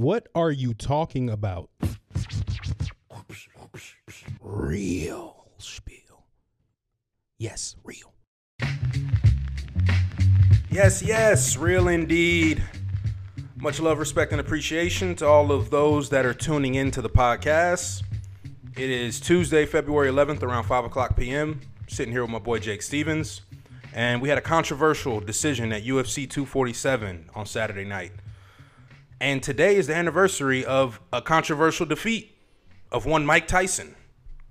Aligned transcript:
What 0.00 0.28
are 0.34 0.50
you 0.50 0.72
talking 0.72 1.28
about? 1.28 1.68
Real 4.40 5.44
spiel. 5.58 6.24
Yes, 7.36 7.76
real. 7.84 8.14
Yes, 10.70 11.02
yes, 11.02 11.58
real 11.58 11.88
indeed. 11.88 12.62
Much 13.56 13.78
love, 13.78 13.98
respect, 13.98 14.32
and 14.32 14.40
appreciation 14.40 15.16
to 15.16 15.26
all 15.26 15.52
of 15.52 15.68
those 15.68 16.08
that 16.08 16.24
are 16.24 16.32
tuning 16.32 16.76
in 16.76 16.90
to 16.92 17.02
the 17.02 17.10
podcast. 17.10 18.02
It 18.78 18.88
is 18.88 19.20
Tuesday, 19.20 19.66
February 19.66 20.10
11th, 20.10 20.42
around 20.42 20.64
5 20.64 20.86
o'clock 20.86 21.14
p.m. 21.14 21.60
Sitting 21.88 22.10
here 22.10 22.22
with 22.22 22.30
my 22.30 22.38
boy 22.38 22.58
Jake 22.58 22.80
Stevens. 22.80 23.42
And 23.92 24.22
we 24.22 24.30
had 24.30 24.38
a 24.38 24.40
controversial 24.40 25.20
decision 25.20 25.74
at 25.74 25.82
UFC 25.82 26.26
247 26.26 27.28
on 27.34 27.44
Saturday 27.44 27.84
night. 27.84 28.12
And 29.20 29.42
today 29.42 29.76
is 29.76 29.86
the 29.86 29.94
anniversary 29.94 30.64
of 30.64 30.98
a 31.12 31.20
controversial 31.20 31.84
defeat 31.84 32.38
of 32.90 33.04
one 33.04 33.26
Mike 33.26 33.46
Tyson, 33.46 33.94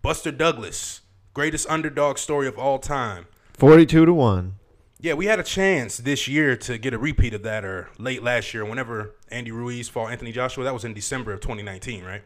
Buster 0.03 0.31
Douglas, 0.31 1.01
greatest 1.33 1.67
underdog 1.67 2.19
story 2.19 2.47
of 2.47 2.59
all 2.59 2.77
time. 2.77 3.25
42 3.53 4.05
to 4.05 4.13
1. 4.13 4.53
Yeah, 5.01 5.13
we 5.13 5.25
had 5.25 5.39
a 5.39 5.43
chance 5.43 5.97
this 5.97 6.27
year 6.27 6.55
to 6.57 6.77
get 6.77 6.93
a 6.93 6.99
repeat 6.99 7.33
of 7.33 7.41
that, 7.43 7.65
or 7.65 7.89
late 7.97 8.21
last 8.21 8.53
year, 8.53 8.63
whenever 8.63 9.15
Andy 9.31 9.49
Ruiz 9.49 9.89
fought 9.89 10.11
Anthony 10.11 10.31
Joshua. 10.31 10.65
That 10.65 10.73
was 10.73 10.85
in 10.85 10.93
December 10.93 11.33
of 11.33 11.39
2019, 11.39 12.03
right? 12.03 12.21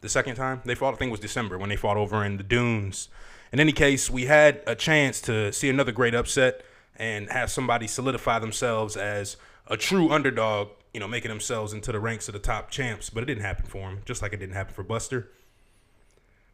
The 0.00 0.08
second 0.08 0.36
time 0.36 0.60
they 0.64 0.76
fought, 0.76 0.94
I 0.94 0.96
think 0.96 1.08
it 1.08 1.12
was 1.12 1.20
December 1.20 1.58
when 1.58 1.70
they 1.70 1.76
fought 1.76 1.96
over 1.96 2.24
in 2.24 2.36
the 2.36 2.44
Dunes. 2.44 3.08
In 3.52 3.58
any 3.58 3.72
case, 3.72 4.08
we 4.08 4.26
had 4.26 4.60
a 4.66 4.76
chance 4.76 5.20
to 5.22 5.52
see 5.52 5.68
another 5.68 5.92
great 5.92 6.14
upset 6.14 6.62
and 6.94 7.28
have 7.30 7.50
somebody 7.50 7.88
solidify 7.88 8.38
themselves 8.38 8.96
as 8.96 9.36
a 9.66 9.76
true 9.76 10.10
underdog, 10.12 10.68
you 10.92 11.00
know, 11.00 11.08
making 11.08 11.30
themselves 11.30 11.72
into 11.72 11.92
the 11.92 12.00
ranks 12.00 12.28
of 12.28 12.34
the 12.34 12.40
top 12.40 12.70
champs. 12.70 13.10
But 13.10 13.22
it 13.22 13.26
didn't 13.26 13.42
happen 13.42 13.66
for 13.66 13.88
him, 13.88 14.00
just 14.04 14.22
like 14.22 14.32
it 14.32 14.38
didn't 14.38 14.54
happen 14.54 14.74
for 14.74 14.82
Buster. 14.82 15.30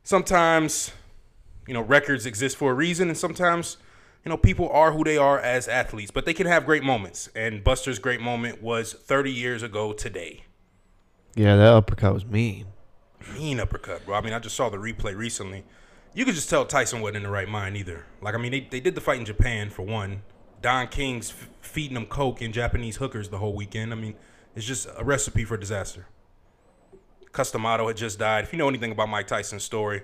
Sometimes, 0.02 0.92
you 1.66 1.74
know, 1.74 1.82
records 1.82 2.24
exist 2.24 2.56
for 2.56 2.70
a 2.70 2.74
reason, 2.74 3.08
and 3.08 3.18
sometimes, 3.18 3.76
you 4.24 4.30
know, 4.30 4.36
people 4.36 4.68
are 4.70 4.92
who 4.92 5.04
they 5.04 5.16
are 5.16 5.38
as 5.38 5.68
athletes, 5.68 6.10
but 6.10 6.24
they 6.24 6.34
can 6.34 6.46
have 6.46 6.64
great 6.64 6.82
moments. 6.82 7.28
And 7.34 7.62
Buster's 7.62 7.98
great 7.98 8.20
moment 8.20 8.62
was 8.62 8.92
30 8.92 9.32
years 9.32 9.62
ago 9.62 9.92
today. 9.92 10.44
Yeah, 11.34 11.56
that 11.56 11.72
uppercut 11.74 12.14
was 12.14 12.24
mean. 12.24 12.66
Mean 13.34 13.60
uppercut, 13.60 14.06
bro. 14.06 14.16
I 14.16 14.20
mean, 14.20 14.32
I 14.32 14.38
just 14.38 14.56
saw 14.56 14.70
the 14.70 14.78
replay 14.78 15.14
recently. 15.16 15.64
You 16.14 16.24
could 16.24 16.34
just 16.34 16.48
tell 16.48 16.64
Tyson 16.64 17.00
wasn't 17.00 17.18
in 17.18 17.22
the 17.24 17.30
right 17.30 17.48
mind 17.48 17.76
either. 17.76 18.06
Like, 18.22 18.34
I 18.34 18.38
mean, 18.38 18.52
they, 18.52 18.60
they 18.60 18.80
did 18.80 18.94
the 18.94 19.00
fight 19.00 19.18
in 19.18 19.24
Japan 19.24 19.70
for 19.70 19.82
one. 19.82 20.22
Don 20.60 20.88
King's 20.88 21.30
f- 21.30 21.48
feeding 21.60 21.94
them 21.94 22.06
coke 22.06 22.40
and 22.40 22.52
Japanese 22.52 22.96
hookers 22.96 23.28
the 23.28 23.38
whole 23.38 23.54
weekend. 23.54 23.92
I 23.92 23.96
mean, 23.96 24.14
it's 24.56 24.66
just 24.66 24.88
a 24.96 25.04
recipe 25.04 25.44
for 25.44 25.56
disaster. 25.56 26.06
Cus 27.32 27.50
D'Amato 27.50 27.86
had 27.86 27.96
just 27.96 28.18
died. 28.18 28.44
If 28.44 28.52
you 28.52 28.58
know 28.58 28.68
anything 28.68 28.90
about 28.90 29.08
Mike 29.08 29.26
Tyson's 29.26 29.62
story, 29.62 30.02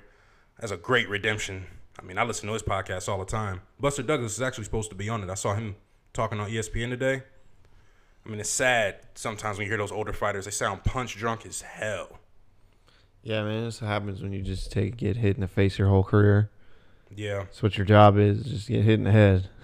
that's 0.61 0.73
a 0.73 0.77
great 0.77 1.09
redemption. 1.09 1.67
I 1.99 2.03
mean, 2.03 2.19
I 2.19 2.25
listen 2.25 2.47
to 2.49 2.53
his 2.53 2.63
podcast 2.63 3.09
all 3.09 3.19
the 3.19 3.25
time. 3.25 3.63
Buster 3.81 4.03
Douglas 4.03 4.35
is 4.35 4.43
actually 4.43 4.65
supposed 4.65 4.91
to 4.91 4.97
be 4.97 5.09
on 5.09 5.23
it. 5.23 5.31
I 5.31 5.35
saw 5.35 5.55
him 5.55 5.77
talking 6.13 6.39
on 6.41 6.51
ESPN 6.51 6.91
today. 6.91 7.23
I 8.25 8.29
mean, 8.29 8.41
it's 8.41 8.51
sad 8.51 8.97
sometimes 9.15 9.59
when 9.59 9.67
you 9.67 9.71
hear 9.71 9.79
those 9.79 9.93
older 9.93 10.13
fighters, 10.13 10.45
they 10.47 10.51
sound 10.51 10.85
punch 10.85 11.17
drunk 11.17 11.45
as 11.47 11.61
hell. 11.61 12.19
Yeah, 13.23 13.43
man, 13.43 13.65
this 13.65 13.79
happens 13.79 14.23
when 14.23 14.33
you 14.33 14.43
just 14.43 14.71
take 14.71 14.97
get 14.97 15.17
hit 15.17 15.37
in 15.37 15.41
the 15.41 15.49
face 15.49 15.79
your 15.79 15.89
whole 15.89 16.05
career. 16.05 16.51
Yeah. 17.15 17.45
That's 17.45 17.63
what 17.63 17.77
your 17.79 17.87
job 17.87 18.19
is, 18.19 18.45
just 18.45 18.69
get 18.69 18.85
hit 18.85 18.95
in 18.95 19.05
the 19.05 19.13
head. 19.13 19.49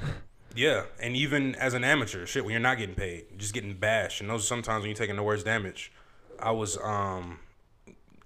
Yeah, 0.55 0.85
and 1.01 1.17
even 1.17 1.55
as 1.57 1.75
an 1.75 1.85
amateur, 1.85 2.27
shit, 2.27 2.45
when 2.45 2.53
you're 2.53 2.61
not 2.61 2.79
getting 2.79 2.95
paid, 2.95 3.27
you're 3.31 3.39
just 3.39 3.55
getting 3.55 3.75
bashed, 3.75 4.21
and 4.21 4.29
those 4.29 4.45
are 4.45 4.47
sometimes 4.47 4.83
when 4.83 4.91
you're 4.91 4.97
taking 4.97 5.17
the 5.17 5.23
worst 5.23 5.45
damage. 5.45 5.93
I 6.39 6.51
was 6.53 6.79
um 6.79 7.39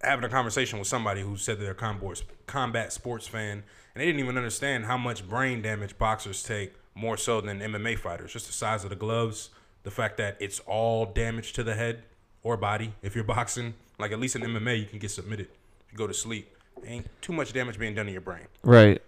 having 0.03 0.25
a 0.25 0.28
conversation 0.28 0.78
with 0.78 0.89
somebody 0.89 1.22
who 1.22 1.36
said 1.36 1.61
they're 1.61 1.72
a 1.72 1.75
combat 1.75 2.22
combat 2.47 2.92
sports 2.92 3.27
fan, 3.27 3.62
and 3.94 4.03
they 4.03 4.06
didn't 4.06 4.20
even 4.20 4.36
understand 4.36 4.86
how 4.86 4.97
much 4.97 5.28
brain 5.28 5.62
damage 5.62 5.98
boxers 5.98 6.43
take 6.43 6.75
more 6.94 7.16
so 7.16 7.41
than 7.41 7.60
MMA 7.60 7.98
fighters. 7.98 8.32
Just 8.32 8.47
the 8.47 8.53
size 8.53 8.84
of 8.84 8.91
the 8.91 8.97
gloves, 8.97 9.50
the 9.82 9.91
fact 9.91 10.16
that 10.19 10.37
it's 10.41 10.60
all 10.60 11.06
damage 11.06 11.53
to 11.54 11.62
the 11.62 11.75
head 11.75 12.04
or 12.43 12.56
body. 12.56 12.94
If 13.03 13.15
you're 13.15 13.25
boxing, 13.25 13.75
like 13.98 14.12
at 14.12 14.21
least 14.21 14.37
in 14.37 14.43
MMA, 14.43 14.78
you 14.78 14.87
can 14.87 14.98
get 14.98 15.10
submitted. 15.10 15.48
If 15.87 15.93
you 15.93 15.98
go 15.98 16.06
to 16.06 16.15
sleep, 16.15 16.56
ain't 16.87 17.09
too 17.21 17.32
much 17.32 17.53
damage 17.53 17.78
being 17.78 17.94
done 17.94 18.06
to 18.06 18.12
your 18.12 18.21
brain. 18.21 18.47
Right. 18.62 19.03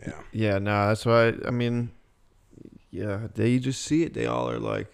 Yeah. 0.00 0.12
Yeah, 0.32 0.58
no, 0.58 0.88
that's 0.88 1.04
why 1.04 1.34
I 1.44 1.50
mean 1.50 1.90
yeah, 2.90 3.28
they 3.34 3.58
just 3.58 3.82
see 3.82 4.02
it. 4.02 4.14
They 4.14 4.26
all 4.26 4.50
are 4.50 4.58
like 4.58 4.92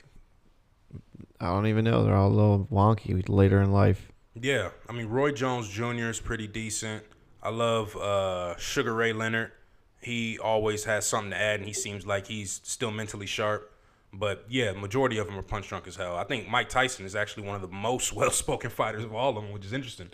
I 1.41 1.49
don't 1.49 1.67
even 1.67 1.85
know. 1.85 2.05
They're 2.05 2.15
all 2.15 2.29
a 2.29 2.35
little 2.35 2.69
wonky 2.71 3.29
later 3.29 3.61
in 3.61 3.73
life. 3.73 4.11
Yeah, 4.41 4.71
I 4.89 4.93
mean 4.93 5.07
Roy 5.07 5.33
Jones 5.33 5.69
Jr. 5.69 6.09
is 6.09 6.21
pretty 6.21 6.47
decent. 6.47 7.05
I 7.43 7.51
love 7.51 7.95
uh, 7.97 8.57
Sugar 8.57 8.95
Ray 8.95 9.13
Leonard. 9.13 9.53
He 10.01 10.39
always 10.39 10.85
has 10.85 11.07
something 11.07 11.31
to 11.31 11.37
add, 11.37 11.61
and 11.61 11.67
he 11.67 11.75
seems 11.75 12.07
like 12.07 12.27
he's 12.27 12.61
still 12.65 12.91
mentally 12.91 13.27
sharp. 13.27 13.71
But 14.13 14.45
yeah, 14.49 14.73
majority 14.73 15.19
of 15.19 15.27
them 15.27 15.39
are 15.39 15.43
punch 15.43 15.69
drunk 15.69 15.87
as 15.87 15.97
hell. 15.97 16.17
I 16.17 16.25
think 16.25 16.49
Mike 16.49 16.69
Tyson 16.69 17.05
is 17.05 17.15
actually 17.15 17.47
one 17.47 17.57
of 17.57 17.63
the 17.63 17.69
most 17.69 18.13
well-spoken 18.15 18.71
fighters 18.71 19.05
of 19.05 19.15
all 19.15 19.31
of 19.31 19.35
them, 19.37 19.53
which 19.53 19.65
is 19.65 19.73
interesting. 19.73 20.09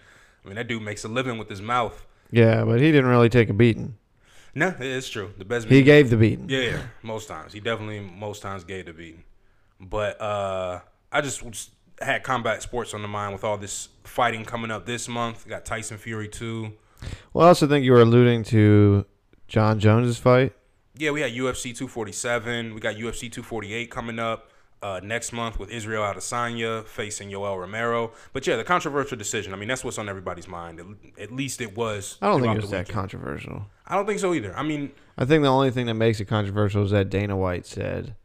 I 0.44 0.48
mean, 0.48 0.56
that 0.56 0.68
dude 0.68 0.82
makes 0.82 1.04
a 1.04 1.08
living 1.08 1.38
with 1.38 1.48
his 1.48 1.60
mouth. 1.60 2.06
Yeah, 2.30 2.64
but 2.64 2.80
he 2.80 2.90
didn't 2.92 3.10
really 3.10 3.28
take 3.28 3.50
a 3.50 3.52
beating. 3.52 3.96
No, 4.54 4.74
it's 4.78 5.08
true. 5.08 5.32
The 5.38 5.44
best. 5.44 5.68
He 5.68 5.82
gave 5.82 6.10
the 6.10 6.16
beating. 6.16 6.48
Yeah, 6.48 6.60
yeah, 6.60 6.82
most 7.02 7.28
times. 7.28 7.52
He 7.52 7.60
definitely 7.60 8.00
most 8.00 8.42
times 8.42 8.64
gave 8.64 8.86
the 8.86 8.92
beating. 8.92 9.24
But 9.80 10.20
uh 10.20 10.80
I 11.12 11.20
just 11.20 11.42
had 12.00 12.22
combat 12.22 12.62
sports 12.62 12.94
on 12.94 13.02
the 13.02 13.08
mind 13.08 13.32
with 13.32 13.44
all 13.44 13.58
this 13.58 13.88
fighting 14.04 14.44
coming 14.44 14.70
up 14.70 14.86
this 14.86 15.08
month. 15.08 15.46
Got 15.48 15.64
Tyson 15.64 15.98
Fury 15.98 16.28
2. 16.28 16.72
Well, 17.32 17.44
I 17.46 17.48
also 17.48 17.66
think 17.66 17.84
you 17.84 17.92
were 17.92 18.00
alluding 18.00 18.44
to 18.44 19.04
Jon 19.48 19.78
Jones's 19.78 20.18
fight. 20.18 20.54
Yeah, 20.96 21.10
we 21.12 21.20
had 21.20 21.32
UFC 21.32 21.74
247. 21.76 22.74
We 22.74 22.80
got 22.80 22.96
UFC 22.96 23.30
248 23.32 23.90
coming 23.90 24.18
up 24.18 24.49
uh, 24.82 25.00
next 25.02 25.32
month 25.32 25.58
with 25.58 25.70
Israel 25.70 26.02
Adesanya 26.02 26.86
facing 26.86 27.30
Yoel 27.30 27.58
Romero. 27.58 28.12
But 28.32 28.46
yeah, 28.46 28.56
the 28.56 28.64
controversial 28.64 29.16
decision. 29.16 29.52
I 29.52 29.56
mean, 29.56 29.68
that's 29.68 29.84
what's 29.84 29.98
on 29.98 30.08
everybody's 30.08 30.48
mind. 30.48 30.80
At, 30.80 31.22
at 31.22 31.32
least 31.32 31.60
it 31.60 31.76
was. 31.76 32.18
I 32.22 32.28
don't 32.28 32.40
think 32.40 32.56
it 32.56 32.62
was 32.62 32.70
that 32.70 32.88
weekend. 32.88 32.94
controversial. 32.94 33.66
I 33.86 33.96
don't 33.96 34.06
think 34.06 34.20
so 34.20 34.32
either. 34.32 34.56
I 34.56 34.62
mean, 34.62 34.92
I 35.18 35.24
think 35.24 35.42
the 35.42 35.48
only 35.48 35.70
thing 35.70 35.86
that 35.86 35.94
makes 35.94 36.20
it 36.20 36.26
controversial 36.26 36.84
is 36.84 36.92
that 36.92 37.10
Dana 37.10 37.36
White 37.36 37.66
said 37.66 38.16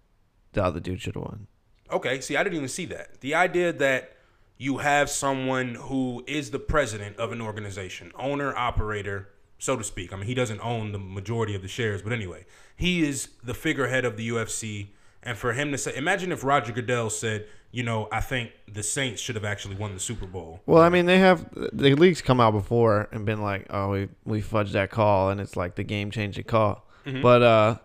the 0.54 0.64
other 0.64 0.80
dude 0.80 1.02
should 1.02 1.16
have 1.16 1.24
won. 1.24 1.48
Okay, 1.92 2.22
see, 2.22 2.36
I 2.36 2.44
didn't 2.44 2.56
even 2.56 2.70
see 2.70 2.86
that. 2.86 3.22
The 3.22 3.36
idea 3.36 3.72
that 3.74 4.16
you 4.58 4.78
have 4.78 5.10
someone 5.10 5.76
who 5.76 6.24
is 6.28 6.52
the 6.52 6.60
president 6.60 7.18
of 7.18 7.32
an 7.32 7.42
organization, 7.42 8.12
owner, 8.18 8.56
operator, 8.56 9.30
so 9.58 9.76
to 9.76 9.84
speak. 9.84 10.14
I 10.14 10.16
mean, 10.16 10.26
he 10.26 10.34
doesn't 10.34 10.62
own 10.62 10.92
the 10.92 11.00
majority 11.00 11.56
of 11.56 11.62
the 11.62 11.68
shares, 11.68 12.02
but 12.02 12.14
anyway, 12.14 12.46
he 12.76 13.04
is 13.04 13.30
the 13.44 13.54
figurehead 13.54 14.06
of 14.06 14.18
the 14.18 14.30
UFC. 14.30 14.88
And 15.26 15.38
for 15.38 15.54
him 15.54 15.72
to 15.72 15.78
say, 15.78 15.96
imagine 15.96 16.32
if 16.32 16.44
Roger 16.44 16.72
Goodell 16.72 17.10
said, 17.10 17.48
you 17.72 17.84
know, 17.84 18.08
I 18.12 18.22
think 18.22 18.52
the 18.72 18.84
Saints 18.84 19.22
should 19.22 19.36
have 19.36 19.44
actually 19.44 19.76
won 19.76 19.94
the 19.94 20.00
Super 20.00 20.26
Bowl. 20.26 20.62
Well, 20.66 20.82
I 20.82 20.90
mean, 20.90 21.08
they 21.08 21.18
have 21.18 21.50
the 21.52 21.96
leagues 21.96 22.22
come 22.22 22.40
out 22.40 22.52
before 22.52 23.10
and 23.12 23.26
been 23.26 23.42
like, 23.42 23.66
"Oh, 23.70 23.90
we 23.90 24.08
we 24.24 24.42
fudged 24.42 24.72
that 24.72 24.92
call," 24.92 25.30
and 25.30 25.42
it's 25.42 25.58
like 25.58 25.76
the 25.76 25.84
game 25.84 26.10
changing 26.10 26.46
call. 26.46 26.88
But 27.22 27.42
uh, 27.42 27.76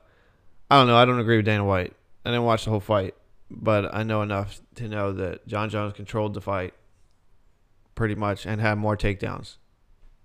I 0.70 0.78
don't 0.78 0.86
know. 0.86 0.96
I 0.96 1.04
don't 1.04 1.18
agree 1.18 1.38
with 1.38 1.46
Dana 1.46 1.64
White. 1.64 1.92
I 2.24 2.30
didn't 2.30 2.44
watch 2.44 2.64
the 2.64 2.70
whole 2.70 2.78
fight, 2.78 3.14
but 3.50 3.92
I 3.92 4.04
know 4.04 4.22
enough 4.22 4.60
to 4.76 4.86
know 4.86 5.12
that 5.12 5.46
Jon 5.48 5.68
Jones 5.70 5.94
controlled 5.94 6.34
the 6.34 6.40
fight 6.40 6.72
pretty 7.96 8.14
much 8.14 8.46
and 8.46 8.60
had 8.60 8.78
more 8.78 8.96
takedowns. 8.96 9.56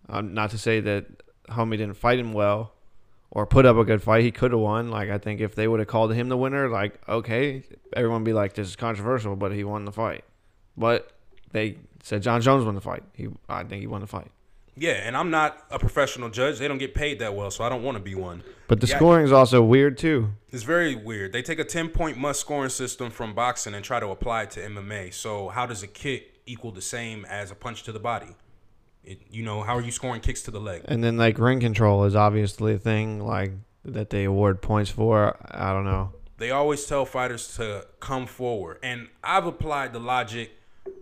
Um, 0.08 0.36
not 0.36 0.52
to 0.52 0.60
say 0.60 0.80
that 0.82 1.08
homie 1.50 1.72
didn't 1.78 1.96
fight 1.96 2.20
him 2.20 2.34
well 2.34 2.75
or 3.36 3.46
put 3.46 3.66
up 3.68 3.76
a 3.78 3.84
good 3.84 4.02
fight. 4.02 4.24
He 4.24 4.32
could 4.32 4.52
have 4.52 4.62
won. 4.62 4.90
Like 4.90 5.12
I 5.12 5.20
think 5.20 5.42
if 5.42 5.54
they 5.54 5.68
would 5.68 5.80
have 5.80 5.88
called 5.88 6.12
him 6.16 6.30
the 6.30 6.38
winner, 6.38 6.68
like 6.70 7.00
okay, 7.08 7.62
everyone 7.94 8.24
be 8.24 8.34
like, 8.34 8.54
"This 8.54 8.68
is 8.68 8.76
controversial," 8.76 9.36
but 9.36 9.52
he 9.52 9.64
won 9.64 9.86
the 9.86 9.92
fight. 9.92 10.24
But 10.76 11.12
they 11.52 11.78
said 12.02 12.24
Jon 12.24 12.42
Jones 12.42 12.66
won 12.66 12.74
the 12.74 12.82
fight. 12.82 13.04
He, 13.14 13.28
I 13.48 13.64
think 13.64 13.82
he 13.82 13.88
won 13.88 14.02
the 14.02 14.08
fight. 14.08 14.32
Yeah, 14.78 14.94
and 14.94 15.16
I'm 15.16 15.30
not 15.30 15.64
a 15.72 15.80
professional 15.80 16.30
judge. 16.30 16.60
They 16.60 16.68
don't 16.68 16.80
get 16.80 16.94
paid 16.94 17.20
that 17.20 17.34
well, 17.34 17.50
so 17.50 17.64
I 17.64 17.70
don't 17.70 17.82
want 17.84 17.96
to 17.98 18.04
be 18.04 18.14
one. 18.16 18.44
But 18.68 18.82
the 18.82 18.88
Yeah. 18.88 18.98
scoring 18.98 19.24
is 19.24 19.32
also 19.32 19.62
weird 19.62 19.98
too. 19.98 20.32
It's 20.52 20.64
very 20.64 20.96
weird. 20.96 21.32
They 21.32 21.42
take 21.42 21.60
a 21.60 21.64
10 21.64 21.90
point 21.90 22.18
must 22.18 22.42
scoring 22.42 22.70
system 22.70 23.10
from 23.10 23.34
boxing 23.34 23.74
and 23.74 23.86
try 23.86 24.02
to 24.02 24.08
apply 24.10 24.44
it 24.44 24.52
to 24.52 24.62
MMA. 24.62 25.12
So, 25.12 25.48
how 25.50 25.66
does 25.66 25.82
a 25.82 25.88
kick 25.88 26.42
equal 26.46 26.72
the 26.72 26.82
same 26.82 27.24
as 27.26 27.52
a 27.52 27.56
punch 27.56 27.84
to 27.84 27.94
the 27.94 28.00
body? 28.00 28.36
It, 29.06 29.22
you 29.30 29.44
know, 29.44 29.62
how 29.62 29.76
are 29.78 29.82
you 29.82 29.92
scoring 29.92 30.22
kicks 30.22 30.42
to 30.44 30.52
the 30.52 30.60
leg? 30.60 30.84
And 30.86 31.04
then 31.04 31.18
like 31.18 31.38
ring 31.38 31.60
control 31.60 32.06
is 32.06 32.16
obviously 32.16 32.74
a 32.74 32.78
thing 32.78 33.26
like 33.26 33.54
that 33.84 34.10
they 34.10 34.24
award 34.24 34.62
points 34.62 34.90
for. 34.90 35.38
I 35.52 35.72
don't 35.74 35.86
know. 35.86 36.12
They 36.38 36.52
always 36.52 36.86
tell 36.86 37.06
fighters 37.06 37.56
to 37.56 37.88
come 38.00 38.26
forward. 38.26 38.80
And 38.84 39.08
I've 39.24 39.46
applied 39.46 39.94
the 39.94 40.00
logic 40.00 40.52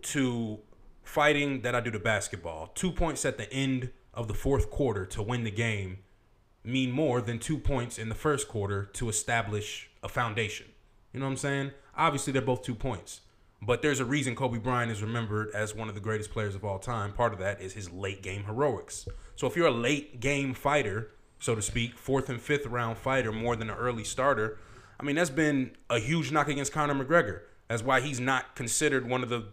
to 0.02 0.60
fighting 1.04 1.62
that 1.62 1.76
I 1.76 1.80
do 1.80 1.92
to 1.92 2.00
basketball. 2.00 2.72
Two 2.76 2.92
points 2.92 3.26
at 3.26 3.38
the 3.38 3.52
end 3.52 3.90
of 4.14 4.28
the 4.28 4.34
fourth 4.34 4.70
quarter 4.70 5.06
to 5.08 5.22
win 5.22 5.44
the 5.44 5.52
game 5.52 6.00
mean 6.64 6.92
more 6.92 7.22
than 7.22 7.40
two 7.40 7.58
points 7.58 7.98
in 7.98 8.10
the 8.10 8.16
first 8.16 8.48
quarter 8.48 8.86
to 8.86 9.10
establish 9.10 9.90
a 10.02 10.08
foundation. 10.08 10.68
You 11.12 11.20
know 11.20 11.26
what 11.26 11.32
I'm 11.32 11.38
saying? 11.38 11.72
Obviously, 11.96 12.34
they're 12.34 12.42
both 12.42 12.64
two 12.64 12.76
points. 12.76 13.22
But 13.66 13.82
there's 13.82 14.02
a 14.02 14.06
reason 14.06 14.36
Kobe 14.36 14.58
Bryant 14.58 14.92
is 14.92 15.02
remembered 15.02 15.50
as 15.54 15.74
one 15.74 15.88
of 15.88 15.96
the 15.96 16.02
greatest 16.02 16.32
players 16.32 16.54
of 16.54 16.66
all 16.66 16.80
time. 16.80 17.14
Part 17.14 17.32
of 17.32 17.40
that 17.40 17.62
is 17.62 17.74
his 17.74 17.90
late 17.92 18.22
game 18.22 18.44
heroics. 18.44 19.08
So 19.36 19.48
if 19.48 19.56
you're 19.56 19.68
a 19.68 19.72
late 19.72 20.20
game 20.20 20.54
fighter, 20.54 21.12
so 21.40 21.56
to 21.56 21.62
speak, 21.62 21.98
fourth 21.98 22.30
and 22.30 22.42
fifth 22.42 22.66
round 22.66 22.98
fighter 22.98 23.32
more 23.32 23.56
than 23.56 23.70
an 23.70 23.78
early 23.78 24.04
starter, 24.04 24.58
I 25.00 25.04
mean 25.04 25.16
that's 25.16 25.30
been 25.30 25.72
a 25.90 26.00
huge 26.00 26.32
knock 26.32 26.50
against 26.50 26.74
Conor 26.74 26.94
McGregor. 26.94 27.42
That's 27.70 27.84
why 27.84 28.02
he's 28.02 28.20
not 28.20 28.56
considered 28.56 29.08
one 29.10 29.24
of 29.24 29.30
the, 29.30 29.46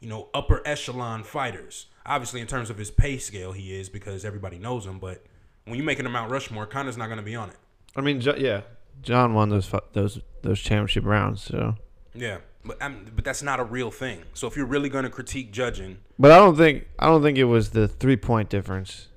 you 0.00 0.08
know, 0.08 0.28
upper 0.34 0.60
echelon 0.66 1.24
fighters. 1.24 1.86
Obviously, 2.06 2.42
in 2.42 2.46
terms 2.46 2.68
of 2.68 2.76
his 2.76 2.90
pay 2.90 3.16
scale, 3.16 3.52
he 3.52 3.74
is 3.74 3.88
because 3.88 4.24
everybody 4.26 4.58
knows 4.58 4.84
him. 4.84 4.98
But 4.98 5.24
when 5.64 5.76
you're 5.76 5.86
making 5.86 6.04
a 6.04 6.10
Mount 6.10 6.30
Rushmore, 6.30 6.66
Conor's 6.66 6.98
not 6.98 7.06
going 7.06 7.16
to 7.16 7.24
be 7.24 7.34
on 7.34 7.48
it. 7.48 7.56
I 7.96 8.02
mean, 8.02 8.20
yeah, 8.20 8.62
Jon 9.02 9.32
won 9.32 9.48
those 9.48 9.72
those 9.92 10.20
those 10.42 10.60
championship 10.60 11.04
rounds. 11.04 11.42
So, 11.42 11.76
Yeah, 12.14 12.38
but 12.64 12.76
I'm, 12.80 13.10
but 13.14 13.24
that's 13.24 13.42
not 13.42 13.60
a 13.60 13.64
real 13.64 13.90
thing. 13.90 14.22
So 14.34 14.46
if 14.46 14.56
you're 14.56 14.66
really 14.66 14.88
going 14.88 15.04
to 15.04 15.10
critique 15.10 15.52
judging, 15.52 15.98
but 16.18 16.30
I 16.30 16.36
don't 16.36 16.56
think 16.56 16.86
I 16.98 17.06
don't 17.06 17.22
think 17.22 17.38
it 17.38 17.44
was 17.44 17.70
the 17.70 17.88
three 17.88 18.16
point 18.16 18.48
difference. 18.48 19.08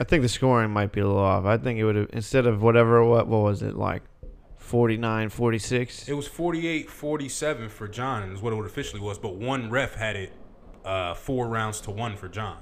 I 0.00 0.04
think 0.04 0.22
the 0.22 0.28
scoring 0.28 0.70
might 0.70 0.92
be 0.92 1.00
a 1.00 1.06
little 1.06 1.20
off. 1.20 1.44
I 1.44 1.56
think 1.56 1.78
it 1.78 1.84
would 1.84 1.96
have 1.96 2.10
instead 2.12 2.46
of 2.46 2.62
whatever 2.62 3.04
what 3.04 3.28
what 3.28 3.42
was 3.42 3.62
it 3.62 3.76
like 3.76 4.02
49 4.56 5.28
46 5.28 6.08
it 6.08 6.14
was 6.14 6.28
48-47 6.28 7.70
for 7.70 7.86
Jon, 7.86 8.32
is 8.32 8.40
what 8.40 8.52
it 8.52 8.58
officially 8.64 9.00
was. 9.00 9.18
But 9.18 9.36
one 9.36 9.70
ref 9.70 9.94
had 9.94 10.16
it 10.16 10.32
uh, 10.84 11.14
four 11.14 11.48
rounds 11.48 11.80
to 11.82 11.90
one 11.90 12.16
for 12.16 12.28
Jon. 12.28 12.58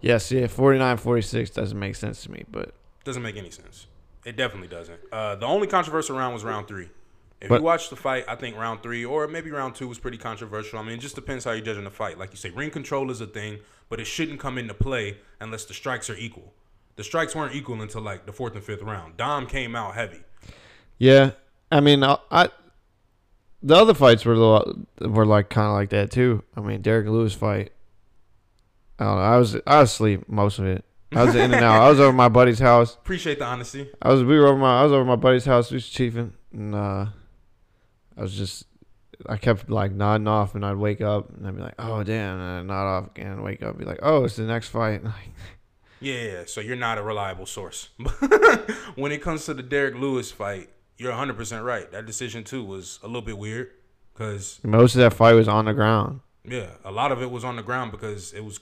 Yes, 0.00 0.30
yeah, 0.30 0.46
49 0.46 0.96
46 0.96 1.50
doesn't 1.50 1.78
make 1.78 1.94
sense 1.94 2.22
to 2.24 2.30
me, 2.30 2.44
but 2.50 2.74
Doesn't 3.04 3.22
make 3.22 3.36
any 3.36 3.50
sense. 3.50 3.86
It 4.24 4.36
definitely 4.36 4.68
doesn't. 4.68 4.98
Uh, 5.10 5.36
the 5.36 5.46
only 5.46 5.66
controversial 5.66 6.16
round 6.18 6.34
was 6.34 6.44
round 6.44 6.68
three. 6.68 6.90
If 7.40 7.48
But- 7.48 7.60
you 7.60 7.64
watch 7.64 7.88
the 7.90 7.96
fight, 7.96 8.24
I 8.26 8.34
think 8.34 8.56
round 8.56 8.82
three 8.82 9.04
or 9.04 9.28
maybe 9.28 9.50
round 9.50 9.74
two 9.76 9.86
was 9.86 9.98
pretty 9.98 10.18
controversial. 10.18 10.78
I 10.78 10.82
mean, 10.82 10.94
it 10.96 11.00
just 11.00 11.14
depends 11.14 11.44
how 11.44 11.52
you're 11.52 11.64
judging 11.64 11.84
the 11.84 11.90
fight. 11.90 12.18
Like 12.18 12.30
you 12.30 12.36
say, 12.36 12.50
ring 12.50 12.70
control 12.70 13.10
is 13.10 13.20
a 13.20 13.26
thing, 13.26 13.58
but 13.88 14.00
it 14.00 14.06
shouldn't 14.06 14.40
come 14.40 14.58
into 14.58 14.74
play 14.74 15.18
unless 15.40 15.64
the 15.64 15.74
strikes 15.74 16.10
are 16.10 16.16
equal. 16.16 16.52
The 16.96 17.04
strikes 17.04 17.36
weren't 17.36 17.54
equal 17.54 17.80
until 17.80 18.00
like 18.02 18.26
the 18.26 18.32
fourth 18.32 18.54
and 18.56 18.64
fifth 18.64 18.82
round. 18.82 19.16
Dom 19.16 19.46
came 19.46 19.76
out 19.76 19.94
heavy. 19.94 20.22
yeah, 20.98 21.30
I 21.70 21.78
mean, 21.80 22.02
I, 22.02 22.18
I 22.30 22.48
the 23.62 23.76
other 23.76 23.94
fights 23.94 24.24
were 24.24 24.32
a 24.32 24.36
little, 24.38 24.86
were 25.00 25.26
like 25.26 25.48
kind 25.48 25.68
of 25.68 25.74
like 25.74 25.90
that 25.90 26.10
too. 26.10 26.42
I 26.56 26.60
mean, 26.60 26.80
Derrick 26.82 27.06
Lewis 27.06 27.34
fight. 27.34 27.70
I 28.98 29.04
don't 29.04 29.16
know. 29.16 29.22
I 29.22 29.36
was 29.36 29.56
I 29.66 29.80
was 29.80 29.92
asleep 29.92 30.28
most 30.28 30.58
of 30.58 30.66
it. 30.66 30.84
I 31.12 31.22
was 31.24 31.34
in 31.36 31.54
and 31.54 31.64
out. 31.64 31.82
I 31.82 31.88
was 31.88 32.00
over 32.00 32.12
my 32.12 32.28
buddy's 32.28 32.58
house. 32.58 32.94
Appreciate 33.02 33.38
the 33.38 33.44
honesty. 33.44 33.88
I 34.02 34.10
was 34.10 34.24
we 34.24 34.36
were 34.38 34.48
over 34.48 34.58
my 34.58 34.80
I 34.80 34.82
was 34.82 34.92
over 34.92 35.04
my 35.04 35.16
buddy's 35.16 35.44
house. 35.44 35.70
We 35.70 35.76
was 35.76 35.84
chiefing, 35.88 36.32
and 36.52 36.74
uh, 36.74 37.06
I 38.18 38.22
was 38.22 38.34
just 38.34 38.64
I 39.26 39.36
kept 39.36 39.70
like 39.70 39.92
nodding 39.92 40.28
off, 40.28 40.54
and 40.54 40.64
I'd 40.66 40.76
wake 40.76 41.00
up, 41.00 41.30
and 41.30 41.46
I'd 41.46 41.56
be 41.56 41.62
like, 41.62 41.74
"Oh 41.78 42.02
damn!" 42.04 42.38
And 42.40 42.58
I'd 42.60 42.66
nod 42.66 42.86
off 42.98 43.06
again, 43.08 43.32
and 43.32 43.42
wake 43.44 43.62
up, 43.62 43.70
and 43.70 43.78
be 43.78 43.84
like, 43.84 44.00
"Oh, 44.02 44.24
it's 44.24 44.36
the 44.36 44.42
next 44.44 44.68
fight." 44.68 45.02
Yeah, 46.00 46.44
so 46.46 46.60
you're 46.60 46.76
not 46.76 46.98
a 46.98 47.02
reliable 47.02 47.44
source. 47.44 47.88
when 48.94 49.10
it 49.10 49.20
comes 49.20 49.46
to 49.46 49.54
the 49.54 49.64
Derrick 49.64 49.96
Lewis 49.96 50.30
fight, 50.30 50.70
you're 50.96 51.12
100% 51.12 51.64
right. 51.64 51.90
That 51.90 52.06
decision, 52.06 52.44
too, 52.44 52.62
was 52.62 53.00
a 53.02 53.06
little 53.06 53.20
bit 53.22 53.36
weird 53.36 53.70
because, 54.12 54.60
Most 54.62 54.94
of 54.94 55.00
that 55.00 55.12
fight 55.12 55.34
was 55.34 55.48
on 55.48 55.64
the 55.64 55.74
ground. 55.74 56.20
yeah, 56.44 56.70
a 56.84 56.92
lot 56.92 57.10
of 57.10 57.20
it 57.20 57.32
was 57.32 57.42
on 57.44 57.56
the 57.56 57.62
ground 57.64 57.90
because 57.90 58.32
it 58.32 58.44
was. 58.44 58.60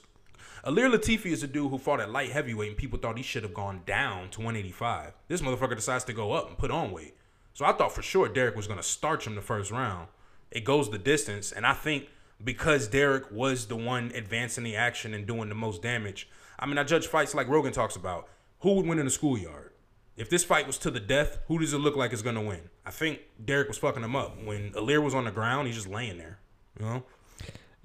Ilir 0.65 0.91
Latifi 0.91 1.27
is 1.27 1.43
a 1.43 1.47
dude 1.47 1.69
who 1.69 1.77
fought 1.77 1.99
at 1.99 2.09
light 2.09 2.31
heavyweight 2.31 2.69
and 2.69 2.77
people 2.77 2.97
thought 2.97 3.17
he 3.17 3.23
should 3.23 3.43
have 3.43 3.53
gone 3.53 3.83
down 3.85 4.29
to 4.31 4.39
185. 4.39 5.13
This 5.27 5.41
motherfucker 5.41 5.75
decides 5.75 6.03
to 6.05 6.13
go 6.13 6.31
up 6.33 6.47
and 6.49 6.57
put 6.57 6.71
on 6.71 6.91
weight. 6.91 7.16
So 7.57 7.65
I 7.65 7.71
thought 7.71 7.91
for 7.91 8.03
sure 8.03 8.29
Derrick 8.29 8.55
was 8.55 8.67
going 8.67 8.77
to 8.77 8.85
starch 8.85 9.25
him 9.25 9.33
the 9.33 9.41
first 9.41 9.71
round. 9.71 10.09
It 10.51 10.63
goes 10.63 10.91
the 10.91 10.99
distance. 10.99 11.51
And 11.51 11.65
I 11.65 11.73
think 11.73 12.05
because 12.43 12.87
Derrick 12.87 13.31
was 13.31 13.65
the 13.65 13.75
one 13.75 14.11
advancing 14.13 14.63
the 14.63 14.75
action 14.75 15.15
and 15.15 15.25
doing 15.25 15.49
the 15.49 15.55
most 15.55 15.81
damage, 15.81 16.29
I 16.59 16.67
mean, 16.67 16.77
I 16.77 16.83
judge 16.83 17.07
fights 17.07 17.33
like 17.33 17.47
Rogan 17.47 17.73
talks 17.73 17.95
about. 17.95 18.27
Who 18.59 18.73
would 18.73 18.85
win 18.85 18.99
in 18.99 19.05
the 19.05 19.11
schoolyard? 19.11 19.71
If 20.15 20.29
this 20.29 20.43
fight 20.43 20.67
was 20.67 20.77
to 20.77 20.91
the 20.91 20.99
death, 20.99 21.39
who 21.47 21.57
does 21.57 21.73
it 21.73 21.79
look 21.79 21.95
like 21.95 22.13
is 22.13 22.21
going 22.21 22.35
to 22.35 22.41
win? 22.41 22.61
I 22.85 22.91
think 22.91 23.21
Derrick 23.43 23.69
was 23.69 23.79
fucking 23.79 24.03
him 24.03 24.15
up. 24.15 24.37
When 24.43 24.71
Ilir 24.73 25.01
was 25.01 25.15
on 25.15 25.25
the 25.25 25.31
ground, 25.31 25.65
he's 25.65 25.77
just 25.77 25.89
laying 25.89 26.19
there. 26.19 26.37
You 26.79 26.85
know? 26.85 27.03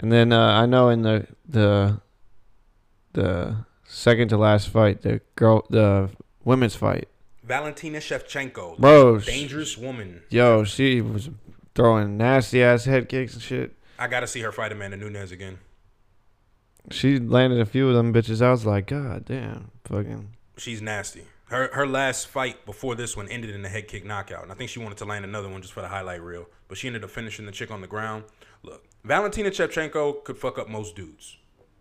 And 0.00 0.12
then 0.12 0.34
uh, 0.34 0.52
I 0.52 0.66
know 0.66 0.90
in 0.90 1.00
the 1.00 1.26
the 1.48 1.98
the 3.14 3.64
second 3.84 4.28
to 4.28 4.36
last 4.36 4.68
fight, 4.68 5.00
the 5.00 5.22
girl, 5.34 5.64
the 5.70 6.10
women's 6.44 6.74
fight, 6.74 7.08
Valentina 7.42 7.98
Shevchenko, 7.98 8.78
Bro, 8.78 9.20
dangerous 9.20 9.76
woman. 9.76 10.22
yo, 10.30 10.64
she 10.64 11.00
was 11.00 11.30
throwing 11.74 12.16
nasty 12.16 12.62
ass 12.62 12.84
head 12.84 13.08
kicks 13.08 13.34
and 13.34 13.42
shit. 13.42 13.76
I 13.98 14.06
gotta 14.08 14.26
see 14.26 14.40
her 14.40 14.52
fight 14.52 14.72
Amanda 14.72 14.96
Nunes 14.96 15.32
again. 15.32 15.58
She 16.90 17.18
landed 17.18 17.60
a 17.60 17.66
few 17.66 17.88
of 17.88 17.94
them 17.94 18.12
bitches. 18.12 18.42
I 18.42 18.50
was 18.50 18.66
like, 18.66 18.86
God 18.88 19.24
damn, 19.24 19.70
fucking. 19.84 20.30
She's 20.56 20.82
nasty. 20.82 21.24
Her 21.46 21.70
her 21.74 21.86
last 21.86 22.28
fight 22.28 22.64
before 22.64 22.94
this 22.94 23.16
one 23.16 23.28
ended 23.28 23.50
in 23.54 23.64
a 23.64 23.68
head 23.68 23.86
kick 23.88 24.04
knockout, 24.04 24.42
and 24.42 24.50
I 24.50 24.54
think 24.54 24.70
she 24.70 24.78
wanted 24.80 24.98
to 24.98 25.04
land 25.04 25.24
another 25.24 25.48
one 25.48 25.60
just 25.62 25.72
for 25.74 25.80
the 25.82 25.88
highlight 25.88 26.22
reel. 26.22 26.46
But 26.68 26.78
she 26.78 26.86
ended 26.86 27.04
up 27.04 27.10
finishing 27.10 27.46
the 27.46 27.52
chick 27.52 27.70
on 27.70 27.80
the 27.80 27.86
ground. 27.86 28.24
Look, 28.62 28.84
Valentina 29.04 29.50
Shevchenko 29.50 30.24
could 30.24 30.38
fuck 30.38 30.58
up 30.58 30.68
most 30.68 30.96
dudes. 30.96 31.36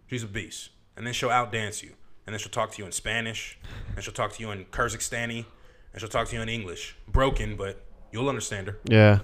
She's 0.08 0.24
a 0.24 0.28
beast, 0.28 0.70
and 0.98 1.08
then 1.08 1.14
she'll 1.14 1.30
outdance 1.30 1.82
you, 1.82 1.94
and 2.32 2.36
then 2.36 2.40
she'll 2.40 2.50
talk 2.50 2.72
to 2.72 2.78
you 2.78 2.86
in 2.86 2.94
Spanish, 2.94 3.60
and 3.94 4.02
she'll 4.02 4.14
talk 4.14 4.32
to 4.32 4.42
you 4.42 4.52
in 4.52 4.64
Kyrgyzstani, 4.64 5.44
and 5.92 6.00
she'll 6.00 6.08
talk 6.08 6.30
to 6.30 6.36
you 6.38 6.42
in 6.42 6.48
English. 6.48 6.96
Broken, 7.10 7.58
but 7.58 7.84
you'll 8.14 8.30
understand 8.30 8.68
her. 8.68 8.78
Yeah. 8.86 9.20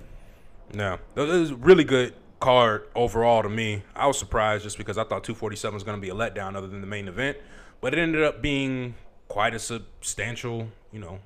No, 0.74 1.00
it 1.15 1.21
was 1.21 1.51
a 1.51 1.56
really 1.56 1.86
good 1.86 2.13
card 2.42 2.86
overall 2.95 3.44
to 3.44 3.48
me. 3.48 3.83
I 3.95 4.07
was 4.07 4.19
surprised 4.19 4.65
just 4.65 4.77
because 4.77 4.98
I 4.98 5.04
thought 5.04 5.24
247 5.24 5.74
was 5.74 5.83
going 5.83 5.95
to 5.95 6.01
be 6.01 6.09
a 6.09 6.13
letdown 6.13 6.57
other 6.57 6.68
than 6.68 6.81
the 6.81 6.88
main 6.88 7.07
event, 7.07 7.38
but 7.80 7.94
it 7.94 7.98
ended 7.98 8.24
up 8.24 8.42
being 8.42 8.95
quite 9.30 9.54
a 9.54 9.59
substantial, 9.59 10.68
you 10.92 11.00
know, 11.00 11.19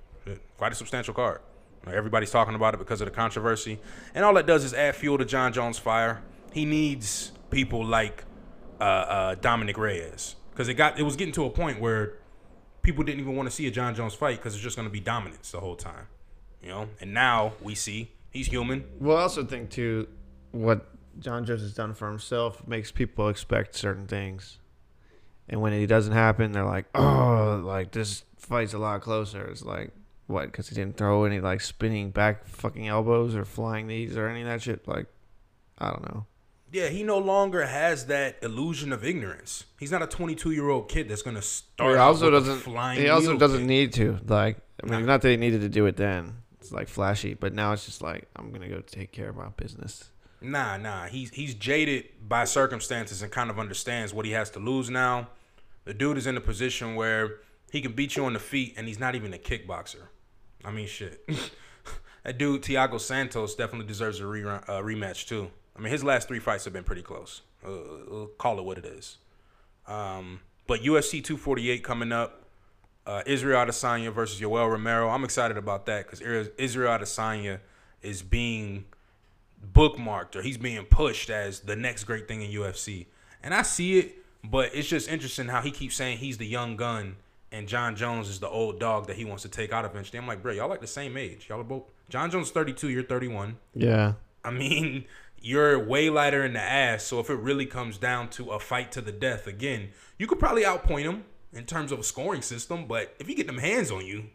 quite 0.59 0.73
a 0.73 0.75
substantial 0.75 1.15
card. 1.15 1.41
Everybody's 1.87 2.29
talking 2.29 2.53
about 2.53 2.75
it 2.75 2.77
because 2.77 3.01
of 3.01 3.05
the 3.05 3.11
controversy, 3.11 3.79
and 4.13 4.23
all 4.23 4.35
that 4.35 4.45
does 4.45 4.63
is 4.63 4.75
add 4.75 4.95
fuel 4.95 5.17
to 5.17 5.25
Jon 5.25 5.51
Jones' 5.51 5.79
fire. 5.79 6.21
He 6.53 6.63
needs 6.63 7.31
people 7.49 7.83
like 7.83 8.23
uh, 8.79 8.83
uh, 8.83 9.35
Dominick 9.41 9.79
Reyes 9.79 10.35
because 10.61 10.69
it 10.69 10.75
got 10.75 10.99
it 10.99 11.03
was 11.03 11.15
getting 11.15 11.33
to 11.33 11.45
a 11.45 11.49
point 11.49 11.79
where 11.79 12.19
people 12.83 13.03
didn't 13.03 13.19
even 13.19 13.35
want 13.35 13.49
to 13.49 13.55
see 13.55 13.65
a 13.65 13.71
Jon 13.71 13.95
Jones 13.95 14.13
fight 14.13 14.37
because 14.37 14.53
it's 14.53 14.61
just 14.61 14.75
going 14.75 14.87
to 14.87 14.91
be 14.91 14.99
dominance 14.99 15.51
the 15.51 15.59
whole 15.59 15.75
time, 15.75 16.05
you 16.61 16.69
know. 16.69 16.87
And 16.99 17.15
now 17.15 17.53
we 17.63 17.73
see 17.73 18.11
he's 18.29 18.45
human. 18.45 18.85
Well, 18.99 19.17
I 19.17 19.21
also 19.21 19.43
think 19.43 19.71
too, 19.71 20.07
what 20.51 20.87
Jon 21.17 21.45
Jones 21.45 21.61
has 21.61 21.73
done 21.73 21.95
for 21.95 22.07
himself 22.07 22.67
makes 22.67 22.91
people 22.91 23.27
expect 23.27 23.73
certain 23.73 24.05
things, 24.05 24.59
and 25.49 25.61
when 25.61 25.73
it 25.73 25.87
doesn't 25.87 26.13
happen, 26.13 26.51
they're 26.51 26.63
like, 26.63 26.85
"Oh, 26.93 27.59
like 27.63 27.89
this 27.89 28.23
fight's 28.37 28.73
a 28.73 28.77
lot 28.77 29.01
closer." 29.01 29.43
It's 29.47 29.63
like, 29.63 29.89
what? 30.27 30.45
Because 30.45 30.69
he 30.69 30.75
didn't 30.75 30.95
throw 30.95 31.23
any 31.23 31.39
like 31.39 31.61
spinning 31.61 32.11
back 32.11 32.45
fucking 32.45 32.87
elbows 32.87 33.35
or 33.35 33.45
flying 33.45 33.87
knees 33.87 34.15
or 34.15 34.27
any 34.27 34.41
of 34.41 34.47
that 34.47 34.61
shit. 34.61 34.87
Like, 34.87 35.07
I 35.79 35.89
don't 35.89 36.03
know. 36.13 36.27
Yeah, 36.71 36.87
he 36.87 37.03
no 37.03 37.17
longer 37.17 37.65
has 37.65 38.05
that 38.05 38.37
illusion 38.41 38.93
of 38.93 39.03
ignorance. 39.03 39.65
He's 39.79 39.91
not 39.91 40.01
a 40.01 40.07
22 40.07 40.51
year 40.51 40.69
old 40.69 40.87
kid 40.89 41.09
that's 41.09 41.21
gonna 41.21 41.41
start. 41.41 41.91
he 41.91 41.97
also 41.97 42.29
doesn't. 42.29 42.59
Flying 42.59 42.99
He 43.01 43.09
also 43.09 43.37
doesn't 43.37 43.59
kick. 43.59 43.67
need 43.67 43.93
to. 43.93 44.19
Like, 44.25 44.57
I 44.81 44.85
mean, 44.89 45.01
Nah. 45.01 45.05
not 45.05 45.21
that 45.21 45.29
he 45.29 45.37
needed 45.37 45.61
to 45.61 45.69
do 45.69 45.85
it 45.85 45.97
then. 45.97 46.37
It's 46.59 46.71
like 46.71 46.87
flashy, 46.87 47.33
but 47.33 47.53
now 47.53 47.73
it's 47.73 47.85
just 47.85 48.01
like 48.01 48.29
I'm 48.35 48.51
gonna 48.51 48.69
go 48.69 48.79
take 48.81 49.11
care 49.11 49.29
of 49.29 49.35
my 49.35 49.49
business. 49.57 50.11
Nah, 50.39 50.77
nah. 50.77 51.07
He's 51.07 51.29
he's 51.31 51.53
jaded 51.55 52.05
by 52.27 52.45
circumstances 52.45 53.21
and 53.21 53.31
kind 53.31 53.49
of 53.49 53.59
understands 53.59 54.13
what 54.13 54.25
he 54.25 54.31
has 54.31 54.49
to 54.51 54.59
lose 54.59 54.89
now. 54.89 55.29
The 55.85 55.93
dude 55.93 56.17
is 56.17 56.25
in 56.27 56.37
a 56.37 56.41
position 56.41 56.95
where 56.95 57.37
he 57.71 57.81
can 57.81 57.91
beat 57.93 58.15
you 58.15 58.23
on 58.25 58.33
the 58.33 58.39
feet, 58.39 58.75
and 58.77 58.87
he's 58.87 58.99
not 58.99 59.15
even 59.15 59.33
a 59.33 59.37
kickboxer. 59.37 60.03
I 60.63 60.71
mean, 60.71 60.87
shit. 60.87 61.27
that 62.23 62.37
dude 62.37 62.61
Thiago 62.61 62.99
Santos 62.99 63.55
definitely 63.55 63.87
deserves 63.87 64.19
a 64.19 64.23
rerun, 64.23 64.63
uh, 64.69 64.81
rematch 64.81 65.27
too. 65.27 65.51
I 65.81 65.83
mean, 65.83 65.91
his 65.91 66.03
last 66.03 66.27
three 66.27 66.37
fights 66.37 66.65
have 66.65 66.73
been 66.73 66.83
pretty 66.83 67.01
close. 67.01 67.41
Uh, 67.65 67.71
we'll 68.07 68.29
call 68.37 68.59
it 68.59 68.65
what 68.65 68.77
it 68.77 68.85
is. 68.85 69.17
Um, 69.87 70.41
but 70.67 70.81
UFC 70.81 71.23
248 71.23 71.83
coming 71.83 72.11
up. 72.11 72.43
Uh, 73.07 73.23
Israel 73.25 73.65
Adesanya 73.65 74.13
versus 74.13 74.39
Yoel 74.39 74.69
Romero. 74.69 75.09
I'm 75.09 75.23
excited 75.23 75.57
about 75.57 75.87
that 75.87 76.05
because 76.05 76.21
Israel 76.59 76.99
Adesanya 76.99 77.61
is 78.03 78.21
being 78.21 78.85
bookmarked 79.73 80.35
or 80.35 80.43
he's 80.43 80.59
being 80.59 80.85
pushed 80.85 81.31
as 81.31 81.61
the 81.61 81.75
next 81.75 82.03
great 82.03 82.27
thing 82.27 82.43
in 82.43 82.51
UFC. 82.51 83.07
And 83.41 83.51
I 83.51 83.63
see 83.63 83.97
it, 83.97 84.17
but 84.43 84.75
it's 84.75 84.87
just 84.87 85.09
interesting 85.09 85.47
how 85.47 85.61
he 85.61 85.71
keeps 85.71 85.95
saying 85.95 86.19
he's 86.19 86.37
the 86.37 86.45
young 86.45 86.75
gun 86.75 87.15
and 87.51 87.67
Jon 87.67 87.95
Jones 87.95 88.29
is 88.29 88.39
the 88.39 88.47
old 88.47 88.79
dog 88.79 89.07
that 89.07 89.15
he 89.15 89.25
wants 89.25 89.41
to 89.41 89.49
take 89.49 89.73
out 89.73 89.83
eventually. 89.83 90.19
I'm 90.19 90.27
like, 90.27 90.43
bro, 90.43 90.53
y'all 90.53 90.69
like 90.69 90.81
the 90.81 90.85
same 90.85 91.17
age. 91.17 91.47
Y'all 91.49 91.59
are 91.59 91.63
both 91.63 91.85
Jon 92.07 92.29
Jones 92.29 92.51
32, 92.51 92.89
you're 92.89 93.01
31. 93.01 93.57
Yeah. 93.73 94.13
I 94.43 94.51
mean, 94.51 95.05
you're 95.41 95.79
way 95.79 96.09
lighter 96.09 96.45
in 96.45 96.53
the 96.53 96.61
ass. 96.61 97.03
So 97.03 97.19
if 97.19 97.29
it 97.29 97.35
really 97.35 97.65
comes 97.65 97.97
down 97.97 98.29
to 98.29 98.51
a 98.51 98.59
fight 98.59 98.91
to 98.93 99.01
the 99.01 99.11
death 99.11 99.47
again, 99.47 99.89
you 100.17 100.27
could 100.27 100.39
probably 100.39 100.63
outpoint 100.63 101.03
him 101.03 101.25
in 101.51 101.65
terms 101.65 101.91
of 101.91 101.99
a 101.99 102.03
scoring 102.03 102.41
system. 102.41 102.85
But 102.87 103.15
if 103.19 103.27
you 103.27 103.35
get 103.35 103.47
them 103.47 103.57
hands 103.57 103.91
on 103.91 104.05
you, 104.05 104.25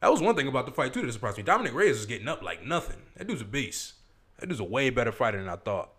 that 0.00 0.10
was 0.10 0.20
one 0.20 0.34
thing 0.34 0.48
about 0.48 0.66
the 0.66 0.72
fight 0.72 0.92
too 0.92 1.02
that 1.02 1.12
surprised 1.12 1.36
me. 1.36 1.42
Dominick 1.42 1.74
Reyes 1.74 1.98
is 1.98 2.06
getting 2.06 2.28
up 2.28 2.42
like 2.42 2.64
nothing. 2.64 3.02
That 3.16 3.26
dude's 3.26 3.42
a 3.42 3.46
beast. 3.46 3.94
That 4.38 4.48
dude's 4.48 4.60
a 4.60 4.64
way 4.64 4.90
better 4.90 5.12
fighter 5.12 5.38
than 5.38 5.48
I 5.48 5.56
thought. 5.56 5.90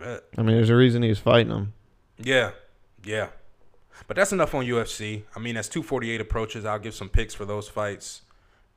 I 0.00 0.20
mean, 0.38 0.56
there's 0.56 0.70
a 0.70 0.76
reason 0.76 1.02
he's 1.02 1.18
fighting 1.18 1.52
him. 1.52 1.74
Yeah, 2.16 2.52
yeah. 3.04 3.28
But 4.06 4.16
that's 4.16 4.32
enough 4.32 4.54
on 4.54 4.64
UFC. 4.64 5.24
I 5.36 5.40
mean, 5.40 5.58
as 5.58 5.68
248 5.68 6.20
approaches, 6.20 6.64
I'll 6.64 6.78
give 6.78 6.94
some 6.94 7.10
picks 7.10 7.34
for 7.34 7.44
those 7.44 7.68
fights 7.68 8.22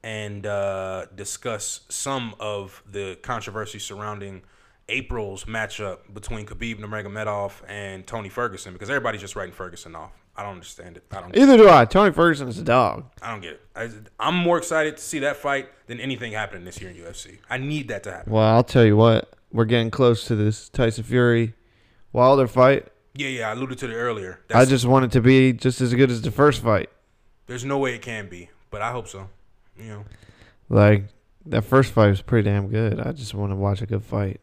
and 0.04 0.46
uh, 0.46 1.06
discuss 1.16 1.82
some 1.90 2.36
of 2.40 2.84
the 2.90 3.18
controversy 3.22 3.80
surrounding 3.80 4.42
April's 4.90 5.46
matchup 5.46 6.00
between 6.14 6.46
Khabib 6.46 6.80
Nurmagomedov 6.80 7.54
and 7.68 8.06
Tony 8.06 8.30
Ferguson 8.30 8.74
because 8.74 8.90
everybody's 8.90 9.22
just 9.22 9.36
writing 9.36 9.54
Ferguson 9.54 9.96
off. 9.96 10.12
I 10.36 10.42
don't 10.42 10.54
understand 10.54 10.98
it. 10.98 11.04
I 11.12 11.22
don't. 11.22 11.38
Either 11.38 11.58
do 11.58 11.70
I. 11.70 11.86
Tony 11.86 12.12
Ferguson 12.12 12.48
is 12.48 12.58
a 12.58 12.64
dog. 12.64 13.06
I 13.22 13.32
don't 13.32 13.42
get 13.42 13.54
it. 13.54 13.62
I, 13.76 13.90
I'm 14.20 14.36
more 14.36 14.58
excited 14.58 14.98
to 14.98 15.04
see 15.04 15.20
that 15.20 15.38
fight 15.38 15.70
than 15.88 16.00
anything 16.00 16.32
happening 16.32 16.66
this 16.66 16.82
year 16.82 16.90
in 16.90 16.98
UFC. 16.98 17.38
I 17.50 17.58
need 17.60 17.88
that 17.90 18.04
to 18.04 18.12
happen. 18.12 18.34
Well, 18.34 18.44
I'll 18.44 18.64
tell 18.64 18.84
you 18.84 18.98
what. 18.98 19.32
We're 19.52 19.66
getting 19.66 19.92
close 19.92 20.26
to 20.26 20.36
this 20.36 20.70
Tyson 20.70 21.04
Fury 21.04 21.54
Wilder 22.12 22.48
fight. 22.48 22.88
Yeah, 23.14 23.28
yeah. 23.28 23.50
I 23.50 23.52
alluded 23.52 23.78
to 23.80 23.92
it 23.92 23.94
earlier. 23.94 24.40
I 24.54 24.66
just 24.66 24.86
want 24.86 25.06
it 25.06 25.12
to 25.12 25.22
be 25.22 25.54
just 25.54 25.80
as 25.80 25.94
good 25.94 26.10
as 26.10 26.24
the 26.24 26.32
first 26.32 26.64
fight. 26.64 26.90
there's 27.46 27.64
no 27.64 27.78
way 27.78 27.94
it 27.94 28.02
can 28.02 28.28
be, 28.28 28.50
but 28.72 28.82
I 28.82 28.92
hope 28.92 29.08
so. 29.08 29.30
You 29.78 29.90
know. 29.90 30.06
Like 30.70 31.06
that 31.46 31.64
first 31.64 31.92
fight 31.92 32.08
was 32.08 32.22
pretty 32.22 32.50
damn 32.50 32.68
good. 32.68 33.00
I 33.00 33.12
just 33.12 33.34
want 33.34 33.52
to 33.52 33.56
watch 33.56 33.82
a 33.82 33.86
good 33.86 34.04
fight. 34.04 34.42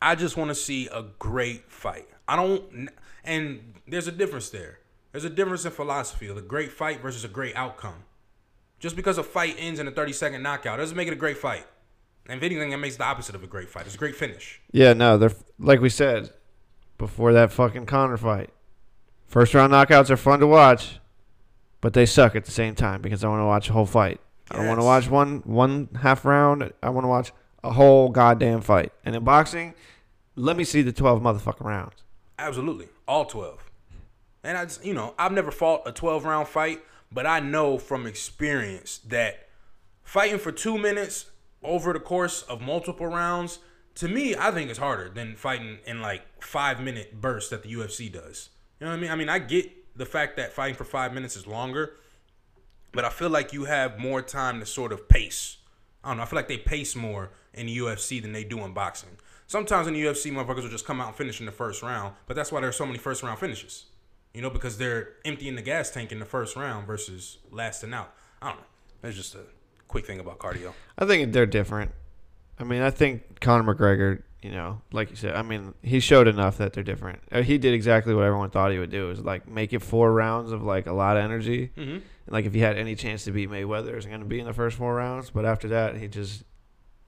I 0.00 0.14
just 0.14 0.36
want 0.36 0.48
to 0.50 0.54
see 0.54 0.88
a 0.88 1.04
great 1.18 1.70
fight. 1.70 2.08
I 2.26 2.36
don't, 2.36 2.90
and 3.24 3.74
there's 3.86 4.08
a 4.08 4.12
difference 4.12 4.50
there. 4.50 4.80
There's 5.12 5.24
a 5.24 5.30
difference 5.30 5.64
in 5.64 5.70
philosophy 5.70 6.26
of 6.28 6.36
a 6.36 6.42
great 6.42 6.72
fight 6.72 7.00
versus 7.00 7.24
a 7.24 7.28
great 7.28 7.54
outcome. 7.54 8.04
Just 8.80 8.96
because 8.96 9.18
a 9.18 9.22
fight 9.22 9.54
ends 9.58 9.78
in 9.78 9.86
a 9.86 9.92
30 9.92 10.12
second 10.12 10.42
knockout 10.42 10.78
doesn't 10.78 10.96
make 10.96 11.06
it 11.06 11.12
a 11.12 11.16
great 11.16 11.38
fight. 11.38 11.66
And 12.26 12.38
if 12.38 12.42
anything, 12.42 12.70
that 12.70 12.78
makes 12.78 12.96
the 12.96 13.04
opposite 13.04 13.34
of 13.34 13.44
a 13.44 13.46
great 13.46 13.68
fight. 13.68 13.86
It's 13.86 13.94
a 13.94 13.98
great 13.98 14.16
finish. 14.16 14.60
Yeah, 14.72 14.92
no, 14.92 15.18
they're 15.18 15.32
like 15.58 15.80
we 15.80 15.88
said 15.88 16.30
before 16.98 17.32
that 17.32 17.52
fucking 17.52 17.86
Conor 17.86 18.16
fight. 18.16 18.50
First 19.26 19.54
round 19.54 19.72
knockouts 19.72 20.10
are 20.10 20.16
fun 20.16 20.40
to 20.40 20.46
watch, 20.46 20.98
but 21.80 21.92
they 21.94 22.06
suck 22.06 22.34
at 22.34 22.44
the 22.44 22.50
same 22.50 22.74
time 22.74 23.02
because 23.02 23.22
I 23.22 23.28
want 23.28 23.40
to 23.40 23.46
watch 23.46 23.68
a 23.68 23.72
whole 23.72 23.86
fight. 23.86 24.20
I 24.52 24.56
don't 24.58 24.68
want 24.68 24.80
to 24.80 24.84
watch 24.84 25.08
one 25.08 25.42
one 25.44 25.88
half 26.00 26.24
round. 26.24 26.72
I 26.82 26.90
want 26.90 27.04
to 27.04 27.08
watch 27.08 27.32
a 27.64 27.72
whole 27.72 28.10
goddamn 28.10 28.60
fight. 28.60 28.92
And 29.04 29.16
in 29.16 29.24
boxing, 29.24 29.74
let 30.36 30.56
me 30.56 30.64
see 30.64 30.82
the 30.82 30.92
twelve 30.92 31.22
motherfucking 31.22 31.64
rounds. 31.64 32.02
Absolutely. 32.38 32.88
All 33.06 33.24
12. 33.24 33.70
And 34.42 34.58
I 34.58 34.64
just, 34.64 34.84
you 34.84 34.94
know, 34.94 35.14
I've 35.18 35.32
never 35.32 35.50
fought 35.50 35.82
a 35.86 35.92
12 35.92 36.24
round 36.24 36.48
fight, 36.48 36.82
but 37.10 37.26
I 37.26 37.40
know 37.40 37.78
from 37.78 38.06
experience 38.06 38.98
that 39.06 39.48
fighting 40.02 40.38
for 40.38 40.50
two 40.50 40.76
minutes 40.76 41.26
over 41.62 41.92
the 41.92 42.00
course 42.00 42.42
of 42.42 42.60
multiple 42.60 43.06
rounds, 43.06 43.60
to 43.96 44.08
me, 44.08 44.34
I 44.34 44.50
think 44.50 44.70
is 44.70 44.78
harder 44.78 45.08
than 45.08 45.36
fighting 45.36 45.78
in 45.86 46.00
like 46.00 46.22
five 46.42 46.80
minute 46.80 47.20
bursts 47.20 47.50
that 47.50 47.62
the 47.62 47.72
UFC 47.72 48.10
does. 48.12 48.50
You 48.80 48.86
know 48.86 48.92
what 48.92 48.98
I 48.98 49.00
mean? 49.00 49.10
I 49.10 49.14
mean, 49.14 49.28
I 49.28 49.38
get 49.38 49.70
the 49.96 50.06
fact 50.06 50.36
that 50.38 50.52
fighting 50.52 50.74
for 50.74 50.84
five 50.84 51.12
minutes 51.12 51.36
is 51.36 51.46
longer, 51.46 51.94
but 52.92 53.04
I 53.04 53.08
feel 53.08 53.30
like 53.30 53.52
you 53.52 53.64
have 53.64 53.98
more 53.98 54.22
time 54.22 54.60
to 54.60 54.66
sort 54.66 54.92
of 54.92 55.08
pace. 55.08 55.56
I 56.04 56.08
don't 56.08 56.18
know. 56.18 56.22
I 56.22 56.26
feel 56.26 56.36
like 56.36 56.48
they 56.48 56.58
pace 56.58 56.94
more 56.94 57.30
in 57.54 57.66
the 57.66 57.78
UFC 57.78 58.20
than 58.20 58.32
they 58.32 58.44
do 58.44 58.60
in 58.64 58.72
boxing. 58.72 59.10
Sometimes 59.46 59.86
in 59.86 59.94
the 59.94 60.02
UFC, 60.02 60.32
motherfuckers 60.32 60.62
will 60.62 60.68
just 60.68 60.86
come 60.86 61.00
out 61.00 61.08
and 61.08 61.16
finish 61.16 61.40
in 61.40 61.46
the 61.46 61.52
first 61.52 61.82
round, 61.82 62.14
but 62.26 62.34
that's 62.34 62.50
why 62.50 62.60
there's 62.60 62.76
so 62.76 62.86
many 62.86 62.98
first 62.98 63.22
round 63.22 63.38
finishes. 63.38 63.86
You 64.34 64.40
know, 64.40 64.48
because 64.48 64.78
they're 64.78 65.10
emptying 65.26 65.56
the 65.56 65.62
gas 65.62 65.90
tank 65.90 66.10
in 66.10 66.18
the 66.18 66.24
first 66.24 66.56
round 66.56 66.86
versus 66.86 67.38
lasting 67.50 67.92
out. 67.92 68.14
I 68.40 68.48
don't 68.48 68.56
know. 68.58 68.66
That's 69.02 69.16
just 69.16 69.34
a 69.34 69.42
quick 69.88 70.06
thing 70.06 70.20
about 70.20 70.38
cardio. 70.38 70.72
I 70.96 71.04
think 71.04 71.32
they're 71.34 71.44
different. 71.44 71.90
I 72.58 72.64
mean, 72.64 72.80
I 72.80 72.90
think 72.90 73.40
Conor 73.40 73.74
McGregor, 73.74 74.22
you 74.42 74.50
know, 74.50 74.80
like 74.92 75.10
you 75.10 75.16
said, 75.16 75.34
I 75.34 75.42
mean, 75.42 75.74
he 75.82 76.00
showed 76.00 76.26
enough 76.28 76.58
that 76.58 76.72
they're 76.72 76.82
different. 76.82 77.20
Uh, 77.30 77.42
He 77.42 77.58
did 77.58 77.74
exactly 77.74 78.14
what 78.14 78.24
everyone 78.24 78.50
thought 78.50 78.72
he 78.72 78.78
would 78.78 78.90
do: 78.90 79.10
is 79.10 79.20
like 79.20 79.48
make 79.48 79.72
it 79.72 79.80
four 79.82 80.12
rounds 80.12 80.52
of 80.52 80.62
like 80.62 80.86
a 80.86 80.92
lot 80.92 81.16
of 81.16 81.24
energy. 81.24 81.70
Mm-hmm. 81.76 81.98
Like 82.28 82.44
if 82.46 82.54
he 82.54 82.60
had 82.60 82.76
any 82.76 82.94
chance 82.94 83.24
to 83.24 83.32
beat 83.32 83.50
Mayweather, 83.50 83.88
it 83.88 83.96
was 83.96 84.06
going 84.06 84.20
to 84.20 84.26
be 84.26 84.40
in 84.40 84.46
the 84.46 84.52
first 84.52 84.76
four 84.76 84.94
rounds. 84.94 85.30
But 85.30 85.44
after 85.44 85.68
that, 85.68 85.96
he 85.96 86.08
just 86.08 86.44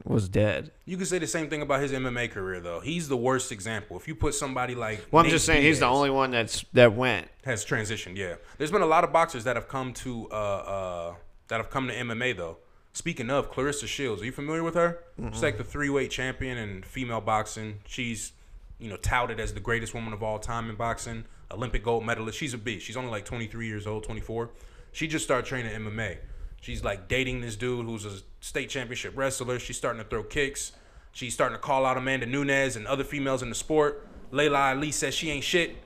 was 0.05 0.29
dead. 0.29 0.71
You 0.85 0.97
could 0.97 1.07
say 1.07 1.19
the 1.19 1.27
same 1.27 1.49
thing 1.49 1.63
about 1.63 1.81
his 1.81 1.93
MMA 1.93 2.31
career, 2.31 2.61
though. 2.61 2.81
He's 2.81 3.09
the 3.09 3.17
worst 3.17 3.51
example. 3.53 3.97
If 3.97 4.07
you 4.07 4.15
put 4.15 4.35
somebody 4.35 4.75
like 4.75 5.07
Well, 5.11 5.21
I'm 5.21 5.27
Nate 5.27 5.33
just 5.33 5.47
saying 5.47 5.63
he's 5.63 5.81
the 5.81 5.87
only 5.87 6.11
one 6.11 6.31
that's 6.31 6.65
that 6.73 6.93
went. 6.95 7.29
has 7.45 7.65
transitioned. 7.65 8.17
Yeah, 8.17 8.35
there's 8.59 8.71
been 8.71 8.83
a 8.83 8.87
lot 8.87 9.05
of 9.05 9.13
boxers 9.13 9.45
that 9.45 9.57
have 9.57 9.69
come 9.69 9.93
to 9.95 10.29
uh, 10.31 10.35
uh, 10.35 11.15
that 11.49 11.57
have 11.57 11.71
come 11.71 11.89
to 11.89 11.95
MMA 11.95 12.37
though. 12.37 12.59
Speaking 12.95 13.29
of 13.29 13.51
Claressa 13.53 13.89
Shields, 13.89 14.23
are 14.23 14.25
you 14.25 14.31
familiar 14.31 14.63
with 14.63 14.77
her? 14.77 15.01
She's 15.33 15.43
like 15.43 15.59
the 15.59 15.65
three 15.65 15.91
weight 15.91 16.13
champion 16.13 16.57
in 16.57 16.85
female 16.85 17.21
boxing. 17.21 17.81
She's 17.87 18.33
you 18.79 18.89
know 18.89 18.97
touted 18.97 19.41
as 19.41 19.53
the 19.53 19.59
greatest 19.59 19.95
woman 19.95 20.13
of 20.13 20.23
all 20.23 20.39
time 20.39 20.71
in 20.71 20.77
boxing, 20.77 21.25
Olympic 21.51 21.83
gold 21.83 22.07
medalist. 22.07 22.39
She's 22.39 22.55
a 22.55 22.59
beast. 22.59 22.87
She's 22.87 22.97
only 22.97 23.11
like 23.11 23.25
23 23.25 23.67
years 23.67 23.89
old, 23.89 24.05
24. 24.05 24.51
She 24.93 25.09
just 25.09 25.25
started 25.25 25.45
training 25.45 25.73
MMA. 25.73 26.19
She's 26.61 26.85
like 26.85 27.09
dating 27.09 27.41
this 27.41 27.57
dude 27.57 27.85
who's 27.85 28.07
a 28.07 28.19
state 28.41 28.71
championship 28.71 29.15
wrestler. 29.17 29.59
She's 29.59 29.77
starting 29.77 30.01
to 30.01 30.09
throw 30.09 30.23
kicks. 30.23 30.71
She's 31.11 31.35
starting 31.35 31.57
to 31.57 31.61
call 31.61 31.85
out 31.85 31.97
Amanda 31.97 32.27
Nunes 32.27 32.77
and 32.77 32.87
other 32.87 33.05
females 33.05 33.43
in 33.43 33.49
the 33.49 33.57
sport. 33.57 34.07
Laila 34.31 34.73
Ali 34.73 34.93
says 34.93 35.15
she 35.15 35.31
ain't 35.31 35.45
shit. 35.45 35.77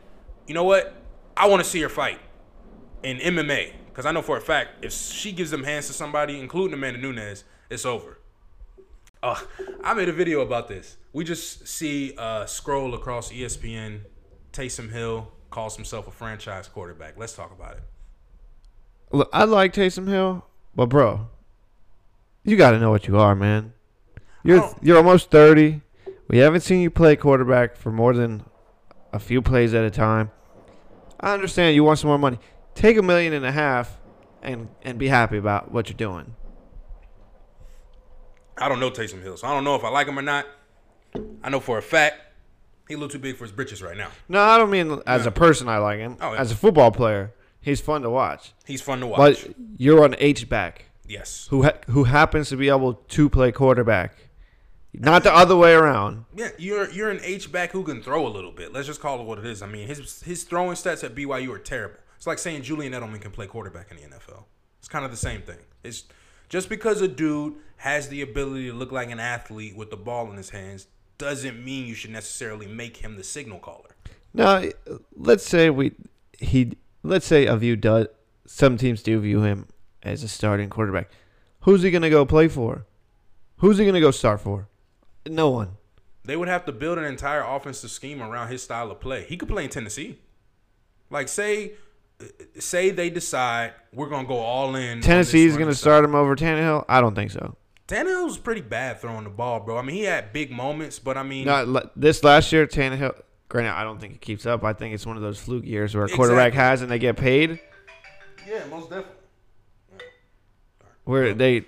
You 0.46 0.52
know 0.52 0.64
what? 0.64 0.94
I 1.38 1.48
want 1.48 1.64
to 1.64 1.68
see 1.68 1.80
her 1.80 1.88
fight 1.88 2.20
in 3.02 3.16
MMA 3.16 3.72
because 3.98 4.06
I 4.06 4.12
know 4.12 4.22
for 4.22 4.36
a 4.36 4.40
fact 4.40 4.84
if 4.84 4.92
she 4.92 5.32
gives 5.32 5.50
them 5.50 5.64
hands 5.64 5.88
to 5.88 5.92
somebody, 5.92 6.38
including 6.38 6.72
Amanda 6.72 7.00
Nunes, 7.00 7.42
it's 7.68 7.84
over. 7.84 8.20
Uh, 9.24 9.40
I 9.82 9.92
made 9.92 10.08
a 10.08 10.12
video 10.12 10.40
about 10.40 10.68
this. 10.68 10.98
We 11.12 11.24
just 11.24 11.66
see 11.66 12.14
uh, 12.16 12.46
scroll 12.46 12.94
across 12.94 13.32
ESPN. 13.32 14.02
Taysom 14.52 14.92
Hill 14.92 15.32
calls 15.50 15.74
himself 15.74 16.06
a 16.06 16.12
franchise 16.12 16.68
quarterback. 16.68 17.14
Let's 17.18 17.32
talk 17.32 17.50
about 17.50 17.72
it. 17.72 17.82
Look, 19.10 19.30
I 19.32 19.42
like 19.42 19.72
Taysom 19.72 20.06
Hill, 20.06 20.46
but 20.76 20.86
bro, 20.86 21.28
you 22.44 22.56
got 22.56 22.70
to 22.70 22.78
know 22.78 22.90
what 22.90 23.08
you 23.08 23.18
are, 23.18 23.34
man. 23.34 23.72
You're 24.44 24.76
you're 24.80 24.98
almost 24.98 25.32
30. 25.32 25.80
We 26.28 26.38
haven't 26.38 26.60
seen 26.60 26.82
you 26.82 26.90
play 26.90 27.16
quarterback 27.16 27.74
for 27.74 27.90
more 27.90 28.14
than 28.14 28.44
a 29.12 29.18
few 29.18 29.42
plays 29.42 29.74
at 29.74 29.82
a 29.82 29.90
time. 29.90 30.30
I 31.18 31.34
understand 31.34 31.74
you 31.74 31.82
want 31.82 31.98
some 31.98 32.10
more 32.10 32.18
money. 32.18 32.38
Take 32.78 32.96
a 32.96 33.02
million 33.02 33.32
and 33.32 33.44
a 33.44 33.50
half 33.50 33.98
and 34.40 34.68
and 34.82 34.98
be 34.98 35.08
happy 35.08 35.36
about 35.36 35.72
what 35.72 35.88
you're 35.88 35.96
doing. 35.96 36.36
I 38.56 38.68
don't 38.68 38.78
know 38.78 38.88
Taysom 38.88 39.20
Hill, 39.20 39.36
so 39.36 39.48
I 39.48 39.50
don't 39.52 39.64
know 39.64 39.74
if 39.74 39.82
I 39.82 39.88
like 39.88 40.06
him 40.06 40.16
or 40.16 40.22
not. 40.22 40.46
I 41.42 41.50
know 41.50 41.58
for 41.58 41.76
a 41.76 41.82
fact 41.82 42.20
he's 42.86 42.96
a 42.96 43.00
little 43.00 43.10
too 43.10 43.18
big 43.18 43.36
for 43.36 43.42
his 43.44 43.50
britches 43.50 43.82
right 43.82 43.96
now. 43.96 44.10
No, 44.28 44.40
I 44.40 44.58
don't 44.58 44.70
mean 44.70 45.02
as 45.08 45.26
a 45.26 45.32
person 45.32 45.68
I 45.68 45.78
like 45.78 45.98
him. 45.98 46.18
Oh, 46.20 46.34
yeah. 46.34 46.38
As 46.38 46.52
a 46.52 46.54
football 46.54 46.92
player, 46.92 47.34
he's 47.60 47.80
fun 47.80 48.02
to 48.02 48.10
watch. 48.10 48.52
He's 48.64 48.80
fun 48.80 49.00
to 49.00 49.08
watch. 49.08 49.18
But 49.44 49.56
you're 49.76 50.04
an 50.04 50.14
H 50.20 50.48
back 50.48 50.84
yes. 51.04 51.48
who 51.50 51.64
ha- 51.64 51.80
who 51.88 52.04
happens 52.04 52.48
to 52.50 52.56
be 52.56 52.68
able 52.68 52.94
to 52.94 53.28
play 53.28 53.50
quarterback, 53.50 54.14
not 54.92 55.24
the 55.24 55.34
other 55.34 55.56
way 55.56 55.72
around. 55.72 56.26
Yeah, 56.36 56.50
you're 56.58 56.88
you're 56.92 57.10
an 57.10 57.20
H 57.24 57.50
back 57.50 57.72
who 57.72 57.82
can 57.82 58.02
throw 58.02 58.24
a 58.24 58.30
little 58.30 58.52
bit. 58.52 58.72
Let's 58.72 58.86
just 58.86 59.00
call 59.00 59.20
it 59.20 59.24
what 59.24 59.40
it 59.40 59.46
is. 59.46 59.62
I 59.62 59.66
mean, 59.66 59.88
his 59.88 60.22
his 60.22 60.44
throwing 60.44 60.76
stats 60.76 61.02
at 61.02 61.16
BYU 61.16 61.52
are 61.52 61.58
terrible. 61.58 61.98
It's 62.18 62.26
like 62.26 62.40
saying 62.40 62.62
Julian 62.62 62.92
Edelman 62.92 63.20
can 63.20 63.30
play 63.30 63.46
quarterback 63.46 63.92
in 63.92 63.96
the 63.96 64.02
NFL. 64.02 64.42
It's 64.80 64.88
kind 64.88 65.04
of 65.04 65.12
the 65.12 65.16
same 65.16 65.40
thing. 65.40 65.60
It's 65.84 66.02
just 66.48 66.68
because 66.68 67.00
a 67.00 67.06
dude 67.06 67.54
has 67.76 68.08
the 68.08 68.22
ability 68.22 68.66
to 68.66 68.72
look 68.72 68.90
like 68.90 69.08
an 69.12 69.20
athlete 69.20 69.76
with 69.76 69.90
the 69.90 69.96
ball 69.96 70.28
in 70.28 70.36
his 70.36 70.50
hands 70.50 70.88
doesn't 71.16 71.64
mean 71.64 71.86
you 71.86 71.94
should 71.94 72.10
necessarily 72.10 72.66
make 72.66 72.96
him 72.96 73.14
the 73.14 73.22
signal 73.22 73.60
caller. 73.60 73.94
Now, 74.34 74.64
let's 75.16 75.46
say 75.46 75.70
we 75.70 75.92
he 76.40 76.72
let's 77.04 77.24
say 77.26 77.46
a 77.46 77.56
view 77.56 77.76
does 77.76 78.08
some 78.46 78.76
teams 78.76 79.00
do 79.02 79.20
view 79.20 79.42
him 79.42 79.68
as 80.02 80.24
a 80.24 80.28
starting 80.28 80.70
quarterback. 80.70 81.10
Who's 81.60 81.82
he 81.82 81.92
gonna 81.92 82.10
go 82.10 82.26
play 82.26 82.48
for? 82.48 82.84
Who's 83.58 83.78
he 83.78 83.86
gonna 83.86 84.00
go 84.00 84.10
start 84.10 84.40
for? 84.40 84.66
No 85.24 85.50
one. 85.50 85.76
They 86.24 86.36
would 86.36 86.48
have 86.48 86.66
to 86.66 86.72
build 86.72 86.98
an 86.98 87.04
entire 87.04 87.42
offensive 87.42 87.92
scheme 87.92 88.20
around 88.20 88.48
his 88.48 88.62
style 88.62 88.90
of 88.90 88.98
play. 88.98 89.24
He 89.24 89.36
could 89.36 89.48
play 89.48 89.64
in 89.64 89.70
Tennessee. 89.70 90.18
Like 91.10 91.28
say 91.28 91.74
say 92.58 92.90
they 92.90 93.10
decide 93.10 93.72
we're 93.92 94.08
gonna 94.08 94.26
go 94.28 94.38
all 94.38 94.74
in. 94.76 95.00
Tennessee's 95.00 95.56
gonna 95.56 95.74
style. 95.74 95.92
start 96.00 96.04
him 96.04 96.14
over 96.14 96.34
Tannehill. 96.36 96.84
I 96.88 97.00
don't 97.00 97.14
think 97.14 97.30
so. 97.30 97.56
Tannehill's 97.86 98.36
pretty 98.36 98.60
bad 98.60 99.00
throwing 99.00 99.24
the 99.24 99.30
ball, 99.30 99.60
bro. 99.60 99.78
I 99.78 99.82
mean, 99.82 99.96
he 99.96 100.02
had 100.02 100.32
big 100.32 100.50
moments, 100.50 100.98
but 100.98 101.16
I 101.16 101.22
mean, 101.22 101.46
Not 101.46 101.98
this 101.98 102.22
last 102.22 102.52
year, 102.52 102.66
Tannehill. 102.66 103.18
Granted, 103.48 103.70
I 103.70 103.82
don't 103.82 103.98
think 103.98 104.14
it 104.14 104.20
keeps 104.20 104.44
up. 104.44 104.62
I 104.62 104.74
think 104.74 104.94
it's 104.94 105.06
one 105.06 105.16
of 105.16 105.22
those 105.22 105.38
fluke 105.38 105.64
years 105.64 105.94
where 105.94 106.04
a 106.04 106.08
quarterback 106.10 106.48
Exactly. 106.48 106.68
has 106.68 106.82
and 106.82 106.90
they 106.90 106.98
get 106.98 107.16
paid. 107.16 107.60
yeah, 108.46 108.64
most 108.68 108.90
definitely. 108.90 109.12
Where 111.04 111.32
they, 111.32 111.64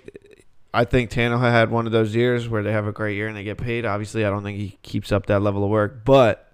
I 0.71 0.85
think 0.85 1.09
Tannehill 1.09 1.41
had 1.41 1.71
one 1.71 1.87
of 1.87 1.91
those 1.91 2.13
years 2.13 2.47
where 2.47 2.61
they 2.61 2.71
have 2.71 2.85
a 2.85 2.91
great 2.91 3.15
year 3.15 3.27
and 3.27 3.35
they 3.35 3.43
get 3.43 3.57
paid. 3.57 3.85
Obviously, 3.85 4.23
I 4.25 4.29
don't 4.29 4.43
think 4.43 4.59
he 4.59 4.77
keeps 4.83 5.11
up 5.11 5.25
that 5.25 5.41
level 5.41 5.63
of 5.63 5.71
work, 5.71 6.05
but 6.05 6.53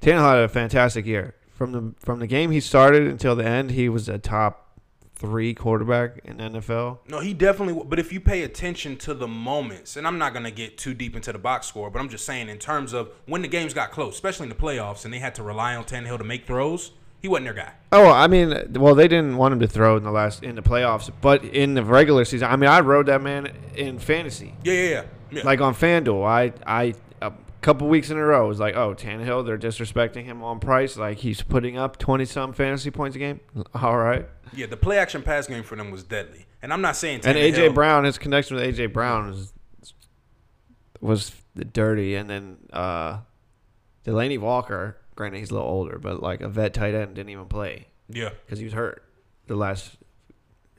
Tannehill 0.00 0.28
had 0.28 0.38
a 0.38 0.48
fantastic 0.48 1.06
year 1.06 1.36
from 1.62 1.70
the 1.70 1.94
from 2.04 2.18
the 2.18 2.26
game 2.26 2.50
he 2.50 2.58
started 2.58 3.06
until 3.06 3.36
the 3.36 3.44
end. 3.44 3.70
He 3.70 3.88
was 3.88 4.08
a 4.08 4.18
top 4.18 4.80
three 5.14 5.54
quarterback 5.54 6.18
in 6.24 6.38
NFL. 6.38 6.98
No, 7.08 7.20
he 7.20 7.32
definitely. 7.32 7.80
But 7.86 8.00
if 8.00 8.12
you 8.12 8.18
pay 8.18 8.42
attention 8.42 8.96
to 8.96 9.14
the 9.14 9.28
moments, 9.28 9.96
and 9.96 10.04
I'm 10.04 10.18
not 10.18 10.34
gonna 10.34 10.50
get 10.50 10.76
too 10.76 10.92
deep 10.92 11.14
into 11.14 11.30
the 11.30 11.38
box 11.38 11.68
score, 11.68 11.88
but 11.88 12.00
I'm 12.00 12.08
just 12.08 12.24
saying 12.24 12.48
in 12.48 12.58
terms 12.58 12.92
of 12.92 13.12
when 13.26 13.42
the 13.42 13.48
games 13.48 13.74
got 13.74 13.92
close, 13.92 14.14
especially 14.14 14.46
in 14.46 14.48
the 14.48 14.56
playoffs, 14.56 15.04
and 15.04 15.14
they 15.14 15.20
had 15.20 15.36
to 15.36 15.44
rely 15.44 15.76
on 15.76 15.84
Tannehill 15.84 16.18
to 16.18 16.24
make 16.24 16.48
throws, 16.48 16.90
he 17.20 17.28
wasn't 17.28 17.44
their 17.44 17.54
guy. 17.54 17.74
Oh, 17.92 18.10
I 18.10 18.26
mean, 18.26 18.72
well, 18.72 18.96
they 18.96 19.06
didn't 19.06 19.36
want 19.36 19.52
him 19.52 19.60
to 19.60 19.68
throw 19.68 19.96
in 19.96 20.02
the 20.02 20.10
last 20.10 20.42
in 20.42 20.56
the 20.56 20.62
playoffs, 20.62 21.12
but 21.20 21.44
in 21.44 21.74
the 21.74 21.84
regular 21.84 22.24
season, 22.24 22.48
I 22.50 22.56
mean, 22.56 22.70
I 22.70 22.80
rode 22.80 23.06
that 23.06 23.22
man 23.22 23.52
in 23.76 24.00
fantasy, 24.00 24.56
Yeah, 24.64 24.72
yeah, 24.72 24.88
yeah. 24.88 25.04
yeah. 25.30 25.42
like 25.44 25.60
on 25.60 25.76
FanDuel. 25.76 26.26
I, 26.26 26.52
I, 26.66 26.94
couple 27.62 27.88
weeks 27.88 28.10
in 28.10 28.18
a 28.18 28.24
row 28.24 28.44
It 28.44 28.48
was 28.48 28.60
like, 28.60 28.76
oh, 28.76 28.94
Tannehill, 28.94 29.46
they're 29.46 29.56
disrespecting 29.56 30.24
him 30.24 30.42
on 30.42 30.60
price. 30.60 30.96
Like 30.96 31.18
he's 31.18 31.42
putting 31.42 31.78
up 31.78 31.96
twenty 31.98 32.24
some 32.24 32.52
fantasy 32.52 32.90
points 32.90 33.16
a 33.16 33.18
game. 33.18 33.40
All 33.74 33.96
right, 33.96 34.28
yeah, 34.52 34.66
the 34.66 34.76
play 34.76 34.98
action 34.98 35.22
pass 35.22 35.46
game 35.46 35.62
for 35.62 35.76
them 35.76 35.90
was 35.90 36.02
deadly, 36.02 36.46
and 36.60 36.72
I'm 36.72 36.82
not 36.82 36.96
saying 36.96 37.22
and 37.24 37.38
AJ 37.38 37.74
Brown, 37.74 38.04
his 38.04 38.18
connection 38.18 38.56
with 38.56 38.64
AJ 38.64 38.92
Brown 38.92 39.28
was 39.28 39.52
was 41.00 41.32
dirty, 41.72 42.14
and 42.14 42.28
then 42.28 42.58
uh, 42.72 43.18
Delanie 44.04 44.38
Walker. 44.38 44.98
Granted, 45.14 45.38
he's 45.38 45.50
a 45.50 45.54
little 45.54 45.68
older, 45.68 45.98
but 45.98 46.22
like 46.22 46.40
a 46.40 46.48
vet 46.48 46.74
tight 46.74 46.94
end 46.94 47.14
didn't 47.14 47.30
even 47.30 47.46
play. 47.46 47.88
Yeah, 48.08 48.30
because 48.44 48.58
he 48.58 48.64
was 48.64 48.74
hurt 48.74 49.04
the 49.46 49.56
last 49.56 49.96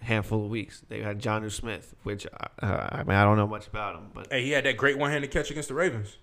handful 0.01 0.45
of 0.45 0.49
weeks. 0.49 0.83
They 0.89 1.01
had 1.01 1.21
Jonnu 1.21 1.51
Smith, 1.51 1.95
which 2.03 2.25
uh, 2.25 2.47
I 2.61 3.03
mean 3.03 3.15
I 3.15 3.23
don't 3.23 3.37
know 3.37 3.47
much 3.47 3.67
about 3.67 3.95
him, 3.95 4.09
but 4.13 4.27
hey, 4.31 4.43
he 4.43 4.51
had 4.51 4.65
that 4.65 4.77
great 4.77 4.97
one-handed 4.97 5.31
catch 5.31 5.49
against 5.51 5.69
the 5.69 5.75
Ravens. 5.75 6.17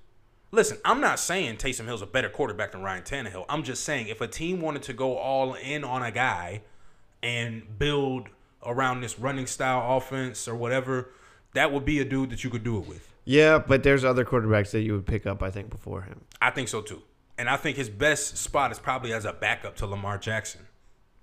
Listen, 0.53 0.79
I'm 0.85 1.01
not 1.01 1.21
saying 1.21 1.59
Taysom 1.59 1.85
Hill's 1.85 2.03
a 2.03 2.07
better 2.07 2.29
quarterback 2.29 2.73
than 2.73 2.83
Ryan 2.83 3.03
Tannehill. 3.03 3.45
I'm 3.49 3.63
just 3.63 3.85
saying 3.85 4.09
if 4.09 4.21
a 4.21 4.27
team 4.27 4.61
wanted 4.61 4.83
to 4.85 4.93
go 4.93 5.17
all 5.17 5.55
in 5.55 5.85
on 5.85 6.03
a 6.03 6.11
guy 6.11 6.63
and 7.23 7.79
build 7.79 8.29
around 8.67 9.01
this 9.01 9.19
running 9.19 9.47
style 9.47 9.97
offense 9.97 10.49
or 10.49 10.57
whatever, 10.57 11.11
that 11.55 11.73
would 11.73 11.85
be 11.85 12.01
a 12.01 12.05
dude 12.05 12.31
that 12.31 12.43
you 12.43 12.51
could 12.51 12.65
do 12.65 12.79
it 12.79 12.89
with. 12.89 13.15
yeah, 13.25 13.59
but 13.59 13.83
there's 13.85 14.05
other 14.05 14.25
quarterbacks 14.25 14.73
that 14.73 14.81
you 14.81 14.93
would 14.95 15.07
pick 15.07 15.25
up, 15.27 15.43
I 15.43 15.51
think, 15.51 15.71
before 15.71 16.03
him. 16.03 16.23
I 16.43 16.51
think 16.51 16.69
so 16.69 16.81
too. 16.83 17.03
And 17.39 17.49
I 17.49 17.57
think 17.57 17.77
his 17.77 17.89
best 17.89 18.37
spot 18.37 18.73
is 18.73 18.79
probably 18.79 19.13
as 19.13 19.25
a 19.25 19.33
backup 19.33 19.77
to 19.77 19.87
Lamar 19.87 20.19
Jackson 20.19 20.63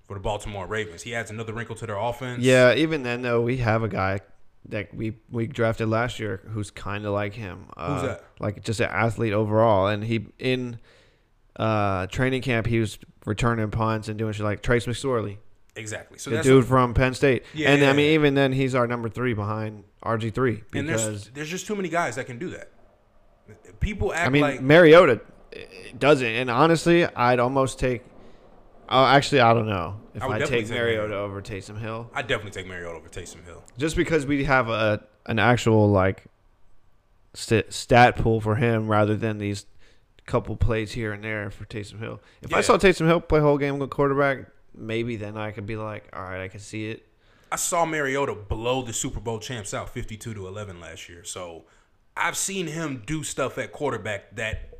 for 0.04 0.14
the 0.14 0.20
Baltimore 0.20 0.66
Ravens. 0.66 1.02
He 1.02 1.14
adds 1.14 1.30
another 1.30 1.52
wrinkle 1.52 1.76
to 1.76 1.86
their 1.86 1.98
offense. 1.98 2.42
Yeah, 2.42 2.74
even 2.74 3.02
then 3.02 3.22
though, 3.22 3.40
we 3.42 3.58
have 3.58 3.82
a 3.82 3.88
guy 3.88 4.20
that 4.66 4.94
we 4.94 5.16
we 5.30 5.46
drafted 5.46 5.88
last 5.88 6.18
year 6.18 6.42
who's 6.52 6.70
kind 6.70 7.04
of 7.06 7.12
like 7.12 7.34
him. 7.34 7.66
Uh, 7.76 7.94
Who's 7.94 8.02
that? 8.08 8.24
Like 8.40 8.64
just 8.64 8.80
an 8.80 8.90
athlete 8.90 9.32
overall, 9.32 9.86
and 9.86 10.04
he 10.04 10.26
in 10.38 10.78
uh, 11.56 12.06
training 12.06 12.42
camp 12.42 12.66
he 12.66 12.80
was 12.80 12.98
returning 13.26 13.70
punts 13.70 14.08
and 14.08 14.18
doing 14.18 14.32
shit 14.32 14.44
like 14.44 14.62
Trace 14.62 14.86
McSorley. 14.86 15.38
exactly. 15.76 16.18
So 16.18 16.30
the 16.30 16.42
dude 16.42 16.66
from 16.66 16.94
Penn 16.94 17.14
State. 17.14 17.44
Yeah, 17.54 17.70
and 17.70 17.82
yeah, 17.82 17.90
I 17.90 17.92
mean, 17.92 18.06
yeah. 18.06 18.14
even 18.14 18.34
then, 18.34 18.52
he's 18.52 18.74
our 18.74 18.86
number 18.86 19.08
three 19.08 19.34
behind 19.34 19.84
RG 20.04 20.32
three 20.32 20.62
and 20.74 20.88
there's 20.88 21.28
there's 21.30 21.50
just 21.50 21.66
too 21.66 21.74
many 21.74 21.88
guys 21.88 22.16
that 22.16 22.26
can 22.26 22.38
do 22.38 22.50
that. 22.50 22.70
People 23.80 24.12
act 24.12 24.26
I 24.26 24.30
mean 24.30 24.42
like 24.42 24.60
Mariota 24.60 25.20
eh, 25.52 25.64
doesn't. 25.98 26.26
And 26.26 26.50
honestly, 26.50 27.04
I'd 27.04 27.40
almost 27.40 27.78
take. 27.78 28.02
Oh, 28.90 29.04
actually, 29.04 29.40
I 29.40 29.52
don't 29.52 29.66
know 29.68 30.00
if 30.14 30.22
I 30.22 30.26
would 30.26 30.36
I 30.36 30.38
definitely 30.38 30.64
take 30.64 30.68
take 30.70 30.78
Mariota 30.78 31.14
over 31.16 31.42
Taysom 31.42 31.78
Hill, 31.78 32.10
I 32.14 32.22
definitely 32.22 32.52
take 32.52 32.66
Mariota 32.66 32.96
over 32.96 33.08
Taysom 33.08 33.44
Hill. 33.44 33.62
just 33.76 33.96
because 33.96 34.24
we 34.26 34.44
have 34.44 34.68
a 34.68 35.04
an 35.26 35.38
actual 35.38 35.90
like 35.90 36.24
st- 37.34 37.72
stat 37.72 38.16
pool 38.16 38.40
for 38.40 38.56
him 38.56 38.88
rather 38.88 39.14
than 39.16 39.38
these 39.38 39.66
couple 40.26 40.56
plays 40.56 40.92
here 40.92 41.12
and 41.12 41.22
there 41.24 41.50
for 41.50 41.64
Taysom 41.66 42.00
Hill. 42.00 42.20
If 42.42 42.52
I 42.52 42.58
Yeah. 42.58 42.62
saw 42.62 42.76
Taysom 42.78 43.06
Hill 43.06 43.20
play 43.20 43.40
whole 43.40 43.58
game 43.58 43.78
with 43.78 43.90
quarterback, 43.90 44.46
maybe 44.74 45.16
then 45.16 45.36
I 45.36 45.50
could 45.52 45.66
be 45.66 45.76
like, 45.76 46.08
all 46.14 46.22
right, 46.22 46.42
I 46.42 46.48
can 46.48 46.60
see 46.60 46.90
it. 46.90 47.06
I 47.50 47.56
saw 47.56 47.84
Mariota 47.86 48.34
blow 48.34 48.82
the 48.82 48.92
Super 48.92 49.20
Bowl 49.20 49.38
champs 49.38 49.72
out 49.72 49.88
52 49.88 50.34
to 50.34 50.46
11 50.46 50.80
last 50.80 51.08
year. 51.08 51.24
So 51.24 51.64
I've 52.16 52.36
seen 52.36 52.66
him 52.66 53.02
do 53.06 53.24
stuff 53.24 53.56
at 53.56 53.72
quarterback 53.72 54.36
that 54.36 54.78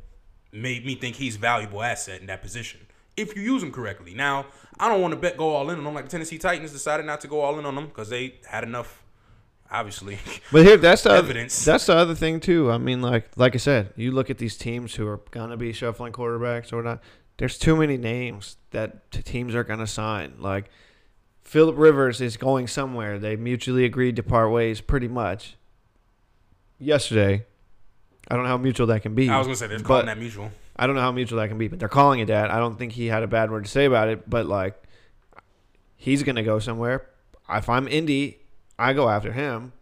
made 0.51 0.85
me 0.85 0.93
think 0.95 1.15
he's 1.15 1.35
valuable 1.35 1.81
asset 1.81 2.21
in 2.21 2.27
that 2.27 2.41
position. 2.43 2.81
If 3.19 3.35
you 3.35 3.41
use 3.41 3.61
them 3.61 3.71
correctly. 3.71 4.13
Now, 4.13 4.45
I 4.79 4.87
don't 4.87 5.01
want 5.01 5.13
to 5.13 5.19
bet 5.19 5.37
go 5.37 5.49
all 5.49 5.69
in 5.69 5.77
on 5.77 5.83
them 5.83 5.93
like 5.93 6.05
the 6.05 6.11
Tennessee 6.11 6.37
Titans 6.37 6.71
decided 6.71 7.05
not 7.05 7.21
to 7.21 7.27
go 7.27 7.41
all 7.41 7.59
in 7.59 7.65
on 7.65 7.75
them 7.75 7.87
because 7.87 8.09
they 8.09 8.35
had 8.47 8.63
enough 8.63 9.03
obviously. 9.71 10.17
But 10.51 10.65
here, 10.65 10.77
that's 10.77 11.03
the 11.03 11.11
Evidence. 11.11 11.61
Other, 11.61 11.73
that's 11.73 11.85
the 11.85 11.95
other 11.95 12.15
thing 12.15 12.39
too. 12.39 12.71
I 12.71 12.77
mean, 12.77 13.01
like 13.01 13.29
like 13.35 13.53
I 13.53 13.59
said, 13.59 13.93
you 13.95 14.11
look 14.11 14.29
at 14.29 14.37
these 14.37 14.57
teams 14.57 14.95
who 14.95 15.07
are 15.07 15.19
gonna 15.31 15.57
be 15.57 15.73
shuffling 15.73 16.13
quarterbacks 16.13 16.73
or 16.73 16.81
not. 16.81 17.01
There's 17.37 17.57
too 17.57 17.75
many 17.75 17.97
names 17.97 18.57
that 18.71 19.11
teams 19.11 19.53
are 19.55 19.63
gonna 19.63 19.87
sign. 19.87 20.35
Like 20.39 20.69
Philip 21.41 21.75
Rivers 21.77 22.19
is 22.19 22.35
going 22.35 22.67
somewhere. 22.67 23.19
They 23.19 23.35
mutually 23.35 23.85
agreed 23.85 24.15
to 24.15 24.23
part 24.23 24.51
ways, 24.51 24.81
pretty 24.81 25.07
much. 25.07 25.55
Yesterday, 26.79 27.45
I 28.27 28.35
don't 28.35 28.43
know 28.43 28.49
how 28.49 28.57
mutual 28.57 28.87
that 28.87 29.01
can 29.01 29.13
be. 29.13 29.29
I 29.29 29.37
was 29.37 29.47
gonna 29.47 29.55
say 29.55 29.67
they're 29.67 29.79
calling 29.79 30.07
that 30.07 30.17
mutual. 30.17 30.51
I 30.79 30.87
don't 30.87 30.95
know 30.95 31.01
how 31.01 31.11
mutual 31.11 31.39
that 31.39 31.49
can 31.49 31.57
be, 31.57 31.67
but 31.67 31.77
they're 31.77 31.89
calling 31.89 32.21
it 32.21 32.27
that. 32.27 32.49
I 32.49 32.57
don't 32.57 32.79
think 32.79 32.93
he 32.93 33.07
had 33.07 33.21
a 33.21 33.27
bad 33.27 33.51
word 33.51 33.65
to 33.65 33.69
say 33.69 33.83
about 33.83 34.07
it, 34.07 34.29
but 34.29 34.45
like 34.45 34.81
he's 35.97 36.23
gonna 36.23 36.41
go 36.41 36.59
somewhere. 36.59 37.05
If 37.49 37.67
I'm 37.67 37.87
Indy, 37.87 38.39
I 38.77 38.93
go 38.93 39.09
after 39.09 39.33
him. 39.33 39.73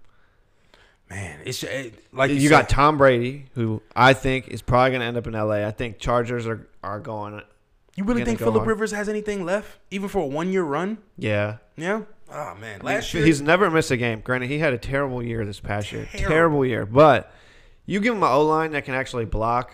Man, 1.09 1.39
it's 1.45 1.63
it, 1.63 2.03
like 2.11 2.31
you, 2.31 2.37
you, 2.37 2.49
got 2.49 2.67
Tom 2.67 2.97
Brady, 2.97 3.45
who 3.53 3.81
I 3.95 4.13
think 4.13 4.49
is 4.49 4.61
probably 4.61 4.89
going 4.89 4.99
to 4.99 5.05
end 5.05 5.15
up 5.15 5.25
in 5.25 5.33
LA. 5.33 5.65
I 5.65 5.71
think 5.71 5.99
Chargers 5.99 6.45
are, 6.45 6.67
are 6.83 6.99
going. 6.99 7.41
You 7.95 8.03
really 8.03 8.25
think 8.25 8.39
Philip. 8.39 8.67
Rivers 8.67 8.91
has 8.91 9.07
anything 9.07 9.45
left, 9.45 9.79
even 9.89 10.09
for 10.09 10.19
a 10.19 10.25
one 10.25 10.51
year 10.51 10.63
run? 10.63 10.97
Yeah. 11.17 11.57
Yeah. 11.77 12.01
Oh 12.29 12.55
man, 12.55 12.81
I 12.81 12.83
mean, 12.83 12.85
last 12.95 13.13
year 13.13 13.25
he's 13.25 13.41
never 13.41 13.71
missed 13.71 13.89
a 13.91 13.95
game. 13.95 14.19
Granted, 14.19 14.49
he 14.49 14.59
had 14.59 14.73
a 14.73 14.77
terrible 14.77 15.23
year 15.23 15.45
this 15.45 15.61
past 15.61 15.93
year. 15.93 16.09
Terrible. 16.11 16.29
Terrible 16.29 16.65
year. 16.65 16.85
But 16.85 17.31
you 17.85 18.01
give 18.01 18.13
him 18.13 18.23
an 18.23 18.29
O 18.29 18.45
line 18.45 18.71
that 18.71 18.83
can 18.83 18.93
actually 18.93 19.25
block, 19.25 19.73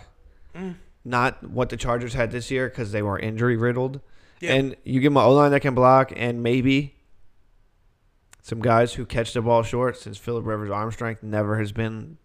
Mm. 0.56 0.76
Not 1.06 1.44
what 1.50 1.70
the 1.70 1.78
Chargers 1.78 2.14
had 2.14 2.32
this 2.32 2.50
year 2.52 2.70
because 2.70 2.92
they 2.92 3.02
were 3.02 3.20
injury 3.20 3.58
riddled. 3.58 4.00
Yeah. 4.40 4.54
And 4.56 4.76
you 4.84 5.00
give 5.00 5.12
them 5.12 5.18
an 5.18 5.24
O 5.24 5.32
line 5.34 5.52
that 5.52 5.62
can 5.62 5.74
block 5.76 6.12
and 6.16 6.44
maybe 6.44 6.96
some 8.42 8.60
guys 8.62 8.94
who 8.96 9.06
catch 9.06 9.34
the 9.34 9.42
ball 9.42 9.64
short 9.64 9.98
since 9.98 10.18
Philip 10.18 10.46
Rivers' 10.46 10.70
arm 10.70 10.92
strength 10.92 11.24
never 11.24 11.58
has 11.60 11.72
been 11.72 12.18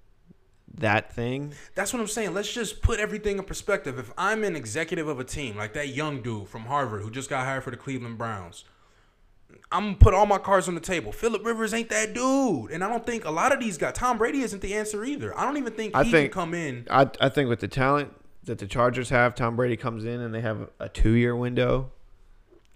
that 0.75 1.12
thing. 1.12 1.53
That's 1.75 1.93
what 1.93 2.01
I'm 2.01 2.09
saying. 2.09 2.35
Let's 2.35 2.53
just 2.53 2.83
put 2.83 2.99
everything 3.01 3.38
in 3.38 3.45
perspective. 3.45 3.99
If 3.99 4.12
I'm 4.19 4.43
an 4.45 4.57
executive 4.57 5.07
of 5.09 5.21
a 5.21 5.25
team, 5.25 5.57
like 5.57 5.75
that 5.75 5.88
young 5.88 6.21
dude 6.23 6.49
from 6.49 6.62
Harvard 6.62 7.03
who 7.03 7.11
just 7.11 7.31
got 7.31 7.45
hired 7.45 7.64
for 7.64 7.71
the 7.71 7.77
Cleveland 7.77 8.19
Browns, 8.19 8.64
I'm 9.71 9.85
gonna 9.85 9.97
put 9.97 10.12
all 10.14 10.27
my 10.27 10.38
cards 10.38 10.69
on 10.69 10.75
the 10.75 10.81
table. 10.81 11.12
Philip 11.12 11.45
Rivers 11.45 11.73
ain't 11.73 11.88
that 11.91 12.14
dude, 12.14 12.71
and 12.71 12.83
I 12.85 12.88
don't 12.88 13.07
think 13.07 13.25
a 13.25 13.31
lot 13.31 13.53
of 13.53 13.61
these 13.61 13.79
guys. 13.79 13.95
Tom 13.95 14.19
Brady 14.19 14.41
isn't 14.43 14.61
the 14.61 14.75
answer 14.75 15.05
either. 15.05 15.37
I 15.38 15.45
don't 15.45 15.57
even 15.57 15.73
think 15.73 15.95
I 15.97 16.05
he 16.05 16.11
think- 16.11 16.33
can 16.33 16.41
come 16.43 16.55
in. 16.55 16.87
I 16.91 17.09
I 17.21 17.29
think 17.29 17.49
with 17.49 17.61
the 17.61 17.69
talent 17.69 18.12
that 18.48 18.58
the 18.58 18.66
Chargers 18.66 19.08
have, 19.11 19.34
Tom 19.34 19.56
Brady 19.56 19.76
comes 19.76 20.04
in 20.04 20.20
and 20.20 20.34
they 20.34 20.40
have 20.40 20.68
a 20.80 20.88
two 20.88 21.12
year 21.12 21.34
window, 21.34 21.90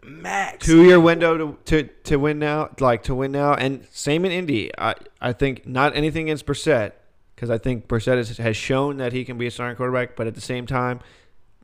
Max. 0.02 0.64
two 0.64 0.84
year 0.84 0.98
window 1.00 1.36
to, 1.36 1.58
to 1.66 1.82
to 2.04 2.16
win 2.16 2.38
now, 2.38 2.70
like 2.80 3.02
to 3.04 3.14
win 3.14 3.32
now, 3.32 3.54
and 3.54 3.86
same 3.92 4.24
in 4.24 4.32
Indy. 4.32 4.70
I 4.78 4.94
I 5.20 5.32
think 5.32 5.66
not 5.66 5.94
anything 5.96 6.28
against 6.28 6.46
Brissett 6.46 6.92
because 7.34 7.50
I 7.50 7.58
think 7.58 7.88
Brissett 7.88 8.16
has, 8.16 8.38
has 8.38 8.56
shown 8.56 8.98
that 8.98 9.12
he 9.12 9.24
can 9.24 9.36
be 9.36 9.46
a 9.46 9.50
starting 9.50 9.76
quarterback, 9.76 10.14
but 10.16 10.26
at 10.26 10.34
the 10.34 10.40
same 10.40 10.66
time, 10.66 11.00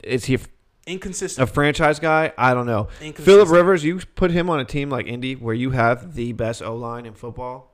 is 0.03 0.25
he 0.25 0.39
inconsistent? 0.87 1.49
a 1.49 1.53
franchise 1.53 2.01
guy? 2.01 2.33
I 2.37 2.55
don't 2.55 2.67
know. 2.67 2.89
Philip 3.15 3.49
Rivers, 3.49 3.85
you 3.85 4.01
put 4.17 4.31
him 4.31 4.51
on 4.51 4.59
a 4.59 4.65
team 4.65 4.91
like 4.91 5.07
Indy 5.07 5.35
where 5.37 5.55
you 5.55 5.71
have 5.71 6.15
the 6.15 6.33
best 6.33 6.63
O 6.63 6.75
line 6.75 7.07
in 7.07 7.15
football. 7.15 7.68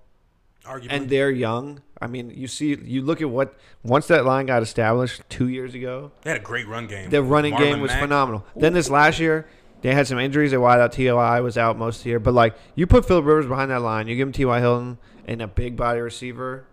Arguably. 0.66 0.86
and 0.90 1.08
they're 1.10 1.30
young. 1.30 1.82
I 2.00 2.06
mean, 2.06 2.30
you 2.30 2.48
see, 2.48 2.76
you 2.82 3.02
look 3.02 3.20
at 3.20 3.28
what 3.30 3.54
once 3.82 4.06
that 4.08 4.24
line 4.24 4.46
got 4.46 4.62
established 4.62 5.22
two 5.28 5.48
years 5.48 5.74
ago, 5.74 6.12
they 6.22 6.30
had 6.30 6.40
a 6.40 6.42
great 6.44 6.66
run 6.66 6.86
game. 6.86 7.10
the 7.10 7.22
running 7.22 7.54
Marlon 7.54 7.58
game 7.58 7.80
was 7.80 7.90
Mack. 7.90 8.00
phenomenal. 8.00 8.44
Then 8.56 8.72
this 8.72 8.90
last 8.90 9.18
year, 9.20 9.46
they 9.82 9.94
had 9.94 10.06
some 10.06 10.18
injuries. 10.18 10.50
They 10.50 10.56
wide 10.56 10.80
out. 10.80 10.92
Toi 10.92 11.40
was 11.42 11.56
out 11.58 11.78
most 11.78 11.98
of 11.98 12.04
the 12.04 12.10
year, 12.10 12.18
but 12.20 12.34
like 12.34 12.54
you 12.74 12.86
put 12.86 13.06
Philip 13.06 13.24
Rivers 13.24 13.46
behind 13.46 13.70
that 13.70 13.80
line, 13.82 14.08
you 14.08 14.16
give 14.16 14.28
him 14.28 14.32
Ty 14.32 14.60
Hilton 14.60 14.98
and 15.26 15.40
a 15.42 15.46
big 15.46 15.76
body 15.76 16.00
receiver, 16.00 16.66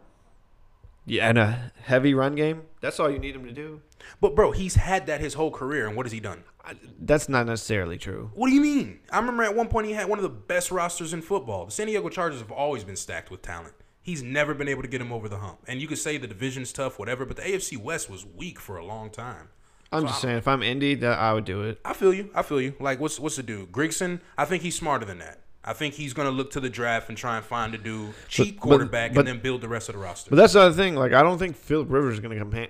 yeah, 1.05 1.27
and 1.29 1.37
a 1.37 1.71
heavy 1.83 2.13
run 2.13 2.35
game. 2.35 2.63
That's 2.81 2.99
all 2.99 3.09
you 3.09 3.19
need 3.19 3.35
him 3.35 3.45
to 3.45 3.51
do. 3.51 3.81
But 4.19 4.35
bro, 4.35 4.51
he's 4.51 4.75
had 4.75 5.07
that 5.07 5.19
his 5.21 5.33
whole 5.35 5.51
career, 5.51 5.87
and 5.87 5.95
what 5.95 6.05
has 6.05 6.11
he 6.13 6.19
done? 6.19 6.43
I- 6.63 6.75
That's 6.99 7.27
not 7.29 7.45
necessarily 7.47 7.97
true. 7.97 8.31
What 8.33 8.47
do 8.47 8.53
you 8.53 8.61
mean? 8.61 8.99
I 9.11 9.17
remember 9.19 9.43
at 9.43 9.55
one 9.55 9.67
point 9.67 9.87
he 9.87 9.93
had 9.93 10.07
one 10.07 10.19
of 10.19 10.23
the 10.23 10.29
best 10.29 10.71
rosters 10.71 11.13
in 11.13 11.21
football. 11.21 11.65
The 11.65 11.71
San 11.71 11.87
Diego 11.87 12.07
Chargers 12.09 12.39
have 12.39 12.51
always 12.51 12.83
been 12.83 12.95
stacked 12.95 13.31
with 13.31 13.41
talent. 13.41 13.73
He's 14.03 14.23
never 14.23 14.53
been 14.53 14.67
able 14.67 14.81
to 14.81 14.87
get 14.87 14.99
him 15.01 15.11
over 15.11 15.29
the 15.29 15.37
hump. 15.37 15.59
And 15.67 15.79
you 15.79 15.87
could 15.87 15.97
say 15.99 16.17
the 16.17 16.27
division's 16.27 16.73
tough, 16.73 16.97
whatever, 16.97 17.25
but 17.25 17.35
the 17.37 17.43
AFC 17.43 17.77
West 17.77 18.09
was 18.09 18.25
weak 18.25 18.59
for 18.59 18.77
a 18.77 18.85
long 18.85 19.09
time. 19.11 19.49
I'm 19.91 20.01
So 20.01 20.07
just 20.07 20.19
I- 20.19 20.21
saying, 20.21 20.37
if 20.37 20.47
I'm 20.47 20.63
Indy, 20.63 20.95
that 20.95 21.19
I 21.19 21.33
would 21.33 21.45
do 21.45 21.61
it. 21.63 21.79
I 21.85 21.93
feel 21.93 22.13
you. 22.13 22.29
I 22.33 22.41
feel 22.41 22.61
you. 22.61 22.73
Like 22.79 22.99
what's 22.99 23.19
what's 23.19 23.35
the 23.35 23.43
dude? 23.43 23.71
Grigson, 23.71 24.21
I 24.37 24.45
think 24.45 24.63
he's 24.63 24.75
smarter 24.75 25.05
than 25.05 25.19
that. 25.19 25.39
I 25.63 25.73
think 25.73 25.93
he's 25.93 26.13
gonna 26.13 26.31
look 26.31 26.49
to 26.51 26.59
the 26.59 26.69
draft 26.69 27.09
and 27.09 27.17
try 27.17 27.35
and 27.37 27.45
find 27.45 27.75
a 27.75 27.77
dude 27.77 28.13
cheap 28.27 28.55
but- 28.59 28.61
quarterback 28.67 29.13
but- 29.13 29.19
and 29.19 29.27
then 29.27 29.39
build 29.39 29.61
the 29.61 29.67
rest 29.67 29.89
of 29.89 29.93
the 29.95 29.99
roster. 30.01 30.29
But 30.31 30.37
that's 30.37 30.53
the 30.53 30.61
other 30.61 30.75
thing. 30.75 30.95
Like, 30.95 31.13
I 31.13 31.21
don't 31.21 31.37
think 31.37 31.55
Philip 31.55 31.91
Rivers 31.91 32.15
is 32.15 32.19
going 32.21 32.33
to 32.37 32.39
come. 32.43 32.67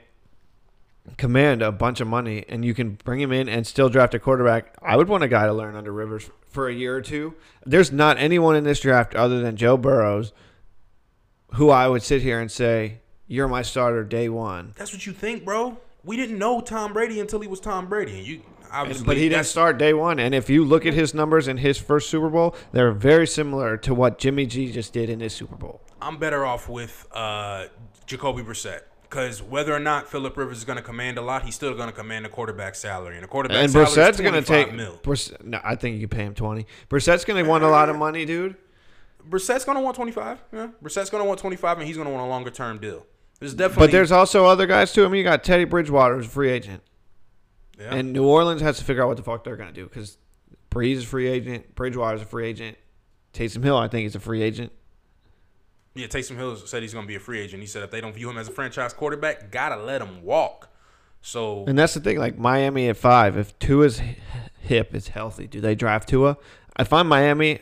command 1.18 1.62
a 1.64 1.72
bunch 1.72 2.00
of 2.00 2.08
money 2.08 2.46
and 2.48 2.64
you 2.64 2.74
can 2.76 2.92
bring 3.04 3.20
him 3.20 3.32
in 3.32 3.50
and 3.50 3.66
still 3.66 3.90
draft 3.90 4.14
a 4.14 4.20
quarterback, 4.20 4.76
I 4.84 4.96
would 4.98 5.08
want 5.08 5.24
a 5.24 5.28
guy 5.28 5.46
to 5.48 5.54
learn 5.54 5.76
under 5.76 5.92
Rivers 5.92 6.30
for 6.48 6.68
a 6.70 6.74
year 6.74 6.96
or 6.96 7.02
two. 7.02 7.34
There's 7.66 7.92
not 7.92 8.18
anyone 8.20 8.56
in 8.56 8.64
this 8.66 8.80
draft 8.82 9.16
other 9.16 9.42
than 9.42 9.56
Joe 9.56 9.78
Burrows 9.78 10.32
who 11.54 11.70
I 11.70 11.88
would 11.88 12.04
sit 12.04 12.22
here 12.22 12.40
and 12.40 12.52
say, 12.52 13.00
You're 13.28 13.48
my 13.48 13.62
starter 13.62 14.04
day 14.04 14.30
one. 14.30 14.74
That's 14.76 14.94
what 14.94 15.06
you 15.06 15.14
think, 15.14 15.46
bro. 15.46 15.78
We 16.04 16.18
didn't 16.18 16.40
know 16.40 16.62
Tom 16.62 16.94
Brady 16.94 17.20
until 17.20 17.40
he 17.42 17.48
was 17.48 17.60
Tom 17.60 17.88
Brady. 17.88 18.18
And 18.18 18.28
you 18.28 18.42
obviously 18.72 19.06
But 19.06 19.18
he 19.18 19.30
didn't 19.30 19.46
start 19.46 19.78
day 19.78 19.94
one. 19.94 20.20
And 20.20 20.34
if 20.34 20.50
you 20.50 20.66
look 20.66 20.86
at 20.86 20.94
his 20.94 21.14
numbers 21.14 21.48
in 21.48 21.58
his 21.58 21.78
first 21.78 22.10
Super 22.10 22.30
Bowl, 22.30 22.56
they're 22.72 22.92
very 22.92 23.28
similar 23.28 23.78
to 23.78 23.94
what 23.94 24.18
Jimmy 24.18 24.46
G 24.46 24.72
just 24.72 24.94
did 24.94 25.10
in 25.10 25.20
his 25.20 25.34
Super 25.34 25.56
Bowl. 25.56 25.82
I'm 26.02 26.18
better 26.18 26.46
off 26.46 26.68
with 26.68 27.08
uh, 27.12 27.66
Jacoby 28.06 28.42
Brissett. 28.42 28.82
Because 29.04 29.42
whether 29.42 29.76
or 29.76 29.80
not 29.80 30.08
Philip 30.08 30.38
Rivers 30.38 30.60
is 30.60 30.64
going 30.64 30.78
to 30.78 30.82
command 30.82 31.18
a 31.18 31.22
lot, 31.22 31.44
he's 31.44 31.54
still 31.54 31.74
going 31.74 31.90
to 31.90 31.94
command 31.94 32.26
a 32.26 32.30
quarterback 32.30 32.76
salary. 32.76 33.18
And 33.18 33.26
a 33.26 33.28
quarterback 33.28 33.58
And 33.58 33.70
salary 33.70 33.88
Brissett's 33.88 34.20
is 34.20 34.22
going 34.22 34.42
to 34.42 34.42
take. 34.42 34.74
mil. 34.74 35.02
No, 35.44 35.60
I 35.66 35.76
think 35.76 35.96
you 36.00 36.08
can 36.08 36.18
pay 36.18 36.24
him 36.24 36.34
20. 36.34 36.66
Brissett's 36.90 37.26
going 37.26 37.44
to 37.44 37.50
want 37.50 37.66
a 37.66 37.68
lot 37.68 37.90
of 37.90 37.98
money, 37.98 38.24
dude. 38.24 38.56
Brissett's 39.26 39.66
going 39.66 39.78
to 39.78 39.82
want 39.84 39.96
25. 39.96 40.44
Yeah. 40.54 40.68
Brissett's 40.82 41.10
going 41.10 41.24
to 41.24 41.28
want 41.28 41.40
25, 41.40 41.80
and 41.80 41.88
he's 41.88 41.96
going 41.98 42.08
to 42.08 42.14
want 42.14 42.26
a 42.26 42.30
longer 42.30 42.50
term 42.52 42.80
deal. 42.80 43.06
There's 43.40 43.54
definitely. 43.54 43.88
But 43.88 43.92
there's 43.92 44.12
also 44.12 44.46
other 44.46 44.68
guys 44.68 44.94
too. 44.94 45.04
I 45.06 45.08
mean, 45.08 45.18
you 45.20 45.24
got 45.24 45.44
Teddy 45.44 45.66
Bridgewater 45.66 46.20
as 46.20 46.26
a 46.28 46.30
free 46.30 46.50
agent, 46.52 46.84
Yeah. 47.80 47.96
and 47.96 48.14
New 48.14 48.26
Orleans 48.26 48.62
has 48.62 48.78
to 48.78 48.84
figure 48.84 49.02
out 49.04 49.08
what 49.08 49.18
the 49.18 49.24
fuck 49.24 49.44
they're 49.44 49.56
gonna 49.56 49.72
do 49.72 49.86
because 49.86 50.18
Brees 50.70 50.98
is 50.98 51.04
a 51.04 51.08
free 51.08 51.28
agent, 51.28 51.74
Bridgewater's 51.76 52.22
a 52.22 52.26
free 52.26 52.48
agent, 52.48 52.78
Taysom 53.34 53.64
Hill 53.64 53.78
I 53.78 53.88
think 53.88 54.06
is 54.06 54.16
a 54.16 54.20
free 54.20 54.42
agent. 54.44 54.72
Yeah, 55.96 56.08
Taysom 56.08 56.38
Hill 56.38 56.56
said 56.56 56.82
he's 56.84 56.94
going 56.94 57.04
to 57.04 57.08
be 57.08 57.16
a 57.16 57.20
free 57.20 57.40
agent. 57.42 57.62
He 57.62 57.68
said 57.68 57.84
if 57.84 57.92
they 57.92 58.00
don't 58.00 58.14
view 58.14 58.30
him 58.30 58.38
as 58.38 58.48
a 58.48 58.52
franchise 58.52 58.94
quarterback, 58.94 59.52
gotta 59.52 59.76
let 59.82 60.02
him 60.02 60.24
walk. 60.24 60.70
So 61.22 61.66
And 61.68 61.78
that's 61.78 61.94
the 61.96 62.00
thing, 62.00 62.18
like 62.18 62.38
Miami 62.38 62.88
at 62.90 62.96
five. 62.98 63.38
If 63.38 63.58
Tua's 63.60 64.02
hip 64.62 64.96
is 64.96 65.10
healthy, 65.10 65.48
do 65.48 65.60
they 65.60 65.76
draft 65.76 66.08
Tua? 66.08 66.38
If 66.80 66.94
I'm 66.94 67.08
Miami, 67.08 67.60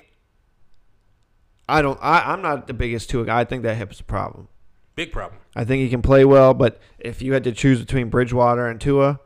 I 1.70 1.82
don't. 1.82 2.00
I, 2.02 2.34
I'm 2.34 2.42
not 2.42 2.68
the 2.68 2.74
biggest 2.74 3.10
Tua 3.10 3.26
guy. 3.26 3.40
I 3.40 3.44
think 3.44 3.64
that 3.64 3.78
hip 3.78 3.92
is 3.92 4.00
a 4.00 4.04
problem. 4.04 4.48
big 4.96 5.12
problem. 5.12 5.40
I 5.56 5.64
think 5.64 5.82
he 5.84 5.90
can 5.90 6.02
play 6.02 6.26
well, 6.26 6.54
but 6.54 6.80
if 6.98 7.22
you 7.22 7.34
had 7.34 7.44
to 7.44 7.52
choose 7.52 7.80
between 7.80 8.10
Bridgewater 8.10 8.68
and 8.68 8.82
Tua, 8.82 9.20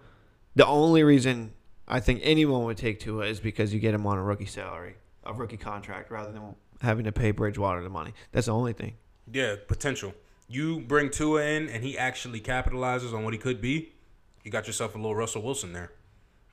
the 0.56 0.65
only 0.65 1.03
reason 1.03 1.53
I 1.88 1.99
think 1.99 2.19
anyone 2.23 2.65
would 2.65 2.77
take 2.77 2.99
Tua 2.99 3.25
is 3.25 3.39
because 3.39 3.73
you 3.73 3.79
get 3.79 3.93
him 3.93 4.06
on 4.06 4.17
a 4.17 4.23
rookie 4.23 4.45
salary, 4.45 4.95
a 5.23 5.34
rookie 5.34 5.58
contract, 5.58 6.12
rather 6.12 6.32
than 6.32 6.56
having 6.82 7.06
to 7.06 7.12
pay 7.12 7.32
Bridgewater 7.32 7.82
the 7.82 7.89
money. 7.89 8.13
That's 8.34 8.47
the 8.47 8.53
only 8.53 8.73
thing. 8.73 8.95
Yeah, 9.32 9.56
potential. 9.67 10.13
You 10.47 10.82
bring 10.82 11.10
Tua 11.10 11.43
in, 11.43 11.69
and 11.69 11.84
he 11.84 11.97
actually 11.97 12.41
capitalizes 12.41 13.13
on 13.13 13.23
what 13.23 13.34
he 13.34 13.39
could 13.39 13.62
be. 13.62 13.93
You 14.43 14.51
got 14.51 14.67
yourself 14.67 14.95
a 14.95 14.97
little 14.97 15.15
Russell 15.15 15.41
Wilson 15.41 15.71
there, 15.71 15.93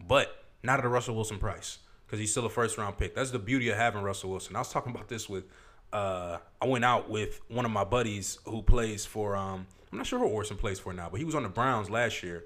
but 0.01 0.45
not 0.63 0.79
at 0.79 0.85
a 0.85 0.89
Russell 0.89 1.17
Wilson 1.17 1.39
price 1.39 1.79
because 2.07 2.21
he's 2.21 2.31
still 2.31 2.47
a 2.47 2.51
first 2.51 2.79
round 2.79 2.97
pick. 2.97 3.17
That's 3.17 3.33
the 3.33 3.41
beauty 3.41 3.69
of 3.71 3.77
having 3.77 4.03
Russell 4.03 4.31
Wilson. 4.31 4.55
I 4.55 4.61
was 4.61 4.71
talking 4.71 4.95
about 4.95 5.09
this 5.09 5.29
with. 5.29 5.45
Uh, 5.93 6.39
I 6.61 6.67
went 6.67 6.85
out 6.85 7.11
with 7.11 7.41
one 7.49 7.65
of 7.65 7.71
my 7.71 7.85
buddies 7.85 8.39
who 8.45 8.63
plays 8.63 9.05
for. 9.05 9.37
Um, 9.37 9.67
I'm 9.91 9.99
not 9.99 10.07
sure 10.07 10.19
who 10.19 10.27
Orson 10.27 10.57
plays 10.57 10.79
for 10.79 10.93
now, 10.93 11.09
but 11.11 11.19
he 11.19 11.25
was 11.25 11.35
on 11.35 11.43
the 11.43 11.49
Browns 11.49 11.91
last 11.91 12.23
year, 12.23 12.45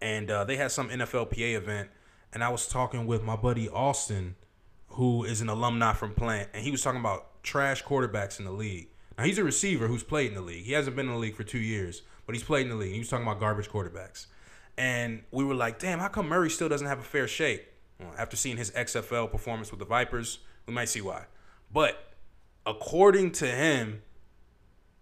and 0.00 0.30
uh, 0.30 0.44
they 0.44 0.56
had 0.56 0.70
some 0.70 0.88
NFLPA 0.88 1.54
event, 1.54 1.90
and 2.32 2.42
I 2.42 2.48
was 2.48 2.68
talking 2.68 3.06
with 3.06 3.22
my 3.22 3.36
buddy 3.36 3.68
Austin, 3.68 4.34
who 4.88 5.24
is 5.24 5.42
an 5.42 5.48
alumni 5.48 5.92
from 5.92 6.14
Plant, 6.14 6.48
and 6.54 6.64
he 6.64 6.70
was 6.70 6.82
talking 6.82 7.00
about 7.00 7.42
trash 7.42 7.84
quarterbacks 7.84 8.38
in 8.38 8.46
the 8.46 8.50
league. 8.50 8.88
Now 9.18 9.24
he's 9.24 9.38
a 9.38 9.44
receiver 9.44 9.88
who's 9.88 10.02
played 10.02 10.28
in 10.28 10.34
the 10.34 10.40
league. 10.40 10.64
He 10.64 10.72
hasn't 10.72 10.96
been 10.96 11.06
in 11.06 11.12
the 11.12 11.18
league 11.18 11.36
for 11.36 11.44
two 11.44 11.58
years, 11.58 12.02
but 12.24 12.34
he's 12.34 12.44
played 12.44 12.62
in 12.62 12.70
the 12.70 12.76
league. 12.76 12.92
He 12.92 12.98
was 12.98 13.08
talking 13.08 13.26
about 13.26 13.40
garbage 13.40 13.68
quarterbacks, 13.68 14.26
and 14.78 15.22
we 15.30 15.44
were 15.44 15.54
like, 15.54 15.78
"Damn, 15.78 15.98
how 15.98 16.08
come 16.08 16.28
Murray 16.28 16.48
still 16.48 16.68
doesn't 16.68 16.86
have 16.86 16.98
a 16.98 17.04
fair 17.04 17.28
shake?" 17.28 17.66
Well, 18.00 18.12
after 18.18 18.36
seeing 18.36 18.56
his 18.56 18.70
XFL 18.72 19.30
performance 19.30 19.70
with 19.70 19.80
the 19.80 19.86
Vipers, 19.86 20.38
we 20.66 20.74
might 20.74 20.88
see 20.88 21.00
why. 21.00 21.24
But 21.72 22.15
according 22.66 23.30
to 23.32 23.46
him, 23.46 24.02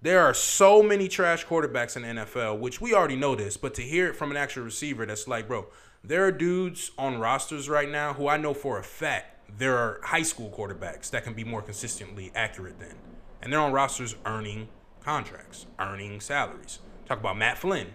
there 0.03 0.21
are 0.21 0.35
so 0.35 0.83
many 0.83 1.09
trash 1.09 1.47
quarterbacks 1.47 1.97
in 1.97 2.03
the 2.03 2.23
NFL, 2.23 2.59
which 2.59 2.81
we 2.81 2.93
already 2.93 3.17
know 3.17 3.35
this, 3.35 3.57
but 3.57 3.75
to 3.75 3.83
hear 3.83 4.07
it 4.09 4.17
from 4.17 4.31
an 4.31 4.37
actual 4.37 4.63
receiver 4.63 5.07
that's 5.07 5.27
like, 5.27 5.49
bro, 5.49 5.67
there 6.03 6.27
are 6.27 6.33
dudes 6.33 6.91
on 6.99 7.19
rosters 7.19 7.69
right 7.69 7.89
now 7.89 8.13
who 8.13 8.29
I 8.29 8.37
know 8.37 8.53
for 8.53 8.79
a 8.79 8.83
fact 8.83 9.31
there 9.59 9.77
are 9.79 10.01
high 10.03 10.23
school 10.23 10.51
quarterbacks 10.51 11.11
that 11.11 11.25
can 11.25 11.33
be 11.33 11.45
more 11.45 11.63
consistently 11.63 12.31
accurate 12.35 12.79
than. 12.79 12.95
And 13.41 13.53
they're 13.53 13.61
on 13.61 13.73
rosters 13.73 14.15
earning 14.27 14.69
contracts, 15.03 15.67
earning 15.79 16.21
salaries. 16.21 16.81
Talk 17.07 17.21
about 17.21 17.39
Matt 17.39 17.59
Flynn. 17.59 17.89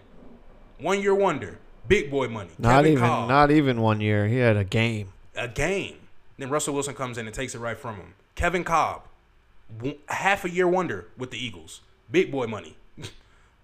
One 0.79 1.01
year 1.01 1.13
wonder, 1.13 1.59
big 1.87 2.09
boy 2.09 2.27
money. 2.27 2.51
Not 2.57 2.77
Kevin 2.77 2.91
even 2.93 3.03
Kolb 3.03 3.29
not 3.29 3.51
even 3.51 3.81
one 3.81 4.01
year. 4.01 4.27
He 4.27 4.37
had 4.37 4.57
a 4.57 4.63
game. 4.63 5.13
a 5.35 5.47
game. 5.47 5.97
Then 6.37 6.49
Russell 6.49 6.73
Wilson 6.73 6.95
comes 6.95 7.17
in 7.17 7.25
and 7.27 7.35
takes 7.35 7.53
it 7.53 7.59
right 7.59 7.77
from 7.77 7.97
him. 7.97 8.13
Kevin 8.35 8.63
Kolb, 8.63 9.01
half 10.07 10.45
a 10.45 10.49
year 10.49 10.67
wonder 10.67 11.07
with 11.17 11.31
the 11.31 11.37
Eagles. 11.43 11.81
Big 12.11 12.31
boy 12.31 12.47
money. 12.47 12.75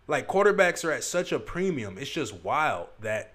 like 0.07 0.27
quarterbacks 0.27 0.83
are 0.85 0.91
at 0.91 1.03
such 1.03 1.31
a 1.31 1.39
premium. 1.39 1.97
It's 1.97 2.09
just 2.09 2.33
wild 2.43 2.87
that 3.01 3.33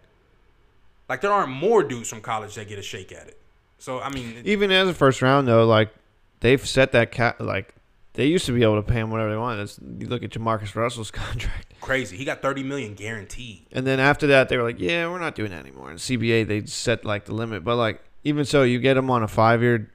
like 1.09 1.20
there 1.20 1.33
aren't 1.33 1.50
more 1.50 1.83
dudes 1.83 2.09
from 2.09 2.20
college 2.20 2.54
that 2.54 2.68
get 2.68 2.78
a 2.78 2.83
shake 2.83 3.12
at 3.12 3.26
it. 3.28 3.38
So 3.78 4.00
I 4.00 4.11
mean, 4.11 4.37
it- 4.38 4.46
Even 4.46 4.70
as 4.70 4.88
a 4.88 4.94
first 4.94 5.22
round 5.22 5.48
though, 5.48 5.66
like 5.66 5.92
they've 6.40 6.64
set 6.66 6.92
that 6.92 7.11
cap. 7.12 7.40
Like 7.40 7.74
they 8.14 8.26
used 8.26 8.46
to 8.46 8.52
be 8.52 8.62
able 8.62 8.76
to 8.83 8.87
pay 8.87 9.00
him 9.00 9.11
whatever 9.11 9.30
they 9.30 9.37
wanted. 9.37 9.61
That's, 9.61 9.78
you 9.98 10.06
look 10.09 10.22
at 10.22 10.30
Jamarcus 10.30 10.74
Russell's 10.74 11.11
contract, 11.12 11.74
crazy. 11.80 12.16
He 12.16 12.24
got 12.24 12.42
30 12.42 12.62
million 12.62 12.94
guaranteed. 12.94 13.66
and 13.72 13.87
then 13.87 14.00
after 14.00 14.26
that 14.28 14.48
they 14.48 14.56
were 14.56 14.64
like, 14.64 14.78
"Yeah, 14.80 15.09
we're 15.11 15.18
not 15.20 15.35
doing 15.35 15.50
that 15.50 15.61
anymore." 15.61 15.90
And 15.90 15.98
CBA 15.98 16.46
they 16.46 16.64
set 16.66 17.04
like 17.04 17.24
the 17.24 17.35
limit, 17.35 17.64
but 17.64 17.76
like 17.76 18.02
even 18.22 18.44
so, 18.44 18.62
you 18.62 18.78
get 18.78 18.94
them 18.94 19.11
on 19.11 19.22
a 19.22 19.28
five 19.28 19.62
year. 19.62 19.90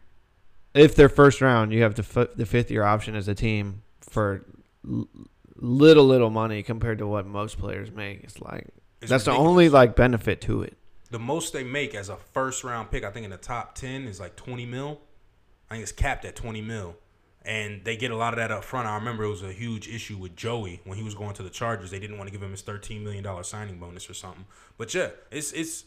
If 0.75 0.95
they're 0.95 1.09
first 1.09 1.41
round, 1.41 1.71
you 1.71 1.81
have 1.83 1.95
the 1.95 2.03
f- 2.03 2.35
the 2.35 2.45
fifth 2.45 2.69
year 2.69 2.83
option 2.83 3.15
as 3.15 3.27
a 3.27 3.33
team 3.35 3.81
for 4.01 4.45
l- 4.87 5.07
little 5.55 6.05
little 6.05 6.29
money 6.29 6.61
compared 6.63 6.97
to 6.99 7.07
what 7.07 7.25
most 7.25 7.57
players 7.57 7.91
make. 7.91 8.23
It's 8.23 8.39
like 8.41 8.67
It's 9.01 9.09
that's 9.09 9.23
the 9.23 9.31
only 9.31 9.69
like 9.69 9.95
benefit 9.95 10.41
to 10.41 10.61
it. 10.61 10.77
The 11.11 11.19
most 11.19 11.53
they 11.53 11.63
make 11.63 11.95
as 11.95 12.09
a 12.09 12.17
first 12.17 12.63
round 12.63 12.91
pick, 12.91 13.03
I 13.03 13.11
think 13.11 13.23
in 13.23 13.31
the 13.31 13.37
top 13.37 13.75
10 13.75 14.05
is 14.05 14.19
like 14.19 14.35
20 14.35 14.65
mil. 14.65 14.99
I 15.69 15.75
think 15.75 15.83
it's 15.83 15.91
capped 15.91 16.25
at 16.25 16.35
20 16.35 16.61
mil. 16.61 16.97
And 17.43 17.85
they 17.85 17.95
get 17.95 18.09
a 18.09 18.17
lot 18.17 18.33
of 18.33 18.37
that 18.37 18.51
up 18.51 18.63
front. 18.63 18.87
I 18.87 18.95
remember 18.95 19.23
it 19.23 19.29
was 19.29 19.43
a 19.43 19.53
huge 19.53 19.87
issue 19.87 20.17
with 20.17 20.35
Joey 20.35 20.81
when 20.83 20.97
he 20.97 21.03
was 21.03 21.13
going 21.13 21.35
to 21.35 21.43
the 21.43 21.51
Chargers. 21.51 21.91
They 21.91 21.99
didn't 21.99 22.17
want 22.17 22.27
to 22.27 22.31
give 22.31 22.41
him 22.41 22.49
his 22.49 22.63
$13 22.63 23.03
million 23.03 23.43
signing 23.43 23.77
bonus 23.77 24.09
or 24.09 24.15
something. 24.15 24.45
But 24.79 24.93
yeah, 24.95 25.09
it's 25.29 25.51
it's 25.51 25.85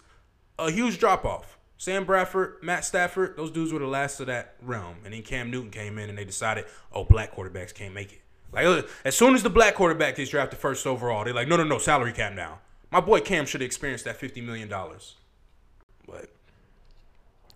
a 0.59 0.71
huge 0.71 0.99
drop 0.99 1.25
off. 1.25 1.58
Sam 1.79 2.05
Bradford, 2.05 2.57
Matt 2.61 2.85
Stafford, 2.85 3.37
those 3.37 3.53
dudes 3.53 3.73
were 3.73 3.79
the 3.79 3.87
last 3.87 4.19
of 4.19 4.27
that 4.27 4.57
realm. 4.61 4.97
And 5.05 5.15
then 5.15 5.23
Cam 5.23 5.51
Newton 5.51 5.71
came 5.71 5.97
in 5.99 6.09
and 6.09 6.19
they 6.19 6.25
decided, 6.25 6.65
oh, 6.93 7.05
black 7.05 7.35
quarterbacks 7.35 7.73
can't 7.73 7.95
make 7.95 8.13
it. 8.13 8.21
Like 8.53 8.67
uh, 8.67 8.83
as 9.05 9.17
soon 9.17 9.35
as 9.35 9.45
the 9.45 9.51
black 9.51 9.77
quarterback 9.77 10.17
gets 10.17 10.31
drafted 10.31 10.59
first 10.59 10.87
overall, 10.87 11.25
they're 11.25 11.33
like, 11.33 11.47
no, 11.47 11.57
no, 11.57 11.65
no, 11.65 11.79
salary 11.79 12.13
cap 12.13 12.33
now. 12.35 12.59
My 12.91 13.01
boy 13.01 13.21
Cam 13.21 13.47
should 13.47 13.61
have 13.61 13.67
experienced 13.67 14.07
that 14.07 14.19
$50 14.19 14.45
million. 14.45 14.69
But 14.69 16.31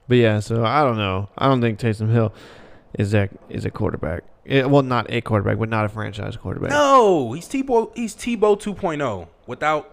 But 0.06 0.16
yeah, 0.16 0.38
so 0.40 0.64
I 0.64 0.82
don't 0.84 0.98
know. 0.98 1.28
I 1.36 1.48
don't 1.48 1.60
think 1.60 1.80
Taysom 1.80 2.12
Hill 2.12 2.32
is 2.94 3.10
that 3.10 3.30
is 3.48 3.64
a 3.64 3.70
quarterback. 3.70 4.22
Eh, 4.46 4.64
well, 4.64 4.82
not 4.82 5.06
a 5.10 5.20
quarterback, 5.20 5.58
but 5.58 5.68
not 5.68 5.84
a 5.84 5.88
franchise 5.88 6.36
quarterback. 6.36 6.70
No, 6.70 7.32
he's 7.32 7.48
Tebow. 7.48 7.90
He's 7.96 8.14
Tebow 8.14 8.60
2.0. 8.60 9.26
Without, 9.46 9.90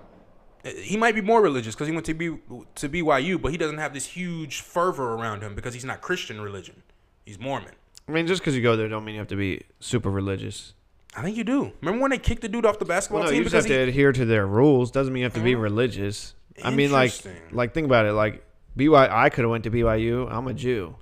he 0.63 0.98
might 0.98 1.15
be 1.15 1.22
more 1.22 1.41
religious 1.41 1.76
because 1.76 1.88
he 1.88 1.93
went 1.93 2.06
to 2.08 2.13
B 2.13 2.38
to 2.76 2.89
BYU, 2.89 3.41
but 3.41 3.52
he 3.52 3.58
doesn't 3.58 3.78
have 3.78 3.93
this 3.93 4.06
huge 4.06 4.62
fervor 4.62 5.13
around 5.13 5.41
him 5.41 5.56
because 5.56 5.74
he's 5.74 5.86
not 5.86 6.02
Christian 6.02 6.41
religion. 6.41 6.84
He's 7.26 7.39
Mormon. 7.39 7.74
I 8.08 8.12
mean, 8.12 8.28
just 8.28 8.41
because 8.41 8.56
you 8.56 8.62
go 8.63 8.76
there, 8.76 8.88
don't 8.88 9.06
mean 9.06 9.15
you 9.15 9.19
have 9.22 9.28
to 9.30 9.36
be 9.36 9.63
super 9.80 10.10
religious. 10.10 10.74
I 11.15 11.22
think 11.22 11.38
you 11.38 11.43
do. 11.43 11.72
Remember 11.82 12.02
when 12.02 12.12
they 12.12 12.17
kicked 12.17 12.41
the 12.41 12.50
dude 12.50 12.65
off 12.65 12.80
the 12.80 12.86
basketball 12.86 13.19
Well, 13.22 13.28
no, 13.28 13.32
team 13.32 13.39
you 13.39 13.43
just 13.45 13.54
have 13.56 13.63
because 13.63 13.76
to 13.78 13.84
he? 13.84 13.89
adhere 13.89 14.12
to 14.12 14.26
their 14.26 14.45
rules. 14.48 14.91
Doesn't 14.91 15.13
mean 15.13 15.22
you 15.22 15.26
have 15.26 15.34
to 15.36 15.39
be 15.39 15.56
Uh, 15.56 15.60
religious. 15.60 16.34
I 16.63 16.72
mean, 16.72 16.91
like, 16.91 17.13
like 17.52 17.74
think 17.74 17.86
about 17.86 18.06
it. 18.06 18.13
Like 18.13 18.43
BYU, 18.78 19.10
I 19.10 19.30
could 19.30 19.43
have 19.43 19.52
went 19.52 19.63
to 19.63 19.72
BYU. 19.72 20.28
I'm 20.32 20.48
a 20.48 20.54
Jew. 20.54 20.95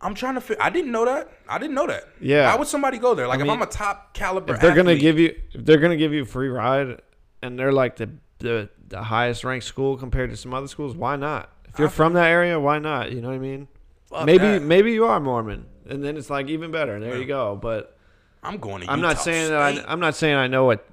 I'm 0.00 0.14
trying 0.14 0.34
to. 0.34 0.40
Fi- 0.40 0.56
I 0.60 0.68
didn't 0.70 0.92
know 0.92 1.04
that. 1.06 1.30
I 1.48 1.58
didn't 1.58 1.74
know 1.74 1.86
that. 1.86 2.04
Yeah. 2.20 2.50
Why 2.52 2.58
would 2.58 2.68
somebody 2.68 2.98
go 2.98 3.14
there? 3.14 3.26
Like 3.26 3.38
I 3.38 3.42
if 3.42 3.46
mean, 3.46 3.56
I'm 3.56 3.62
a 3.62 3.66
top 3.66 4.12
caliber, 4.12 4.54
If 4.54 4.60
they're 4.60 4.74
gonna 4.74 4.96
give 4.96 5.18
you, 5.18 5.34
if 5.52 5.64
they're 5.64 5.78
gonna 5.78 5.96
give 5.96 6.12
you 6.12 6.22
a 6.22 6.26
free 6.26 6.48
ride, 6.48 7.00
and 7.42 7.58
they're 7.58 7.72
like 7.72 7.96
the 7.96 8.10
the 8.44 8.68
the 8.88 9.02
highest 9.02 9.42
ranked 9.44 9.66
school 9.66 9.96
compared 9.96 10.30
to 10.30 10.36
some 10.36 10.54
other 10.54 10.68
schools, 10.68 10.94
why 10.94 11.16
not? 11.16 11.50
If 11.68 11.78
you're 11.78 11.88
I- 11.88 11.90
from 11.90 12.12
that 12.12 12.28
area, 12.28 12.60
why 12.60 12.78
not? 12.78 13.10
You 13.12 13.20
know 13.20 13.28
what 13.28 13.34
I 13.34 13.38
mean? 13.38 13.68
Maybe 14.24 14.38
that. 14.38 14.62
maybe 14.62 14.92
you 14.92 15.06
are 15.06 15.18
Mormon, 15.18 15.66
and 15.88 16.04
then 16.04 16.16
it's 16.16 16.30
like 16.30 16.46
even 16.48 16.70
better. 16.70 17.00
There 17.00 17.14
Yeah. 17.14 17.18
you 17.20 17.26
go. 17.26 17.56
But 17.60 17.96
I'm 18.44 18.58
going 18.58 18.82
to. 18.82 18.90
I'm 18.92 19.00
not 19.00 19.18
saying 19.18 19.50
that 19.50 19.74
State. 19.74 19.84
I, 19.88 19.92
I'm 19.92 19.98
not 19.98 20.14
saying 20.14 20.36
I 20.36 20.46
know 20.46 20.64
what 20.66 20.86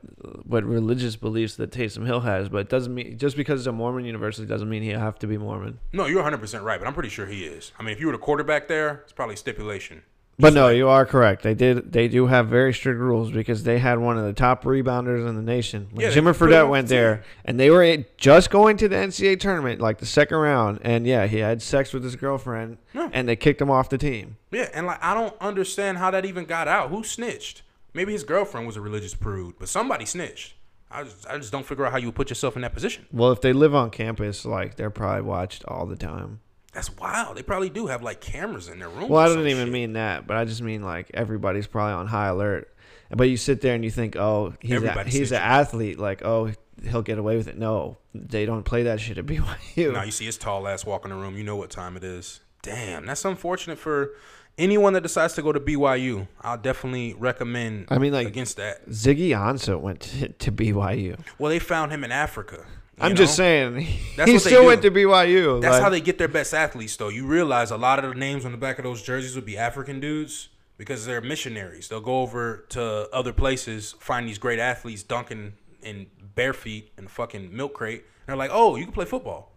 what 0.46 0.64
religious 0.64 1.16
beliefs 1.16 1.56
that 1.58 1.70
Taysom 1.72 2.06
Hill 2.08 2.22
has, 2.22 2.50
but 2.50 2.60
it 2.60 2.70
doesn't 2.70 2.94
mean 2.96 3.18
just 3.20 3.36
because 3.38 3.60
it's 3.62 3.68
a 3.68 3.72
Mormon 3.72 4.06
university 4.06 4.48
doesn't 4.48 4.70
mean 4.70 4.82
he 4.82 4.90
have 4.90 5.20
to 5.20 5.28
be 5.28 5.38
Mormon. 5.38 5.80
No, 5.94 6.06
you're 6.08 6.18
100 6.18 6.40
percent 6.40 6.64
right, 6.64 6.80
but 6.80 6.88
I'm 6.88 6.94
pretty 6.96 7.10
sure 7.10 7.28
he 7.28 7.44
is. 7.44 7.72
I 7.78 7.84
mean, 7.84 7.94
if 7.94 8.00
you 8.00 8.08
were 8.08 8.14
the 8.14 8.18
quarterback 8.20 8.68
there, 8.68 9.02
it's 9.04 9.12
probably 9.14 9.36
stipulation. 9.36 10.02
But 10.42 10.54
no, 10.54 10.70
you 10.70 10.90
are 10.90 11.06
correct. 11.06 11.44
They 11.44 11.54
did. 11.54 11.92
They 11.92 12.08
do 12.08 12.28
have 12.28 12.48
very 12.48 12.74
strict 12.74 13.00
rules 13.00 13.32
because 13.32 13.64
they 13.64 13.80
had 13.80 14.00
one 14.00 14.18
of 14.18 14.26
the 14.26 14.34
top 14.34 14.64
rebounders 14.64 15.28
in 15.28 15.36
the 15.36 15.42
nation. 15.42 15.88
When 15.92 16.06
Yeah, 16.06 16.12
Jimmer 16.12 16.36
Fredette 16.36 16.70
went 16.70 16.88
the 16.88 16.96
there, 16.96 17.24
and 17.46 17.60
they 17.60 17.70
were 17.70 17.98
just 18.18 18.50
going 18.50 18.78
to 18.78 18.90
the 18.90 18.96
NCAA 18.96 19.40
tournament, 19.40 19.80
like 19.80 20.00
the 20.00 20.06
second 20.06 20.38
round, 20.38 20.80
and 20.84 21.06
yeah, 21.06 21.28
he 21.28 21.38
had 21.38 21.62
sex 21.62 21.94
with 21.94 22.04
his 22.04 22.16
girlfriend, 22.16 22.78
Yeah. 22.94 23.10
and 23.14 23.28
they 23.30 23.36
kicked 23.36 23.62
him 23.62 23.70
off 23.72 23.90
the 23.90 23.98
team. 23.98 24.38
Yeah, 24.52 24.70
and 24.74 24.86
like 24.88 25.04
I 25.04 25.14
don't 25.14 25.36
understand 25.42 25.98
how 26.00 26.12
that 26.12 26.26
even 26.26 26.46
got 26.46 26.68
out. 26.68 26.90
Who 26.90 27.04
snitched? 27.04 27.62
Maybe 27.94 28.14
his 28.14 28.24
girlfriend 28.24 28.66
was 28.68 28.78
a 28.78 28.82
religious 28.82 29.14
prude, 29.14 29.56
but 29.60 29.70
somebody 29.70 30.06
snitched. 30.06 30.54
I 30.90 31.04
just, 31.04 31.26
I 31.30 31.38
just 31.38 31.52
don't 31.52 31.66
figure 31.66 31.86
out 31.86 31.92
how 31.94 31.98
you 31.98 32.08
would 32.08 32.16
put 32.16 32.30
yourself 32.30 32.56
in 32.58 32.62
that 32.64 32.74
position. 32.74 33.06
Well, 33.14 33.32
if 33.32 33.40
they 33.42 33.54
live 33.54 33.74
on 33.74 33.92
campus, 33.92 34.44
like 34.46 34.76
they're 34.76 34.90
probably 34.90 35.22
watched 35.22 35.64
all 35.66 35.86
the 35.86 35.96
time. 35.96 36.42
That's 36.72 36.96
wild. 36.98 37.38
They 37.38 37.44
probably 37.44 37.70
do 37.70 37.88
have 37.88 38.02
like 38.02 38.22
cameras 38.22 38.70
in 38.70 38.80
their 38.80 38.90
room. 38.90 39.10
Well, 39.10 39.22
I 39.22 39.28
don't 39.28 39.48
even 39.48 39.66
shit. 39.66 39.74
mean 39.74 39.94
that, 39.94 40.26
but 40.26 40.38
I 40.38 40.46
just 40.46 40.62
mean 40.62 40.84
like 40.84 41.12
everybody's 41.14 41.68
probably 41.68 41.94
on 41.94 42.08
high 42.08 42.28
alert. 42.28 42.74
But 43.10 43.26
you 43.26 43.36
sit 43.36 43.60
there 43.60 43.76
and 43.76 43.84
you 43.84 43.92
think, 43.92 44.16
oh, 44.16 44.54
he's 44.62 44.82
a, 44.82 45.04
he's 45.04 45.32
an 45.34 45.42
athlete, 45.42 46.00
like 46.00 46.24
oh, 46.24 46.52
he'll 46.84 47.02
get 47.02 47.18
away 47.18 47.36
with 47.36 47.48
it. 47.48 47.58
No, 47.58 47.98
they 48.14 48.46
don't 48.46 48.64
play 48.64 48.84
that 48.84 49.02
shit 49.02 49.18
at 49.18 49.26
BYU. 49.28 49.94
Now 49.94 50.04
you 50.04 50.12
see 50.12 50.26
his 50.26 50.38
tall 50.38 50.68
ass 50.68 50.86
walk 50.86 51.04
in 51.04 51.12
the 51.12 51.18
room. 51.18 51.36
You 51.36 51.44
know 51.44 51.58
what 51.58 51.70
time 51.70 51.98
it 51.98 52.04
is. 52.04 52.40
Damn, 52.62 53.06
that's 53.06 53.26
unfortunate 53.26 53.80
for 53.80 54.12
anyone 54.58 54.94
that 54.94 55.02
decides 55.02 55.34
to 55.34 55.42
go 55.42 55.52
to 55.52 55.60
BYU. 55.60 56.28
I'll 56.42 56.58
definitely 56.58 57.16
recommend. 57.16 57.88
I 57.90 57.98
mean, 57.98 58.14
like- 58.14 58.28
against 58.28 58.58
that. 58.58 58.88
Ziggy 58.90 59.30
Ansah 59.30 59.80
went 59.80 60.00
to, 60.02 60.30
to 60.30 60.52
BYU. 60.52 61.20
Well, 61.38 61.50
they 61.50 61.60
found 61.60 61.92
him 61.92 62.04
in 62.04 62.12
Africa. 62.12 62.66
I'm 63.00 63.16
just 63.16 63.36
saying, 63.36 63.88
That's 64.18 64.30
he 64.30 64.38
still 64.40 64.62
do. 64.62 64.68
went 64.68 64.82
to 64.84 64.92
BYU. 64.92 65.62
That's 65.62 65.74
like- 65.74 65.82
how 65.84 65.90
they 65.90 66.02
get 66.02 66.18
their 66.18 66.28
best 66.28 66.54
athletes, 66.54 66.96
though. 66.98 67.10
You 67.10 67.26
realize 67.26 67.72
a 67.72 67.78
lot 67.78 68.04
of 68.04 68.14
the 68.14 68.20
names 68.20 68.46
on 68.46 68.52
the 68.52 68.58
back 68.58 68.78
of 68.78 68.84
those 68.84 69.02
jerseys 69.02 69.36
would 69.36 69.46
be 69.46 69.58
African 69.58 70.00
dudes 70.00 70.50
because 70.78 71.06
they're 71.06 71.22
missionaries. 71.22 71.88
They'll 71.88 72.02
go 72.02 72.22
over 72.22 72.66
to 72.70 73.10
other 73.12 73.34
places, 73.34 73.94
find 74.00 74.28
these 74.28 74.38
great 74.38 74.60
athletes 74.60 75.04
dunking 75.04 75.54
in 75.82 76.08
bare 76.36 76.54
feet 76.54 76.92
in 76.98 77.06
a 77.06 77.10
fucking 77.10 77.56
milk 77.56 77.74
crate. 77.74 78.02
And 78.02 78.28
they're 78.28 78.36
like, 78.36 78.52
oh, 78.54 78.76
you 78.76 78.84
can 78.84 78.94
play 78.94 79.06
football. 79.06 79.52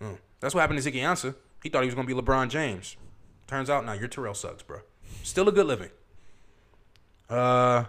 Mm. 0.00 0.18
That's 0.40 0.54
what 0.54 0.62
happened 0.62 0.82
to 0.82 0.90
Ziggy 0.90 1.00
Ansah. 1.00 1.34
He 1.62 1.68
thought 1.68 1.82
he 1.82 1.86
was 1.86 1.94
going 1.94 2.06
to 2.06 2.14
be 2.14 2.20
LeBron 2.20 2.48
James. 2.48 2.96
Turns 3.46 3.68
out, 3.70 3.84
now 3.84 3.92
you're 3.92 4.08
Terrell 4.08 4.34
Suggs, 4.34 4.62
bro. 4.62 4.80
Still 5.22 5.48
a 5.48 5.52
good 5.52 5.66
living. 5.66 5.90
Uh, 7.28 7.84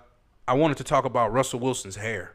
I 0.48 0.54
wanted 0.54 0.78
to 0.78 0.84
talk 0.84 1.06
about 1.06 1.32
Russell 1.32 1.60
Wilson's 1.60 1.96
hair 1.98 2.34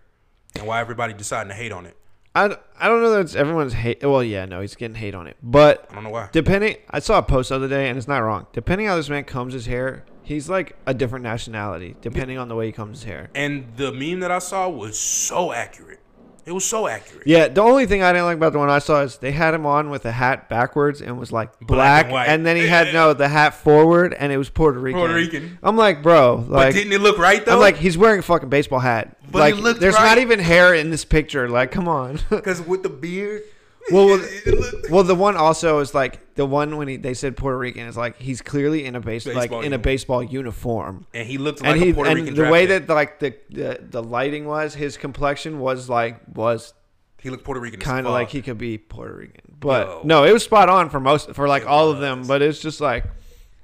and 0.55 0.67
why 0.67 0.81
everybody 0.81 1.13
decided 1.13 1.49
to 1.51 1.55
hate 1.55 1.73
on 1.73 1.87
it. 1.87 1.97
I, 2.35 2.57
I 2.81 2.89
don't 2.89 3.03
know 3.03 3.11
that 3.11 3.21
it's 3.21 3.35
everyone's 3.35 3.75
hate. 3.75 4.03
Well, 4.03 4.25
yeah, 4.25 4.47
no, 4.47 4.61
he's 4.61 4.75
getting 4.75 4.95
hate 4.95 5.15
on 5.15 5.27
it. 5.27 5.37
But 5.43 5.87
I 5.91 5.95
don't 5.95 6.05
know 6.05 6.11
why. 6.11 6.29
depending, 6.33 6.77
I 6.91 6.99
saw 7.01 7.19
a 7.19 7.23
post 7.23 7.51
the 7.51 7.57
other 7.57 7.69
day, 7.69 7.89
and 7.89 7.99
it's 7.99 8.09
not 8.09 8.19
wrong. 8.19 8.47
Depending 8.53 8.87
how 8.87 8.97
this 8.97 9.09
man 9.11 9.25
combs 9.25 9.53
his 9.53 9.67
hair, 9.67 10.05
he's 10.23 10.49
like 10.49 10.77
a 10.87 10.95
different 10.95 11.23
nationality. 11.25 11.97
Depending 12.01 12.39
on 12.39 12.49
the 12.49 12.55
way 12.55 12.67
he 12.67 12.73
combs 12.73 13.01
his 13.01 13.05
hair. 13.05 13.31
And 13.35 13.77
the 13.77 13.93
meme 13.93 14.21
that 14.21 14.31
I 14.31 14.39
saw 14.39 14.69
was 14.69 14.99
so 14.99 15.53
accurate. 15.53 16.01
It 16.45 16.53
was 16.53 16.65
so 16.65 16.89
accurate. 16.89 17.27
Yeah, 17.27 17.49
the 17.49 17.61
only 17.61 17.87
thing 17.87 18.03
I 18.03 18.13
didn't 18.13 18.27
like 18.27 18.37
about 18.37 18.53
the 18.53 18.59
one 18.59 18.69
I 18.69 18.81
saw 18.81 19.03
is 19.03 19.19
they 19.19 19.31
had 19.33 19.55
him 19.55 19.65
on 19.65 19.91
with 19.91 20.05
a 20.05 20.13
hat 20.13 20.49
backwards 20.49 21.01
and 21.01 21.19
was 21.19 21.31
like 21.31 21.59
black, 21.61 22.07
and 22.07 22.13
white. 22.13 22.27
and 22.27 22.45
then 22.45 22.57
he 22.57 22.67
had 22.67 22.93
no 22.93 23.13
the 23.13 23.29
hat 23.29 23.55
forward 23.55 24.13
and 24.13 24.33
it 24.33 24.39
was 24.39 24.51
Puerto 24.51 24.79
Rican. 24.79 24.99
Puerto 24.99 25.15
Rican. 25.15 25.59
I'm 25.63 25.77
like, 25.77 26.03
bro, 26.03 26.39
But 26.39 26.51
like 26.51 26.75
didn't 26.75 26.93
it 26.93 27.01
look 27.01 27.19
right 27.19 27.45
though? 27.45 27.55
I'm 27.55 27.61
like, 27.61 27.77
he's 27.77 27.97
wearing 27.97 28.19
a 28.19 28.23
fucking 28.23 28.49
baseball 28.49 28.81
hat. 28.81 29.17
But 29.31 29.39
like, 29.39 29.55
it 29.55 29.61
looked 29.61 29.81
there's 29.81 29.95
right. 29.95 30.05
not 30.05 30.19
even 30.19 30.41
hair 30.41 30.75
in 30.75 30.91
this 30.91 31.05
picture. 31.05 31.49
Like, 31.49 31.71
come 31.71 31.89
on. 31.89 32.19
because 32.31 32.61
with 32.61 32.83
the 32.83 32.89
beard. 32.89 33.43
well, 33.91 34.07
well, 34.07 34.21
it- 34.21 34.47
it 34.47 34.91
well, 34.91 35.03
the 35.05 35.15
one 35.15 35.37
also 35.37 35.79
is 35.81 35.95
like 35.95 36.35
the 36.35 36.47
one 36.47 36.77
when 36.77 36.89
he 36.89 36.97
they 36.97 37.15
said 37.15 37.37
Puerto 37.37 37.59
Rican 37.59 37.87
is 37.87 37.97
like 37.97 38.17
he's 38.17 38.41
clearly 38.43 38.85
in 38.85 38.95
a 38.95 39.01
base 39.01 39.27
like 39.27 39.51
Baseball 39.51 39.61
in 39.61 39.65
a 39.73 39.77
uniform. 39.77 39.83
baseball 39.83 40.23
uniform. 40.25 41.07
and 41.15 41.27
he 41.29 41.39
looked 41.39 41.63
like 41.63 41.73
and 41.75 41.83
a 41.83 41.87
he 41.87 41.93
Puerto 41.93 42.11
and 42.11 42.21
Rican. 42.21 42.35
the 42.35 42.51
way 42.51 42.67
that 42.67 42.89
like 42.89 43.19
the, 43.19 43.35
the 43.51 43.79
the 43.83 44.03
lighting 44.03 44.47
was, 44.47 44.75
his 44.75 44.97
complexion 44.97 45.59
was 45.59 45.89
like 45.89 46.21
was 46.35 46.75
he 47.21 47.31
looked 47.31 47.45
Puerto 47.45 47.61
Rican, 47.61 47.81
kind 47.81 48.07
of 48.07 48.13
like 48.13 48.31
he 48.31 48.43
could 48.43 48.59
be 48.59 48.79
Puerto 48.79 49.15
Rican. 49.15 49.41
But 49.59 50.05
no, 50.05 50.25
it 50.25 50.33
was 50.33 50.43
spot 50.43 50.69
on 50.69 50.91
for 50.91 50.99
most 51.01 51.35
for 51.35 51.47
like 51.49 51.63
It 51.63 51.69
all 51.69 51.91
of 51.91 52.01
them. 52.01 52.27
But 52.27 52.43
it's 52.43 52.61
just 52.61 52.81
like 52.81 53.05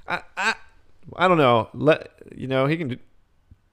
I 0.07 0.23
I, 0.37 0.55
I 1.17 1.29
don't 1.29 1.39
know. 1.39 1.69
Let 1.75 2.11
you 2.37 2.47
know 2.47 2.67
he 2.67 2.77
can 2.77 2.89
do, 2.89 2.97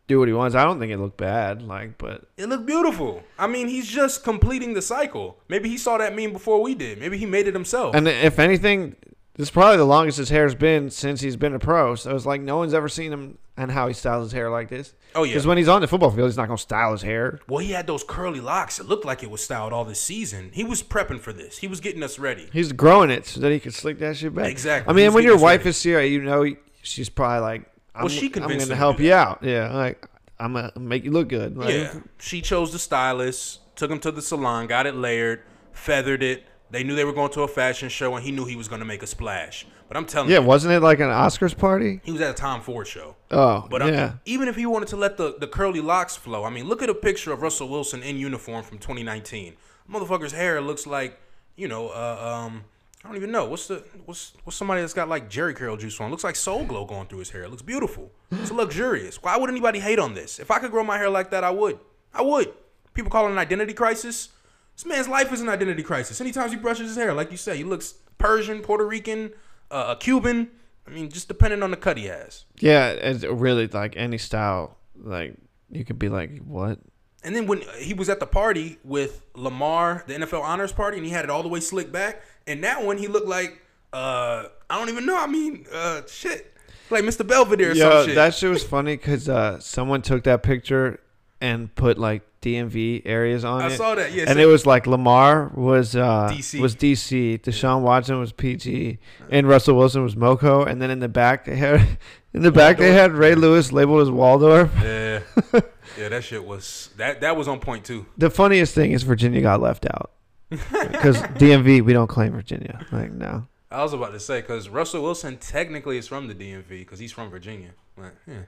do 0.07 0.19
what 0.19 0.27
he 0.27 0.33
wants. 0.33 0.55
I 0.55 0.63
don't 0.63 0.79
think 0.79 0.91
it 0.91 0.97
looked 0.97 1.17
bad. 1.17 1.61
Like, 1.61 1.97
but 1.97 2.25
It 2.37 2.47
looked 2.47 2.65
beautiful. 2.65 3.23
I 3.39 3.47
mean, 3.47 3.67
he's 3.67 3.87
just 3.87 4.23
completing 4.23 4.73
the 4.73 4.81
cycle. 4.81 5.39
Maybe 5.49 5.69
he 5.69 5.77
saw 5.77 5.97
that 5.97 6.15
meme 6.15 6.31
before 6.33 6.61
we 6.61 6.75
did. 6.75 6.99
Maybe 6.99 7.17
he 7.17 7.25
made 7.25 7.47
it 7.47 7.53
himself. 7.53 7.95
and 7.95 8.07
if 8.07 8.37
anything, 8.39 8.95
this 9.35 9.47
is 9.47 9.51
probably 9.51 9.77
the 9.77 9.83
longest 9.85 10.17
his 10.17 10.29
hair's 10.29 10.55
been 10.55 10.89
since 10.89 11.21
he's 11.21 11.35
been 11.35 11.53
a 11.53 11.59
pro. 11.59 11.95
So 11.95 12.15
it's 12.15 12.25
like 12.25 12.41
no 12.41 12.57
one's 12.57 12.73
ever 12.73 12.87
seen 12.87 13.11
him 13.11 13.37
and 13.57 13.71
how 13.71 13.87
he 13.87 13.93
styles 13.93 14.25
his 14.27 14.31
hair 14.33 14.49
like 14.49 14.69
this. 14.69 14.93
Oh, 15.15 15.23
yeah. 15.23 15.31
Because 15.31 15.47
when 15.47 15.57
he's 15.57 15.67
on 15.69 15.81
the 15.81 15.87
football 15.87 16.11
field, 16.11 16.27
he's 16.29 16.37
not 16.37 16.47
gonna 16.49 16.57
style 16.57 16.91
his 16.91 17.01
hair. 17.01 17.39
well, 17.47 17.59
he 17.59 17.71
had 17.71 17.87
those 17.87 18.03
curly 18.03 18.41
locks. 18.41 18.79
It 18.79 18.85
looked 18.85 19.05
like 19.05 19.23
it 19.23 19.31
was 19.31 19.41
styled 19.43 19.73
all 19.73 19.85
this 19.85 19.99
season. 20.01 20.51
He 20.53 20.63
was 20.63 20.83
prepping 20.83 21.19
for 21.19 21.33
this. 21.33 21.57
He 21.57 21.67
was 21.67 21.79
getting 21.79 22.03
us 22.03 22.19
ready. 22.19 22.47
He's 22.53 22.73
growing 22.73 23.09
it 23.09 23.25
so 23.25 23.39
that 23.39 23.51
he 23.51 23.59
can 23.59 23.71
slick 23.71 23.97
that 23.99 24.17
shit 24.17 24.35
back. 24.35 24.51
Exactly. 24.51 24.89
I 24.91 24.93
mean, 24.95 25.05
He's 25.05 25.13
when 25.13 25.23
getting 25.23 25.27
your 25.29 25.35
us 25.37 25.41
wife 25.41 25.59
ready. 25.61 25.69
is 25.69 25.81
here, 25.83 26.01
you 26.01 26.21
know 26.21 26.45
she's 26.81 27.09
probably 27.09 27.39
like, 27.41 27.71
I'm, 27.95 28.01
Well, 28.03 28.09
she 28.09 28.31
I'm 28.35 28.47
gonna 28.57 28.75
help 28.75 28.99
you 28.99 29.13
out. 29.13 29.39
Yeah, 29.41 29.73
like 29.73 30.07
I'm 30.39 30.53
gonna 30.53 30.71
make 30.77 31.03
you 31.05 31.11
look 31.11 31.29
good. 31.29 31.57
Like, 31.57 31.69
Yeah. 31.73 31.93
She 32.19 32.41
chose 32.41 32.71
the 32.71 32.79
stylist, 32.79 33.75
took 33.75 33.89
him 33.91 33.99
to 33.99 34.11
the 34.11 34.21
salon, 34.21 34.67
got 34.67 34.85
it 34.85 34.95
layered, 34.95 35.41
feathered 35.71 36.21
it. 36.23 36.45
They 36.71 36.83
knew 36.83 36.95
they 36.95 37.05
were 37.05 37.13
going 37.13 37.31
to 37.33 37.41
a 37.43 37.47
fashion 37.47 37.89
show, 37.89 38.15
and 38.15 38.25
he 38.25 38.31
knew 38.31 38.45
he 38.45 38.55
was 38.55 38.67
going 38.67 38.79
to 38.79 38.85
make 38.85 39.03
a 39.03 39.07
splash. 39.07 39.65
But 39.87 39.97
I'm 39.97 40.05
telling 40.05 40.29
Yeah, 40.29 40.37
you, 40.37 40.41
yeah, 40.41 40.47
wasn't 40.47 40.73
it 40.73 40.79
like 40.81 40.99
an 40.99 41.09
Oscars 41.09 41.55
party? 41.55 42.01
he 42.03 42.11
was 42.11 42.19
at 42.21 42.31
a 42.31 42.33
Tom 42.33 42.59
Ford 42.61 42.87
show. 42.87 43.15
Oh, 43.29 43.67
But 43.69 43.85
yeah. 43.85 44.13
even 44.25 44.47
if 44.47 44.55
he 44.55 44.65
wanted 44.65 44.87
to 44.89 44.95
let 44.97 45.15
the, 45.17 45.35
the 45.39 45.47
curly 45.47 45.79
locks 45.79 46.15
flow, 46.15 46.43
I 46.43 46.49
mean, 46.49 46.67
look 46.67 46.81
at 46.81 46.89
a 46.89 46.95
picture 46.95 47.31
of 47.31 47.43
Russell 47.43 47.69
Wilson 47.69 48.01
in 48.01 48.17
uniform 48.17 48.63
from 48.63 48.79
2019. 48.79 49.53
Motherfucker's 49.89 50.31
hair 50.31 50.59
looks 50.59 50.87
like, 50.87 51.19
you 51.55 51.67
know, 51.67 51.89
uh, 51.89 52.45
um, 52.47 52.63
I 53.05 53.07
don't 53.07 53.17
even 53.17 53.31
know 53.31 53.45
what's 53.45 53.67
the 53.67 53.83
what's 54.05 54.33
what's 54.45 54.57
somebody 54.57 54.81
that's 54.81 54.93
got 54.93 55.07
like 55.07 55.29
Jheri 55.29 55.55
curl 55.55 55.77
juice 55.77 56.01
on. 56.01 56.09
Looks 56.09 56.23
like 56.23 56.35
Soul 56.35 56.65
Glo 56.65 56.85
going 56.85 57.05
through 57.05 57.19
his 57.19 57.29
hair. 57.29 57.43
It 57.43 57.51
looks 57.51 57.61
beautiful. 57.61 58.11
It's 58.31 58.51
luxurious. 58.51 59.21
Why 59.21 59.37
would 59.37 59.47
anybody 59.51 59.79
hate 59.79 59.99
on 59.99 60.15
this? 60.15 60.39
If 60.39 60.49
I 60.49 60.57
could 60.57 60.71
grow 60.71 60.83
my 60.83 60.97
hair 60.97 61.09
like 61.11 61.29
that, 61.29 61.43
I 61.43 61.51
would. 61.51 61.77
I 62.15 62.23
would. 62.23 62.51
People 62.95 63.11
call 63.11 63.27
it 63.27 63.31
an 63.31 63.37
identity 63.37 63.73
crisis. 63.73 64.29
This 64.75 64.87
man's 64.87 65.07
life 65.07 65.31
is 65.31 65.39
an 65.39 65.49
identity 65.49 65.83
crisis. 65.83 66.19
Anytime 66.19 66.49
he 66.49 66.55
brushes 66.55 66.87
his 66.87 66.97
hair, 66.97 67.13
like 67.13 67.29
you 67.29 67.37
say, 67.37 67.55
he 67.57 67.63
looks 67.63 67.93
Persian, 68.17 68.61
Puerto 68.61 68.87
Rican, 68.87 69.33
uh, 69.69 69.95
a 69.95 69.99
Cuban. 69.99 70.49
I 70.87 70.89
mean, 70.89 71.09
just 71.09 71.27
depending 71.27 71.61
on 71.61 71.69
the 71.69 71.77
cut 71.77 71.97
he 71.97 72.05
has. 72.05 72.45
Yeah, 72.59 72.89
it's 72.89 73.23
really 73.23 73.67
like 73.67 73.95
any 73.95 74.17
style. 74.17 74.77
Like 74.97 75.35
you 75.69 75.85
could 75.85 75.99
be 75.99 76.09
like, 76.09 76.39
what? 76.39 76.79
And 77.25 77.35
then 77.35 77.47
when 77.47 77.63
he 77.79 77.93
was 77.93 78.07
at 78.07 78.19
the 78.19 78.27
party 78.27 78.77
with 78.83 79.23
Lamar, 79.33 80.03
the 80.07 80.13
NFL 80.13 80.41
honors 80.41 80.71
party, 80.71 80.97
and 80.97 81.05
he 81.05 81.11
had 81.11 81.25
it 81.25 81.31
all 81.31 81.41
the 81.43 81.49
way 81.49 81.59
slicked 81.59 81.91
back, 81.91 82.21
and 82.47 82.63
that 82.63 82.83
one 82.83 82.97
he 82.97 83.07
looked 83.07 83.27
like 83.27 83.61
uh 83.91 84.45
I 84.69 84.77
don't 84.77 84.89
even 84.89 85.05
know. 85.05 85.17
I 85.17 85.27
mean, 85.27 85.65
uh 85.73 86.01
shit. 86.07 86.53
Like 86.91 87.03
Mr. 87.03 87.27
Belvedere 87.27 87.71
or 87.71 87.73
Yo, 87.73 87.89
some 87.89 88.05
shit. 88.05 88.15
that 88.15 88.35
shit 88.35 88.49
was 88.49 88.63
funny 88.63 88.95
because 88.95 89.27
uh, 89.27 89.59
someone 89.59 90.03
took 90.03 90.23
that 90.25 90.43
picture 90.43 90.99
and 91.41 91.73
put 91.73 91.97
like 91.97 92.21
DMV 92.45 93.01
areas 93.05 93.43
on 93.43 93.61
I 93.63 93.67
it. 93.67 93.77
saw 93.77 93.95
that, 93.95 94.13
yeah, 94.13 94.23
and 94.27 94.33
so- 94.37 94.39
it 94.39 94.45
was 94.45 94.65
like 94.65 94.85
Lamar 94.87 95.51
was 95.55 95.95
uh, 95.95 96.29
DC. 96.31 96.59
was 96.59 96.75
DC, 96.75 97.41
Deshaun 97.41 97.81
Watson 97.81 98.19
was 98.19 98.31
PG, 98.31 98.99
and 99.31 99.47
Russell 99.47 99.75
Wilson 99.75 100.03
was 100.03 100.15
Moco. 100.15 100.63
And 100.63 100.81
then 100.81 100.91
in 100.91 100.99
the 100.99 101.09
back 101.09 101.45
they 101.45 101.55
had 101.55 101.97
in 102.33 102.41
the 102.43 102.51
back 102.51 102.77
they 102.77 102.93
had 102.93 103.11
Ray 103.13 103.35
Lewis 103.35 103.71
labeled 103.71 104.01
as 104.03 104.11
Waldorf. 104.11 104.71
yeah. 104.83 105.21
yeah, 105.97 106.09
that 106.09 106.23
shit 106.23 106.45
was 106.45 106.89
that 106.97 107.21
that 107.21 107.35
was 107.35 107.47
on 107.47 107.59
point 107.59 107.83
too. 107.85 108.05
The 108.17 108.29
funniest 108.29 108.75
thing 108.75 108.91
is 108.91 109.03
Virginia 109.03 109.41
got 109.41 109.61
left 109.61 109.85
out 109.85 110.11
because 110.49 111.21
DMV 111.39 111.81
we 111.83 111.93
don't 111.93 112.07
claim 112.07 112.31
Virginia. 112.33 112.85
Like 112.91 113.11
no. 113.11 113.47
I 113.71 113.81
was 113.83 113.93
about 113.93 114.11
to 114.13 114.19
say 114.19 114.41
because 114.41 114.69
Russell 114.69 115.01
Wilson 115.03 115.37
technically 115.37 115.97
is 115.97 116.07
from 116.07 116.27
the 116.27 116.35
DMV 116.35 116.69
because 116.69 116.99
he's 116.99 117.11
from 117.11 117.29
Virginia. 117.29 117.71
Like, 117.97 118.13
yeah, 118.27 118.43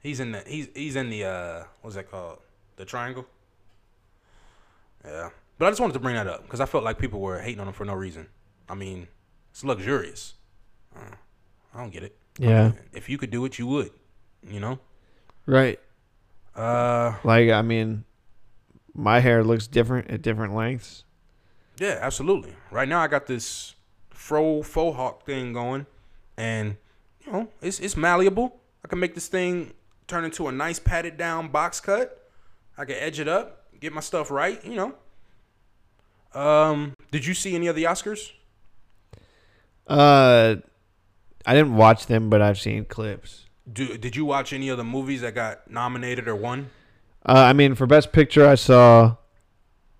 he's 0.00 0.18
in 0.20 0.32
the 0.32 0.40
he's 0.46 0.68
he's 0.74 0.96
in 0.96 1.08
the 1.10 1.24
uh 1.24 1.64
what's 1.80 1.94
that 1.96 2.10
called 2.10 2.38
the 2.78 2.84
triangle. 2.84 3.26
Yeah, 5.04 5.30
but 5.58 5.66
I 5.66 5.70
just 5.70 5.80
wanted 5.80 5.92
to 5.94 5.98
bring 6.00 6.14
that 6.14 6.26
up 6.26 6.42
because 6.42 6.60
I 6.60 6.66
felt 6.66 6.84
like 6.84 6.98
people 6.98 7.20
were 7.20 7.38
hating 7.40 7.60
on 7.60 7.68
him 7.68 7.74
for 7.74 7.84
no 7.84 7.94
reason. 7.94 8.28
I 8.68 8.74
mean, 8.74 9.08
it's 9.50 9.62
luxurious. 9.64 10.34
Uh, 10.96 11.14
I 11.74 11.78
don't 11.80 11.90
get 11.90 12.02
it. 12.02 12.16
Yeah. 12.38 12.72
If 12.92 13.08
you 13.08 13.18
could 13.18 13.30
do 13.30 13.44
it, 13.44 13.58
you 13.58 13.66
would. 13.66 13.90
You 14.48 14.60
know. 14.60 14.78
Right. 15.46 15.78
Uh, 16.54 17.14
Like 17.24 17.50
I 17.50 17.62
mean, 17.62 18.04
my 18.94 19.20
hair 19.20 19.44
looks 19.44 19.66
different 19.66 20.10
at 20.10 20.22
different 20.22 20.54
lengths. 20.54 21.04
Yeah, 21.78 21.98
absolutely. 22.00 22.54
Right 22.70 22.88
now, 22.88 23.00
I 23.00 23.06
got 23.08 23.26
this 23.26 23.74
fro 24.10 24.62
faux 24.62 24.96
hawk 24.96 25.24
thing 25.24 25.52
going, 25.52 25.86
and 26.36 26.76
you 27.24 27.32
know, 27.32 27.48
it's 27.62 27.78
it's 27.80 27.96
malleable. 27.96 28.60
I 28.84 28.88
can 28.88 28.98
make 28.98 29.14
this 29.14 29.28
thing 29.28 29.72
turn 30.06 30.24
into 30.24 30.48
a 30.48 30.52
nice 30.52 30.78
padded 30.78 31.16
down 31.16 31.48
box 31.48 31.80
cut. 31.80 32.17
I 32.78 32.84
can 32.84 32.94
edge 32.96 33.18
it 33.20 33.28
up, 33.28 33.64
get 33.80 33.92
my 33.92 34.00
stuff 34.00 34.30
right. 34.30 34.64
You 34.64 34.76
know. 34.76 34.94
Um, 36.40 36.94
did 37.10 37.26
you 37.26 37.34
see 37.34 37.54
any 37.54 37.66
of 37.66 37.74
the 37.76 37.84
Oscars? 37.84 38.32
Uh, 39.86 40.56
I 41.46 41.54
didn't 41.54 41.74
watch 41.76 42.06
them, 42.06 42.28
but 42.30 42.42
I've 42.42 42.58
seen 42.60 42.84
clips. 42.84 43.46
Do, 43.70 43.96
did 43.98 44.16
you 44.16 44.24
watch 44.24 44.52
any 44.52 44.68
of 44.68 44.76
the 44.78 44.84
movies 44.84 45.22
that 45.22 45.34
got 45.34 45.70
nominated 45.70 46.28
or 46.28 46.36
won? 46.36 46.70
Uh, 47.26 47.32
I 47.32 47.52
mean, 47.52 47.74
for 47.74 47.86
best 47.86 48.12
picture, 48.12 48.46
I 48.46 48.54
saw 48.54 49.16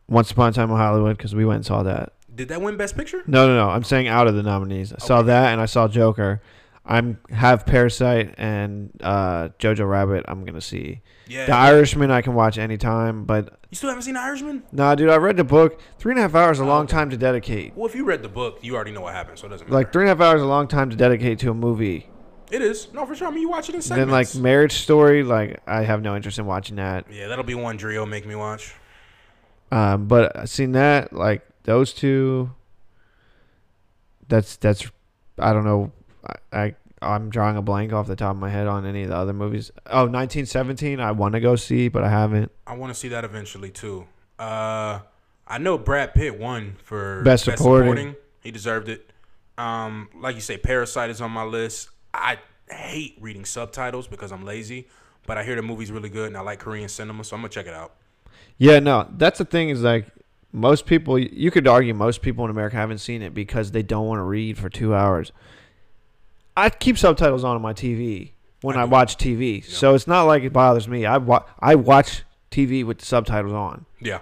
Once 0.09 0.31
Upon 0.31 0.51
a 0.51 0.53
Time 0.53 0.71
in 0.71 0.77
Hollywood 0.77 1.17
because 1.17 1.35
we 1.35 1.45
went 1.45 1.57
and 1.57 1.67
saw 1.67 1.83
that. 1.83 2.13
Did 2.35 2.49
that 2.49 2.61
win 2.63 2.77
Best 2.77 2.97
Picture? 2.97 3.23
No, 3.27 3.47
no, 3.47 3.57
no. 3.57 3.71
I'm 3.71 3.83
saying 3.85 4.07
out 4.09 4.27
of 4.29 4.35
the 4.35 4.43
nominees. 4.43 4.93
I 4.93 4.99
saw 4.99 5.19
Okay. 5.19 5.27
that 5.29 5.53
and 5.53 5.61
I 5.61 5.67
saw 5.67 5.89
Joker. 5.89 6.41
I'm 6.91 7.19
have 7.31 7.67
Parasite 7.67 8.35
and 8.39 8.91
uh, 9.03 9.51
Jojo 9.59 9.89
Rabbit. 9.89 10.25
I'm 10.27 10.45
gonna 10.45 10.61
see. 10.63 11.03
Yeah. 11.27 11.45
The 11.47 11.55
Irishman 11.55 12.11
I 12.11 12.23
can 12.23 12.33
watch 12.35 12.57
anytime, 12.57 13.25
but 13.25 13.59
you 13.69 13.77
still 13.77 13.91
haven't 13.91 14.05
seen 14.05 14.15
The 14.15 14.21
Irishman? 14.21 14.63
nah, 14.73 14.95
dude. 14.95 15.11
I 15.11 15.17
read 15.17 15.37
the 15.37 15.45
book. 15.45 15.79
Three 15.99 16.13
and 16.13 16.19
a 16.19 16.23
half 16.23 16.35
hours 16.35 16.57
is 16.57 16.61
a 16.61 16.65
Oh, 16.65 16.69
long 16.69 16.87
time 16.87 17.11
to 17.11 17.19
dedicate. 17.19 17.77
Well, 17.77 17.87
if 17.87 17.95
you 17.95 18.05
read 18.07 18.23
the 18.23 18.29
book, 18.31 18.61
you 18.63 18.75
already 18.75 18.93
know 18.93 19.03
what 19.03 19.13
happened, 19.13 19.39
so 19.39 19.47
it 19.47 19.51
doesn't 19.51 19.67
matter. 19.67 19.75
Like 19.75 19.93
three 19.93 20.05
and 20.05 20.11
a 20.11 20.15
half 20.15 20.21
hours 20.27 20.39
is 20.41 20.45
a 20.45 20.49
long 20.49 20.67
time 20.67 20.89
to 20.89 20.97
dedicate 20.97 21.39
to 21.41 21.51
a 21.51 21.55
movie. 21.55 22.09
it 22.51 22.63
is. 22.63 22.91
No, 22.95 23.05
for 23.05 23.15
sure. 23.15 23.29
I 23.29 23.31
mean, 23.31 23.43
you 23.43 23.51
watch 23.51 23.69
it 23.69 23.75
in 23.75 23.81
then 23.81 23.83
segments. 23.83 24.35
like 24.35 24.43
Marriage 24.43 24.73
Story, 24.73 25.23
like 25.23 25.61
I 25.67 25.83
have 25.83 26.01
no 26.01 26.17
interest 26.17 26.39
in 26.39 26.47
watching 26.47 26.77
that. 26.77 27.05
yeah, 27.13 27.29
that'll 27.29 27.45
be 27.45 27.55
one 27.55 27.77
Drio 27.79 28.09
make 28.09 28.25
me 28.27 28.35
watch. 28.35 28.75
Um, 29.71 30.07
but 30.07 30.35
I 30.35 30.47
seen 30.47 30.73
that 30.73 31.13
like 31.13 31.47
those 31.65 31.93
two. 31.93 32.53
That's 34.29 34.57
that's, 34.57 34.87
I 35.39 35.53
don't 35.53 35.65
know. 35.65 35.93
I, 36.29 36.35
I 36.53 36.75
I'm 37.01 37.31
drawing 37.31 37.57
a 37.57 37.63
blank 37.63 37.93
off 37.93 38.07
the 38.07 38.17
top 38.17 38.33
of 38.33 38.41
my 38.41 38.51
head 38.51 38.67
on 38.67 38.85
any 38.85 39.05
of 39.05 39.11
the 39.11 39.17
other 39.17 39.33
movies. 39.33 39.71
Oh, 39.87 40.03
1917. 40.03 41.01
I 41.01 41.13
want 41.13 41.35
to 41.35 41.41
go 41.41 41.57
see, 41.57 41.89
but 41.89 42.03
I 42.03 42.09
haven't. 42.09 42.51
I 42.67 42.75
want 42.75 42.93
to 42.93 42.99
see 42.99 43.09
that 43.09 43.25
eventually 43.25 43.71
too. 43.71 44.07
Uh, 44.39 45.01
I 45.47 45.59
know 45.59 45.79
Brad 45.79 46.15
Pitt 46.15 46.39
won 46.39 46.77
for 46.83 47.23
Best 47.23 47.45
Supporting. 47.45 48.17
He 48.41 48.51
deserved 48.51 48.89
it. 48.89 49.13
Um, 49.57 50.09
like 50.15 50.35
you 50.37 50.41
say, 50.41 50.57
Parasite 50.57 51.11
is 51.11 51.21
on 51.21 51.31
my 51.31 51.43
list. 51.43 51.91
I 52.15 52.39
hate 52.71 53.17
reading 53.21 53.45
subtitles 53.45 54.07
because 54.07 54.31
I'm 54.31 54.45
lazy, 54.45 54.89
but 55.27 55.37
I 55.39 55.45
hear 55.45 55.57
the 55.57 55.63
movie's 55.63 55.91
really 55.91 56.09
good 56.09 56.29
and 56.29 56.37
I 56.37 56.41
like 56.41 56.61
Korean 56.61 56.89
cinema, 56.89 57.25
so 57.25 57.35
I'm 57.35 57.43
gonna 57.43 57.51
check 57.51 57.67
it 57.67 57.75
out. 57.75 57.95
Yeah, 58.57 58.79
no, 58.79 59.09
that's 59.17 59.39
the 59.39 59.45
thing 59.45 59.69
is 59.71 59.83
like 59.83 60.07
most 60.53 60.87
people. 60.87 61.19
You 61.19 61.51
could 61.51 61.67
argue 61.67 61.95
most 61.95 62.23
people 62.23 62.45
in 62.45 62.51
America 62.51 62.77
haven't 62.77 62.99
seen 62.99 63.23
it 63.23 63.35
because 63.35 63.73
they 63.73 63.83
don't 63.83 64.07
want 64.07 64.19
to 64.19 64.25
read 64.25 64.59
for 64.59 64.69
two 64.69 64.95
hours. 64.95 65.33
I 66.59 66.71
keep 66.71 66.99
subtitles 66.99 67.45
on 67.45 67.57
on 67.57 67.63
my 67.63 67.73
TV 67.73 68.33
when 68.63 68.77
I 68.77 68.83
I, 68.83 68.85
watch 68.85 69.17
TV, 69.17 69.65
so 69.65 69.95
it's 69.95 70.07
not 70.07 70.25
like 70.25 70.43
it 70.43 70.53
bothers 70.53 70.89
me. 70.89 71.07
I 71.07 71.19
wa- 71.19 71.45
I 71.61 71.77
watch 71.77 72.25
TV 72.51 72.85
with 72.85 72.99
the 72.99 73.07
subtitles 73.07 73.53
on. 73.53 73.87
Yeah, 74.01 74.21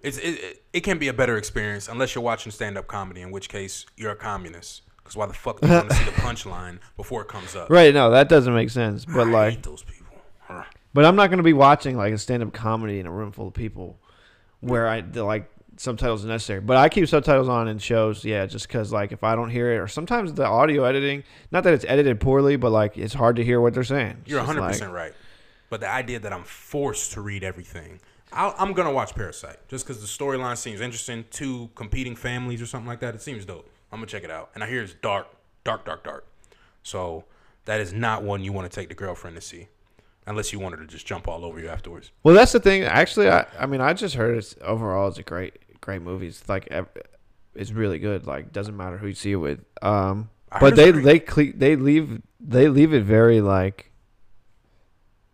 it's 0.00 0.18
it, 0.18 0.62
it, 0.72 0.80
can 0.80 0.98
be 0.98 1.08
a 1.08 1.12
better 1.12 1.36
experience 1.36 1.88
unless 1.88 2.14
you're 2.14 2.22
watching 2.22 2.52
stand 2.52 2.78
up 2.78 2.86
comedy, 2.86 3.20
in 3.20 3.30
which 3.30 3.48
case 3.48 3.84
you're 3.96 4.12
a 4.12 4.16
communist. 4.16 4.82
Because 4.96 5.16
why 5.16 5.26
the 5.26 5.34
fuck 5.34 5.60
do 5.60 5.66
you 5.66 5.74
want 5.74 5.90
to 5.90 5.96
see 5.96 6.04
the 6.04 6.10
punchline 6.12 6.78
before 6.96 7.22
it 7.22 7.28
comes 7.28 7.56
up? 7.56 7.68
Right? 7.68 7.92
No, 7.92 8.10
that 8.10 8.28
doesn't 8.28 8.54
make 8.54 8.70
sense. 8.70 9.04
But 9.04 9.26
I 9.26 9.30
like, 9.30 9.54
hate 9.54 9.62
those 9.64 9.82
people. 9.82 10.16
But 10.94 11.04
I'm 11.04 11.16
not 11.16 11.28
going 11.28 11.38
to 11.38 11.44
be 11.44 11.52
watching 11.52 11.96
like 11.96 12.12
a 12.12 12.18
stand-up 12.18 12.52
comedy 12.52 13.00
in 13.00 13.06
a 13.06 13.10
room 13.10 13.32
full 13.32 13.48
of 13.48 13.54
people 13.54 13.98
where 14.60 14.88
I 14.88 15.00
like 15.00 15.50
subtitles 15.80 16.24
are 16.24 16.28
necessary. 16.28 16.60
But 16.60 16.76
I 16.76 16.88
keep 16.90 17.08
subtitles 17.08 17.48
on 17.48 17.66
in 17.66 17.78
shows, 17.78 18.24
yeah, 18.24 18.44
just 18.46 18.68
because 18.68 18.92
like 18.92 19.12
if 19.12 19.24
I 19.24 19.34
don't 19.34 19.48
hear 19.48 19.72
it, 19.72 19.78
or 19.78 19.88
sometimes 19.88 20.32
the 20.34 20.44
audio 20.44 20.84
editing, 20.84 21.24
not 21.50 21.64
that 21.64 21.72
it's 21.72 21.86
edited 21.88 22.20
poorly, 22.20 22.56
but 22.56 22.70
like 22.70 22.98
it's 22.98 23.14
hard 23.14 23.36
to 23.36 23.44
hear 23.44 23.60
what 23.60 23.72
they're 23.72 23.82
saying. 23.84 24.18
It's 24.22 24.30
You're 24.30 24.40
just 24.40 24.48
100 24.48 24.60
like- 24.60 24.72
percent 24.72 24.92
right. 24.92 25.12
But 25.70 25.80
the 25.80 25.88
idea 25.88 26.18
that 26.18 26.32
I'm 26.32 26.42
forced 26.42 27.12
to 27.12 27.20
read 27.20 27.44
everything, 27.44 28.00
I'll, 28.32 28.54
I'm 28.58 28.72
gonna 28.72 28.92
watch 28.92 29.14
Parasite 29.14 29.56
just 29.68 29.86
because 29.86 30.00
the 30.00 30.06
storyline 30.06 30.56
seems 30.56 30.80
interesting. 30.80 31.24
Two 31.30 31.70
competing 31.76 32.16
families 32.16 32.60
or 32.60 32.66
something 32.66 32.88
like 32.88 33.00
that. 33.00 33.14
It 33.14 33.22
seems 33.22 33.44
dope. 33.44 33.70
I'm 33.92 33.98
gonna 33.98 34.06
check 34.06 34.24
it 34.24 34.30
out. 34.30 34.50
And 34.54 34.62
I 34.64 34.68
hear 34.68 34.82
it's 34.82 34.94
dark, 34.94 35.28
dark, 35.64 35.84
dark, 35.84 36.04
dark. 36.04 36.26
So 36.82 37.24
that 37.64 37.80
is 37.80 37.92
not 37.92 38.22
one 38.22 38.42
you 38.42 38.52
want 38.52 38.70
to 38.70 38.74
take 38.74 38.88
the 38.88 38.94
girlfriend 38.94 39.36
to 39.36 39.40
see, 39.42 39.68
unless 40.26 40.52
you 40.52 40.58
want 40.58 40.74
her 40.74 40.80
to 40.80 40.86
just 40.86 41.06
jump 41.06 41.28
all 41.28 41.44
over 41.44 41.60
you 41.60 41.68
afterwards. 41.68 42.10
Well, 42.24 42.34
that's 42.34 42.52
the 42.52 42.60
thing. 42.60 42.82
Actually, 42.82 43.30
I 43.30 43.46
I 43.58 43.66
mean 43.66 43.80
I 43.80 43.92
just 43.94 44.16
heard 44.16 44.36
it's 44.36 44.56
overall 44.62 45.08
it's 45.08 45.18
a 45.18 45.22
great 45.22 45.54
great 45.80 46.02
movies. 46.02 46.42
Like 46.48 46.68
it's 47.54 47.72
really 47.72 47.98
good. 47.98 48.26
Like 48.26 48.52
doesn't 48.52 48.76
matter 48.76 48.98
who 48.98 49.08
you 49.08 49.14
see 49.14 49.32
it 49.32 49.36
with. 49.36 49.60
Um, 49.82 50.30
but 50.60 50.76
they 50.76 50.90
they 50.90 51.18
cle- 51.20 51.52
they 51.54 51.76
leave 51.76 52.22
they 52.40 52.68
leave 52.68 52.92
it 52.92 53.04
very 53.04 53.40
like 53.40 53.90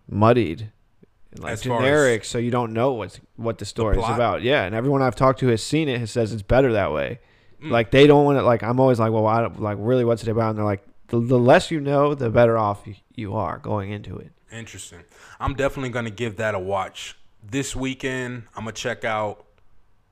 muddied, 0.08 0.72
and, 1.32 1.42
like 1.42 1.52
As 1.52 1.64
far 1.64 1.78
as 1.78 1.82
generic, 1.82 2.24
so 2.24 2.38
you 2.38 2.50
don't 2.50 2.72
know 2.72 2.92
what's 2.92 3.20
what 3.36 3.58
the 3.58 3.64
story 3.64 3.96
is 3.96 4.02
plot? 4.02 4.14
about. 4.14 4.42
Yeah, 4.42 4.64
and 4.64 4.74
everyone 4.74 5.02
I've 5.02 5.16
talked 5.16 5.40
to 5.40 5.48
has 5.48 5.62
seen 5.62 5.88
it 5.88 5.98
has 6.00 6.10
says 6.10 6.32
it's 6.32 6.42
better 6.42 6.72
that 6.72 6.92
way. 6.92 7.20
Mm. 7.62 7.70
Like 7.70 7.90
they 7.90 8.06
don't 8.06 8.24
want 8.24 8.38
to. 8.38 8.42
Like 8.42 8.62
I'm 8.62 8.80
always 8.80 8.98
like, 8.98 9.12
well, 9.12 9.26
I 9.26 9.40
don't, 9.40 9.60
like 9.60 9.78
really, 9.80 10.04
what's 10.04 10.22
it 10.22 10.28
about? 10.28 10.50
And 10.50 10.58
they're 10.58 10.64
like, 10.64 10.84
the, 11.08 11.20
the 11.20 11.38
less 11.38 11.70
you 11.70 11.80
know, 11.80 12.14
the 12.14 12.30
better 12.30 12.58
off 12.58 12.86
you, 12.86 12.94
you 13.14 13.34
are 13.34 13.58
going 13.58 13.90
into 13.90 14.16
it. 14.18 14.32
Interesting. 14.52 15.00
I'm 15.40 15.54
definitely 15.54 15.90
gonna 15.90 16.10
give 16.10 16.36
that 16.36 16.54
a 16.54 16.58
watch 16.58 17.16
this 17.42 17.74
weekend. 17.74 18.44
I'm 18.54 18.64
gonna 18.64 18.72
check 18.72 19.04
out 19.04 19.45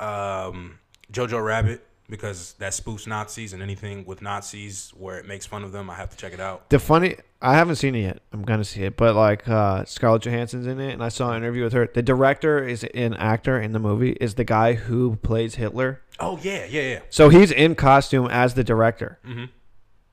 um, 0.01 0.79
Jojo 1.13 1.45
Rabbit 1.45 1.87
because 2.09 2.53
that 2.59 2.73
spoofs 2.73 3.07
Nazis 3.07 3.53
and 3.55 3.63
anything 3.63 4.05
with 4.05 4.21
Nazis 4.21 4.93
where 4.97 5.19
it 5.19 5.27
makes 5.27 5.47
fun 5.47 5.65
of 5.65 5.73
them. 5.73 5.89
I 5.89 5.95
have 5.95 6.11
to 6.11 6.17
check 6.17 6.33
it 6.35 6.41
out. 6.41 6.69
The 6.69 6.79
funny, 6.79 7.17
I 7.41 7.55
haven't 7.55 7.77
seen 7.77 7.95
it 7.95 8.01
yet. 8.03 8.21
I'm 8.33 8.43
gonna 8.43 8.65
see 8.65 8.83
it, 8.83 8.97
but 8.97 9.15
like 9.17 9.49
uh, 9.49 9.85
Scarlett 9.87 10.23
Johansson's 10.23 10.67
in 10.67 10.81
it, 10.81 10.93
and 10.93 11.03
I 11.03 11.09
saw 11.09 11.31
an 11.31 11.39
interview 11.39 11.65
with 11.65 11.73
her. 11.73 11.89
The 11.93 12.03
director 12.03 12.63
is 12.67 12.85
an 12.85 13.15
actor 13.15 13.59
in 13.61 13.73
the 13.73 13.79
movie. 13.79 14.13
Is 14.21 14.35
the 14.35 14.45
guy 14.45 14.75
who 14.75 15.17
plays 15.17 15.55
Hitler. 15.55 16.03
Oh 16.21 16.39
yeah, 16.43 16.67
yeah, 16.67 16.83
yeah. 16.83 17.01
So 17.11 17.31
he's 17.31 17.51
in 17.51 17.75
costume 17.75 18.27
as 18.31 18.55
the 18.55 18.65
director. 18.65 19.19
Mhm. 19.27 19.49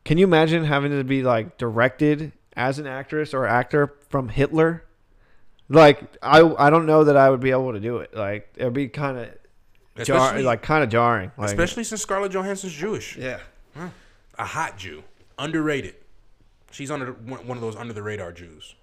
Can 0.05 0.17
you 0.17 0.25
imagine 0.25 0.63
having 0.65 0.91
to 0.91 1.03
be 1.03 1.21
like 1.23 1.57
directed 1.57 2.31
as 2.55 2.79
an 2.79 2.87
actress 2.87 3.33
or 3.33 3.45
actor 3.45 3.93
from 4.09 4.29
Hitler? 4.29 4.83
Like 5.69 6.17
I, 6.21 6.41
I 6.57 6.69
don't 6.69 6.85
know 6.85 7.03
that 7.03 7.15
I 7.15 7.29
would 7.29 7.39
be 7.39 7.51
able 7.51 7.73
to 7.73 7.79
do 7.79 7.97
it. 7.97 8.15
Like 8.15 8.49
it'd 8.55 8.73
be 8.73 8.87
kind 8.87 9.17
of 9.17 9.29
jar, 9.97 10.17
Especially, 10.17 10.43
like 10.43 10.61
kind 10.61 10.83
of 10.83 10.89
jarring. 10.89 11.31
Like, 11.37 11.47
especially 11.49 11.83
since 11.83 12.01
Scarlett 12.01 12.31
Johansson's 12.31 12.73
Jewish, 12.73 13.17
yeah. 13.17 13.39
a 14.37 14.45
hot 14.45 14.77
Jew, 14.77 15.03
underrated. 15.37 15.95
She's 16.71 16.89
under 16.91 17.11
one 17.13 17.45
one 17.47 17.57
of 17.57 17.61
those 17.61 17.75
under 17.75 17.93
the 17.93 18.01
radar 18.03 18.31
Jews. 18.31 18.75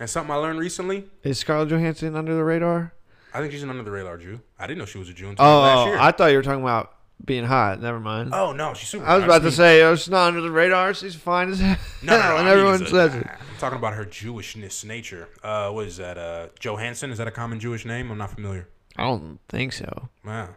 And 0.00 0.10
something 0.10 0.30
I 0.32 0.36
learned 0.36 0.58
recently, 0.58 1.04
Is 1.22 1.38
Scarlett 1.38 1.68
Johansson 1.70 2.16
under 2.16 2.34
the 2.34 2.42
radar? 2.44 2.92
I 3.32 3.40
think 3.40 3.52
she's 3.52 3.62
an 3.62 3.70
under 3.70 3.82
the 3.82 3.90
radar 3.90 4.18
Jew. 4.18 4.40
I 4.58 4.66
didn't 4.66 4.78
know 4.78 4.84
she 4.86 4.98
was 4.98 5.08
a 5.08 5.12
Jew 5.14 5.28
until 5.30 5.44
last 5.44 5.78
Oh, 5.78 5.86
year. 5.86 5.98
I 5.98 6.10
thought 6.12 6.26
you 6.26 6.36
were 6.36 6.42
talking 6.42 6.62
about 6.62 6.94
being 7.24 7.44
hot. 7.44 7.80
Never 7.80 7.98
mind. 8.00 8.34
oh 8.34 8.52
no, 8.52 8.74
she's 8.74 8.88
super. 8.88 9.04
I 9.06 9.14
was 9.14 9.22
hot. 9.22 9.28
about 9.30 9.38
to 9.42 9.44
She's- 9.50 9.56
say, 9.56 9.82
oh, 9.82 9.94
she's 9.96 10.10
not 10.10 10.28
under 10.28 10.40
the 10.40 10.50
radar. 10.50 10.92
She's 10.94 11.14
fine 11.14 11.50
as 11.50 11.60
hell. 11.60 11.76
No, 12.02 12.12
no, 12.16 12.22
no, 12.22 12.24
I 12.24 12.36
and 12.36 12.44
mean, 12.44 12.46
everyone 12.52 12.74
it's 12.82 12.82
a- 12.82 12.90
says 12.90 13.14
it. 13.14 13.26
I'm 13.26 13.58
talking 13.58 13.78
about 13.78 13.94
her 13.94 14.04
Jewishness 14.04 14.84
nature. 14.84 15.28
Uh, 15.42 15.70
what 15.70 15.86
is 15.86 15.96
that? 15.96 16.18
Uh, 16.18 16.48
Johansson 16.60 17.10
is 17.10 17.18
that 17.18 17.26
a 17.28 17.30
common 17.32 17.58
Jewish 17.60 17.84
name? 17.86 18.10
I'm 18.10 18.18
not 18.18 18.32
familiar. 18.34 18.68
I 18.96 19.02
don't 19.04 19.38
think 19.48 19.72
so. 19.72 20.08
Yeah, 20.24 20.48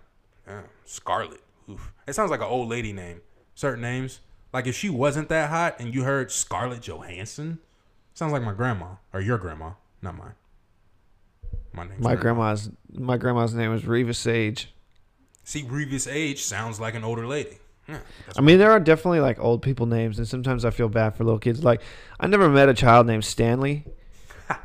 yeah. 0.48 0.62
Scarlet. 0.86 1.42
Oof. 1.70 1.92
It 2.08 2.14
sounds 2.14 2.32
like 2.32 2.40
an 2.40 2.48
old 2.48 2.70
lady 2.70 2.94
name. 2.94 3.22
Certain 3.56 3.82
names, 3.82 4.20
like 4.54 4.68
if 4.68 4.76
she 4.76 4.90
wasn't 4.90 5.30
that 5.30 5.50
hot 5.50 5.76
and 5.80 5.94
you 5.94 6.04
heard 6.04 6.32
Scarlett 6.32 6.82
Johansson, 6.82 7.60
sounds 8.14 8.32
like 8.32 8.44
my 8.44 8.54
grandma 8.54 8.96
or 9.12 9.20
your 9.20 9.38
grandma, 9.38 9.72
not 10.02 10.16
mine. 10.16 10.36
My 11.74 11.88
name's 11.88 12.04
My 12.04 12.16
grandma's 12.16 12.70
my 12.94 13.18
grandma's 13.18 13.54
name 13.54 13.72
was 13.72 13.86
Reva 13.86 14.14
Sage. 14.14 14.74
See, 15.44 15.64
Reva 15.64 16.00
Sage 16.00 16.44
sounds 16.44 16.80
like 16.80 16.94
an 16.94 17.04
older 17.04 17.26
lady. 17.26 17.58
Yeah, 17.88 18.00
that's 18.26 18.38
I 18.38 18.42
mean, 18.42 18.60
there 18.60 18.72
are 18.72 18.80
definitely 18.80 19.22
like 19.22 19.40
old 19.40 19.62
people 19.62 19.86
names, 19.86 20.18
and 20.18 20.28
sometimes 20.28 20.66
I 20.66 20.72
feel 20.72 20.90
bad 20.90 21.16
for 21.16 21.24
little 21.24 21.40
kids. 21.40 21.64
Like, 21.64 21.82
I 22.20 22.28
never 22.28 22.50
met 22.50 22.68
a 22.68 22.74
child 22.74 23.08
named 23.08 23.24
Stanley 23.24 23.86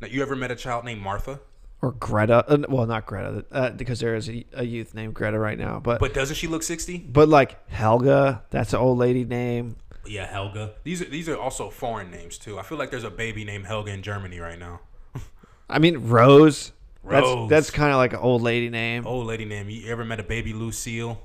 now, 0.00 0.08
you 0.08 0.22
ever 0.22 0.36
met 0.36 0.50
a 0.50 0.56
child 0.56 0.84
named 0.84 1.00
Martha? 1.00 1.40
Or 1.82 1.92
Greta. 1.92 2.44
Uh, 2.48 2.64
well, 2.68 2.86
not 2.86 3.06
Greta, 3.06 3.44
uh, 3.52 3.70
because 3.70 4.00
there 4.00 4.14
is 4.14 4.28
a, 4.28 4.44
a 4.54 4.64
youth 4.64 4.94
named 4.94 5.14
Greta 5.14 5.38
right 5.38 5.58
now. 5.58 5.80
But, 5.80 6.00
but 6.00 6.14
doesn't 6.14 6.36
she 6.36 6.46
look 6.46 6.62
60? 6.62 6.98
but 7.08 7.28
like 7.28 7.68
Helga, 7.68 8.42
that's 8.50 8.72
an 8.72 8.80
old 8.80 8.98
lady 8.98 9.24
name. 9.24 9.76
Yeah, 10.06 10.26
Helga. 10.26 10.74
These 10.84 11.02
are 11.02 11.06
these 11.06 11.28
are 11.28 11.36
also 11.36 11.70
foreign 11.70 12.10
names 12.10 12.38
too. 12.38 12.58
I 12.58 12.62
feel 12.62 12.78
like 12.78 12.90
there's 12.90 13.04
a 13.04 13.10
baby 13.10 13.44
named 13.44 13.66
Helga 13.66 13.92
in 13.92 14.02
Germany 14.02 14.38
right 14.38 14.58
now. 14.58 14.80
I 15.68 15.78
mean 15.78 16.08
Rose. 16.08 16.72
Rose. 17.02 17.48
That's 17.50 17.68
that's 17.68 17.76
kind 17.76 17.90
of 17.90 17.98
like 17.98 18.12
an 18.12 18.20
old 18.20 18.42
lady 18.42 18.70
name. 18.70 19.06
Old 19.06 19.26
lady 19.26 19.44
name. 19.44 19.68
You 19.68 19.90
ever 19.90 20.04
met 20.04 20.20
a 20.20 20.24
baby 20.24 20.52
Lucille? 20.52 21.20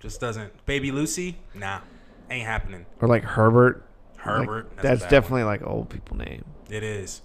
Just 0.00 0.20
doesn't. 0.20 0.64
Baby 0.66 0.90
Lucy? 0.90 1.36
Nah, 1.54 1.80
ain't 2.30 2.46
happening. 2.46 2.86
Or 3.00 3.08
like 3.08 3.22
Herbert. 3.22 3.86
Like, 4.16 4.24
Herbert. 4.24 4.70
that's 4.76 4.82
that's 4.82 5.02
bad 5.02 5.10
definitely 5.10 5.44
like 5.44 5.62
old 5.66 5.90
people 5.90 6.16
name. 6.16 6.44
It 6.70 6.82
is. 6.82 7.22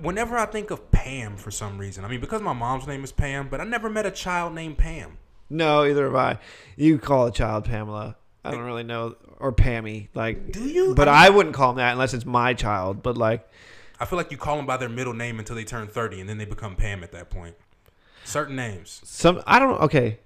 Whenever 0.00 0.38
I 0.38 0.46
think 0.46 0.70
of 0.70 0.90
Pam 0.90 1.36
for 1.36 1.50
some 1.50 1.78
reason, 1.78 2.04
I 2.04 2.08
mean 2.08 2.20
because 2.20 2.40
my 2.40 2.52
mom's 2.52 2.86
name 2.86 3.04
is 3.04 3.12
Pam, 3.12 3.48
but 3.48 3.60
I 3.60 3.64
never 3.64 3.90
met 3.90 4.06
a 4.06 4.10
child 4.10 4.54
named 4.54 4.78
Pam. 4.78 5.18
No, 5.48 5.84
either 5.84 6.06
have 6.06 6.14
I. 6.14 6.38
You 6.76 6.98
call 6.98 7.26
a 7.26 7.32
child 7.32 7.64
Pamela. 7.64 8.16
I 8.44 8.52
don't 8.52 8.64
really 8.64 8.84
know, 8.84 9.16
or 9.38 9.52
Pammy. 9.52 10.08
Like, 10.14 10.52
Do 10.52 10.68
you? 10.68 10.94
But 10.94 11.08
I 11.08 11.26
I 11.26 11.30
wouldn't 11.30 11.54
call 11.54 11.72
them 11.72 11.78
that 11.78 11.92
unless 11.92 12.14
it's 12.14 12.24
my 12.24 12.54
child. 12.54 13.02
But 13.02 13.16
like, 13.18 13.48
I 13.98 14.04
feel 14.04 14.16
like 14.16 14.30
you 14.30 14.36
call 14.36 14.56
them 14.56 14.66
by 14.66 14.76
their 14.76 14.88
middle 14.88 15.14
name 15.14 15.38
until 15.38 15.56
they 15.56 15.64
turn 15.64 15.88
30, 15.88 16.20
and 16.20 16.28
then 16.28 16.38
they 16.38 16.44
become 16.44 16.76
Pam 16.76 17.02
at 17.02 17.12
that 17.12 17.30
point. 17.30 17.56
Certain 18.24 18.56
names. 18.56 19.00
some 19.04 19.42
I 19.46 19.58
don't. 19.58 19.80
Okay, 19.82 20.20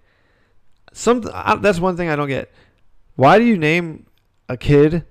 some 0.92 1.22
I, 1.32 1.56
that's 1.56 1.80
one 1.80 1.96
thing 1.96 2.08
I 2.08 2.16
don't 2.16 2.28
get. 2.28 2.50
Why 3.16 3.38
do 3.38 3.44
you 3.44 3.58
name 3.58 4.06
a 4.48 4.56
kid 4.56 5.04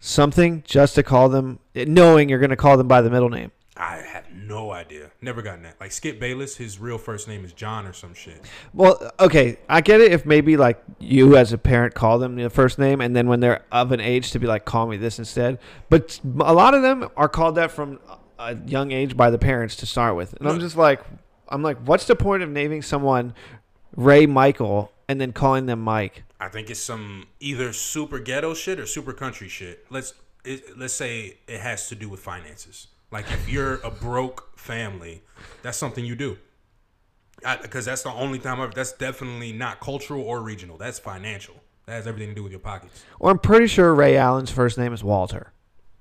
something 0.00 0.62
just 0.66 0.94
to 0.96 1.02
call 1.02 1.28
them, 1.28 1.58
knowing 1.74 2.28
you're 2.28 2.38
going 2.38 2.50
to 2.50 2.56
call 2.56 2.76
them 2.76 2.88
by 2.88 3.00
the 3.00 3.10
middle 3.10 3.30
name? 3.30 3.50
I 3.76 3.96
have 3.96 4.30
no 4.32 4.70
idea. 4.70 5.10
Never 5.20 5.42
gotten 5.42 5.64
that. 5.64 5.80
Like 5.80 5.90
Skip 5.90 6.20
Bayless, 6.20 6.56
his 6.56 6.78
real 6.78 6.98
first 6.98 7.26
name 7.26 7.44
is 7.44 7.52
John 7.52 7.86
or 7.86 7.92
some 7.92 8.14
shit. 8.14 8.40
Well, 8.72 9.10
okay, 9.18 9.58
I 9.68 9.80
get 9.80 10.00
it 10.00 10.12
if 10.12 10.24
maybe 10.24 10.56
like 10.56 10.82
you 11.00 11.36
as 11.36 11.52
a 11.52 11.58
parent 11.58 11.94
call 11.94 12.18
them 12.18 12.36
the 12.36 12.50
first 12.50 12.78
name, 12.78 13.00
and 13.00 13.16
then 13.16 13.26
when 13.26 13.40
they're 13.40 13.64
of 13.72 13.90
an 13.90 14.00
age 14.00 14.30
to 14.30 14.38
be 14.38 14.46
like, 14.46 14.64
call 14.64 14.86
me 14.86 14.96
this 14.96 15.18
instead. 15.18 15.58
But 15.90 16.20
a 16.24 16.52
lot 16.52 16.74
of 16.74 16.82
them 16.82 17.08
are 17.16 17.28
called 17.28 17.56
that 17.56 17.72
from 17.72 17.98
a 18.38 18.56
young 18.66 18.92
age 18.92 19.16
by 19.16 19.30
the 19.30 19.38
parents 19.38 19.74
to 19.76 19.86
start 19.86 20.14
with, 20.14 20.34
and 20.34 20.48
I'm 20.48 20.60
just 20.60 20.76
like, 20.76 21.00
I'm 21.48 21.62
like, 21.62 21.78
what's 21.78 22.06
the 22.06 22.16
point 22.16 22.42
of 22.44 22.50
naming 22.50 22.82
someone 22.82 23.34
Ray 23.96 24.26
Michael 24.26 24.92
and 25.08 25.20
then 25.20 25.32
calling 25.32 25.66
them 25.66 25.80
Mike? 25.80 26.22
I 26.38 26.48
think 26.48 26.70
it's 26.70 26.80
some 26.80 27.26
either 27.40 27.72
super 27.72 28.18
ghetto 28.18 28.54
shit 28.54 28.78
or 28.78 28.86
super 28.86 29.12
country 29.12 29.48
shit. 29.48 29.84
Let's 29.90 30.14
it, 30.44 30.78
let's 30.78 30.94
say 30.94 31.38
it 31.48 31.60
has 31.60 31.88
to 31.88 31.94
do 31.94 32.08
with 32.08 32.20
finances. 32.20 32.88
Like 33.14 33.30
if 33.30 33.48
you're 33.48 33.74
a 33.84 33.92
broke 33.92 34.58
family, 34.58 35.22
that's 35.62 35.78
something 35.78 36.04
you 36.04 36.16
do. 36.16 36.36
Because 37.62 37.84
that's 37.84 38.02
the 38.02 38.10
only 38.10 38.40
time 38.40 38.60
I've, 38.60 38.74
that's 38.74 38.90
definitely 38.90 39.52
not 39.52 39.78
cultural 39.78 40.24
or 40.24 40.42
regional. 40.42 40.78
That's 40.78 40.98
financial. 40.98 41.54
That 41.86 41.92
has 41.92 42.08
everything 42.08 42.30
to 42.30 42.34
do 42.34 42.42
with 42.42 42.50
your 42.50 42.58
pockets. 42.58 43.04
Or 43.20 43.30
I'm 43.30 43.38
pretty 43.38 43.68
sure 43.68 43.94
Ray 43.94 44.16
Allen's 44.16 44.50
first 44.50 44.78
name 44.78 44.92
is 44.92 45.04
Walter. 45.04 45.52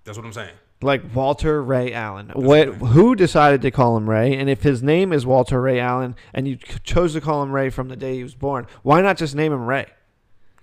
That's 0.06 0.18
what 0.18 0.26
I'm 0.26 0.34
saying. 0.34 0.56
Like 0.82 1.04
Walter 1.14 1.62
Ray 1.62 1.94
Allen. 1.94 2.32
What? 2.34 2.70
Who 2.70 3.16
decided 3.16 3.62
to 3.62 3.70
call 3.70 3.96
him 3.96 4.10
Ray? 4.10 4.36
And 4.36 4.50
if 4.50 4.64
his 4.64 4.82
name 4.82 5.14
is 5.14 5.24
Walter 5.24 5.62
Ray 5.62 5.80
Allen, 5.80 6.16
and 6.34 6.48
you 6.48 6.58
chose 6.84 7.14
to 7.14 7.22
call 7.22 7.44
him 7.44 7.52
Ray 7.52 7.70
from 7.70 7.90
the 7.90 7.96
day 7.96 8.16
he 8.16 8.24
was 8.24 8.34
born, 8.34 8.66
why 8.82 9.04
not 9.04 9.18
just 9.18 9.36
name 9.36 9.54
him 9.54 9.68
Ray? 9.68 9.86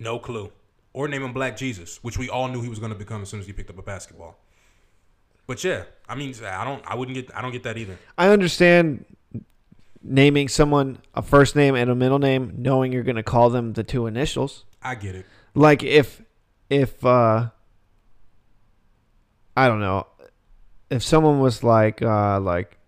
No 0.00 0.18
clue. 0.18 0.50
Or 0.92 1.06
name 1.06 1.22
him 1.22 1.32
Black 1.32 1.56
Jesus, 1.56 2.02
which 2.02 2.18
we 2.18 2.28
all 2.28 2.48
knew 2.48 2.60
he 2.60 2.68
was 2.68 2.80
going 2.80 2.92
to 2.92 2.98
become 2.98 3.22
as 3.22 3.28
soon 3.28 3.38
as 3.38 3.46
he 3.46 3.52
picked 3.52 3.70
up 3.70 3.78
a 3.78 3.82
basketball. 3.82 4.36
But 5.50 5.64
yeah, 5.64 5.82
I 6.08 6.14
mean, 6.14 6.32
I 6.44 6.62
don't, 6.62 6.80
I 6.86 6.94
wouldn't 6.94 7.16
get, 7.16 7.36
I 7.36 7.42
don't 7.42 7.50
get 7.50 7.64
that 7.64 7.76
either. 7.76 7.98
I 8.16 8.28
understand 8.28 9.04
naming 10.00 10.46
someone 10.46 10.98
a 11.12 11.22
first 11.22 11.56
name 11.56 11.74
and 11.74 11.90
a 11.90 11.94
middle 11.96 12.20
name, 12.20 12.54
knowing 12.58 12.92
you're 12.92 13.02
going 13.02 13.16
to 13.16 13.24
call 13.24 13.50
them 13.50 13.72
the 13.72 13.82
two 13.82 14.06
initials. 14.06 14.64
I 14.80 14.94
get 14.94 15.16
it. 15.16 15.26
Like 15.56 15.82
if 15.82 16.22
if 16.70 17.04
uh 17.04 17.50
I 19.56 19.66
don't 19.66 19.80
know, 19.80 20.06
if 20.88 21.02
someone 21.02 21.40
was 21.40 21.64
like 21.64 22.00
uh 22.00 22.38
like 22.38 22.78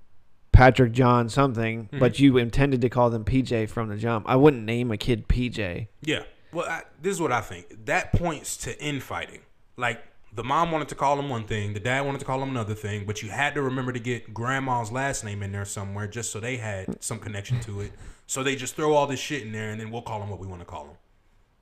Patrick 0.53 0.93
John 0.93 1.29
something, 1.29 1.89
but 1.99 2.21
you 2.21 2.39
intended 2.39 2.81
to 2.83 2.89
call 2.89 3.11
them 3.11 3.25
PJ 3.25 3.71
from 3.71 3.89
the 3.89 3.97
jump, 3.97 4.25
I 4.29 4.37
wouldn't 4.37 4.63
name 4.63 4.93
a 4.93 4.97
kid 4.97 5.27
PJ. 5.27 5.89
Yeah. 6.03 6.23
Well, 6.53 6.69
I, 6.69 6.83
this 7.01 7.15
is 7.15 7.21
what 7.21 7.33
I 7.33 7.41
think. 7.41 7.87
That 7.87 8.13
points 8.13 8.57
to 8.59 8.81
infighting. 8.81 9.41
Like 9.77 10.12
the 10.35 10.43
mom 10.43 10.71
wanted 10.71 10.89
to 10.89 10.95
call 10.95 11.19
him 11.19 11.29
one 11.29 11.45
thing, 11.45 11.75
the 11.75 11.81
dad 11.81 12.03
wanted 12.03 12.19
to 12.19 12.25
call 12.25 12.43
him 12.43 12.49
another 12.51 12.75
thing, 12.75 13.05
but 13.05 13.23
you 13.23 13.29
had 13.29 13.55
to 13.55 13.63
remember 13.63 13.93
to 13.93 14.01
get 14.01 14.33
grandma's 14.33 14.91
last 14.91 15.25
name 15.25 15.43
in 15.43 15.53
there 15.53 15.65
somewhere 15.65 16.07
just 16.07 16.31
so 16.31 16.41
they 16.41 16.57
had 16.57 17.03
some 17.03 17.19
connection 17.19 17.61
to 17.61 17.83
it. 17.83 17.93
So 18.27 18.43
they 18.43 18.57
just 18.57 18.75
throw 18.75 18.95
all 18.95 19.07
this 19.07 19.21
shit 19.21 19.43
in 19.43 19.53
there, 19.53 19.71
and 19.71 19.81
then 19.81 19.91
we'll 19.91 20.03
call 20.03 20.23
him 20.23 20.31
what 20.31 20.41
we 20.41 20.47
want 20.47 20.61
to 20.61 20.65
call 20.65 20.85
him. 20.85 20.97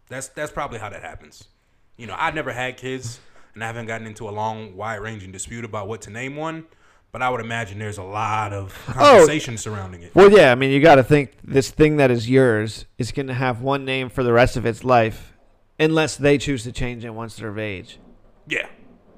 That's 0.09 0.29
that's 0.29 0.53
probably 0.53 0.79
how 0.79 0.89
that 0.89 1.03
happens. 1.03 1.49
You 1.97 2.07
know, 2.07 2.15
I've 2.17 2.35
never 2.35 2.53
had 2.53 2.77
kids, 2.77 3.19
and 3.55 3.65
I 3.65 3.67
haven't 3.67 3.87
gotten 3.87 4.07
into 4.07 4.29
a 4.29 4.31
long, 4.31 4.77
wide-ranging 4.77 5.33
dispute 5.33 5.65
about 5.65 5.89
what 5.89 6.03
to 6.03 6.11
name 6.11 6.37
one. 6.37 6.67
But 7.13 7.23
I 7.23 7.29
would 7.29 7.41
imagine 7.41 7.81
there's 7.81 7.99
a 7.99 8.05
lot 8.05 8.53
of 8.53 8.73
oh, 8.91 8.93
conversation 8.93 9.59
surrounding 9.59 10.03
it. 10.03 10.15
Well, 10.15 10.31
yeah, 10.31 10.53
I 10.53 10.55
mean, 10.55 10.71
you 10.71 10.81
got 10.81 10.95
to 10.95 11.03
think 11.03 11.33
this 11.43 11.69
thing 11.71 11.97
that 11.97 12.09
is 12.09 12.31
yours 12.31 12.87
is 12.99 13.11
going 13.11 13.27
to 13.27 13.35
have 13.35 13.63
one 13.63 13.85
name 13.85 14.11
for 14.11 14.23
the 14.23 14.33
rest 14.33 14.57
of 14.57 14.65
its 14.65 14.85
life, 14.85 15.33
unless 15.81 16.17
they 16.17 16.39
choose 16.39 16.63
to 16.63 16.73
change 16.73 17.05
it 17.05 17.11
once 17.11 17.35
they're 17.35 17.49
of 17.49 17.59
age. 17.59 17.99
Yeah, 18.51 18.67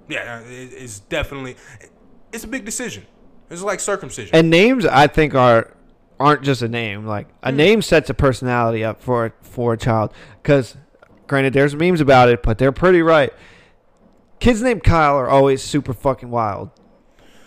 yeah, 0.08 0.40
it- 0.40 0.72
it's 0.74 1.00
definitely 1.00 1.56
it's 2.32 2.44
a 2.44 2.48
big 2.48 2.64
decision. 2.64 3.04
It's 3.50 3.62
like 3.62 3.80
circumcision. 3.80 4.34
And 4.34 4.48
names, 4.50 4.86
I 4.86 5.06
think, 5.08 5.34
are 5.34 5.72
aren't 6.20 6.42
just 6.42 6.62
a 6.62 6.68
name. 6.68 7.06
Like 7.06 7.26
a 7.42 7.50
Hmm. 7.50 7.56
name 7.56 7.82
sets 7.82 8.08
a 8.10 8.14
personality 8.14 8.84
up 8.84 9.02
for 9.02 9.32
for 9.42 9.72
a 9.74 9.76
child. 9.78 10.12
Because, 10.42 10.76
granted, 11.26 11.52
there's 11.52 11.74
memes 11.74 12.00
about 12.00 12.28
it, 12.28 12.42
but 12.42 12.58
they're 12.58 12.72
pretty 12.72 13.02
right. 13.02 13.32
Kids 14.40 14.62
named 14.62 14.82
Kyle 14.84 15.16
are 15.16 15.28
always 15.28 15.62
super 15.62 15.92
fucking 15.92 16.30
wild. 16.30 16.70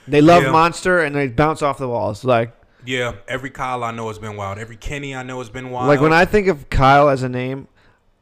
They 0.08 0.22
love 0.22 0.44
Yeah. 0.44 0.52
monster 0.52 1.00
and 1.00 1.16
they 1.16 1.28
bounce 1.28 1.62
off 1.62 1.78
the 1.78 1.88
walls. 1.90 2.24
Like 2.24 2.54
yeah, 2.86 3.14
every 3.28 3.50
Kyle 3.50 3.84
I 3.84 3.92
know 3.92 4.08
has 4.10 4.20
been 4.20 4.36
wild. 4.36 4.60
Every 4.60 4.76
Kenny 4.78 5.16
I 5.16 5.24
know 5.24 5.40
has 5.40 5.50
been 5.50 5.72
wild. 5.72 5.88
like 5.88 6.00
when 6.02 6.14
I 6.14 6.26
think 6.26 6.48
of 6.48 6.70
Kyle 6.70 7.10
as 7.10 7.24
a 7.24 7.30
name, 7.30 7.68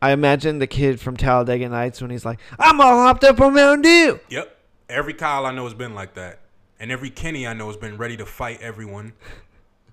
I 0.03 0.11
imagine 0.11 0.59
the 0.59 0.67
kid 0.67 0.99
from 0.99 1.15
Talladega 1.15 1.69
Nights 1.69 2.01
when 2.01 2.11
he's 2.11 2.25
like, 2.25 2.37
"I'm 2.59 2.81
all 2.81 2.97
hopped 3.03 3.23
up 3.23 3.39
on 3.39 3.53
Mountain 3.53 3.83
Dew." 3.83 4.19
yep, 4.27 4.57
every 4.89 5.13
Kyle 5.13 5.45
I 5.45 5.53
know 5.53 5.63
has 5.63 5.73
been 5.73 5.95
like 5.95 6.15
that, 6.15 6.39
and 6.77 6.91
every 6.91 7.09
Kenny 7.09 7.47
I 7.47 7.53
know 7.53 7.67
has 7.67 7.77
been 7.77 7.95
ready 7.95 8.17
to 8.17 8.25
fight 8.25 8.61
everyone. 8.61 9.13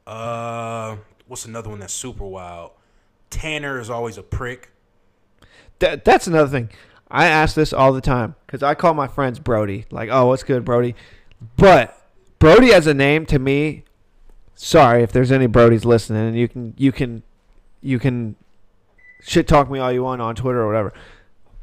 Uh, 0.06 0.96
what's 1.28 1.44
another 1.44 1.70
one 1.70 1.78
that's 1.78 1.92
super 1.92 2.24
wild? 2.24 2.72
Tanner 3.28 3.78
is 3.78 3.88
always 3.88 4.18
a 4.18 4.24
prick. 4.24 4.72
That, 5.78 6.04
that's 6.04 6.26
another 6.26 6.48
thing. 6.48 6.70
I 7.08 7.26
ask 7.26 7.54
this 7.54 7.72
all 7.72 7.92
the 7.92 8.00
time 8.00 8.34
because 8.44 8.61
I 8.61 8.74
call 8.74 8.92
my 8.94 9.06
friends 9.06 9.38
Brody. 9.38 9.86
Like, 9.92 10.08
oh, 10.11 10.26
what's 10.26 10.42
good, 10.42 10.64
Brody? 10.64 10.96
But 11.56 11.96
Brody 12.40 12.72
as 12.72 12.88
a 12.88 12.94
name 12.94 13.24
to 13.26 13.38
me. 13.38 13.84
Sorry 14.56 15.04
if 15.04 15.12
there's 15.12 15.30
any 15.30 15.46
Brodies 15.46 15.84
listening, 15.84 16.26
and 16.26 16.36
you 16.36 16.48
can 16.48 16.74
you 16.76 16.90
can 16.90 17.22
you 17.80 18.00
can 18.00 18.34
shit 19.23 19.47
talk 19.49 19.71
me 19.71 19.79
all 19.79 19.93
you 19.93 20.03
want 20.03 20.21
on 20.23 20.35
Twitter 20.35 20.61
or 20.61 20.66
whatever. 20.66 20.93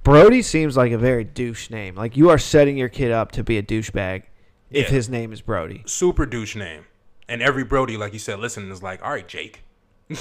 Brody 0.03 0.41
seems 0.41 0.77
like 0.77 0.91
a 0.91 0.97
very 0.97 1.23
douche 1.23 1.69
name. 1.69 1.95
Like 1.95 2.15
you 2.15 2.29
are 2.29 2.37
setting 2.37 2.77
your 2.77 2.89
kid 2.89 3.11
up 3.11 3.31
to 3.33 3.43
be 3.43 3.57
a 3.57 3.63
douchebag 3.63 4.23
if 4.71 4.87
Yeah. 4.87 4.91
his 4.93 5.09
name 5.09 5.33
is 5.33 5.41
Brody. 5.41 5.83
Super 5.85 6.25
douche 6.25 6.55
name. 6.55 6.85
And 7.29 7.41
every 7.41 7.63
Brody, 7.65 7.97
like 7.97 8.13
you 8.13 8.19
said, 8.19 8.39
listen 8.39 8.71
is 8.71 8.81
like, 8.81 9.03
all 9.03 9.11
right, 9.11 9.27
Jake. 9.27 9.63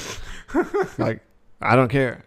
Like 0.98 1.20
I 1.60 1.76
don't 1.76 1.88
care, 1.88 2.24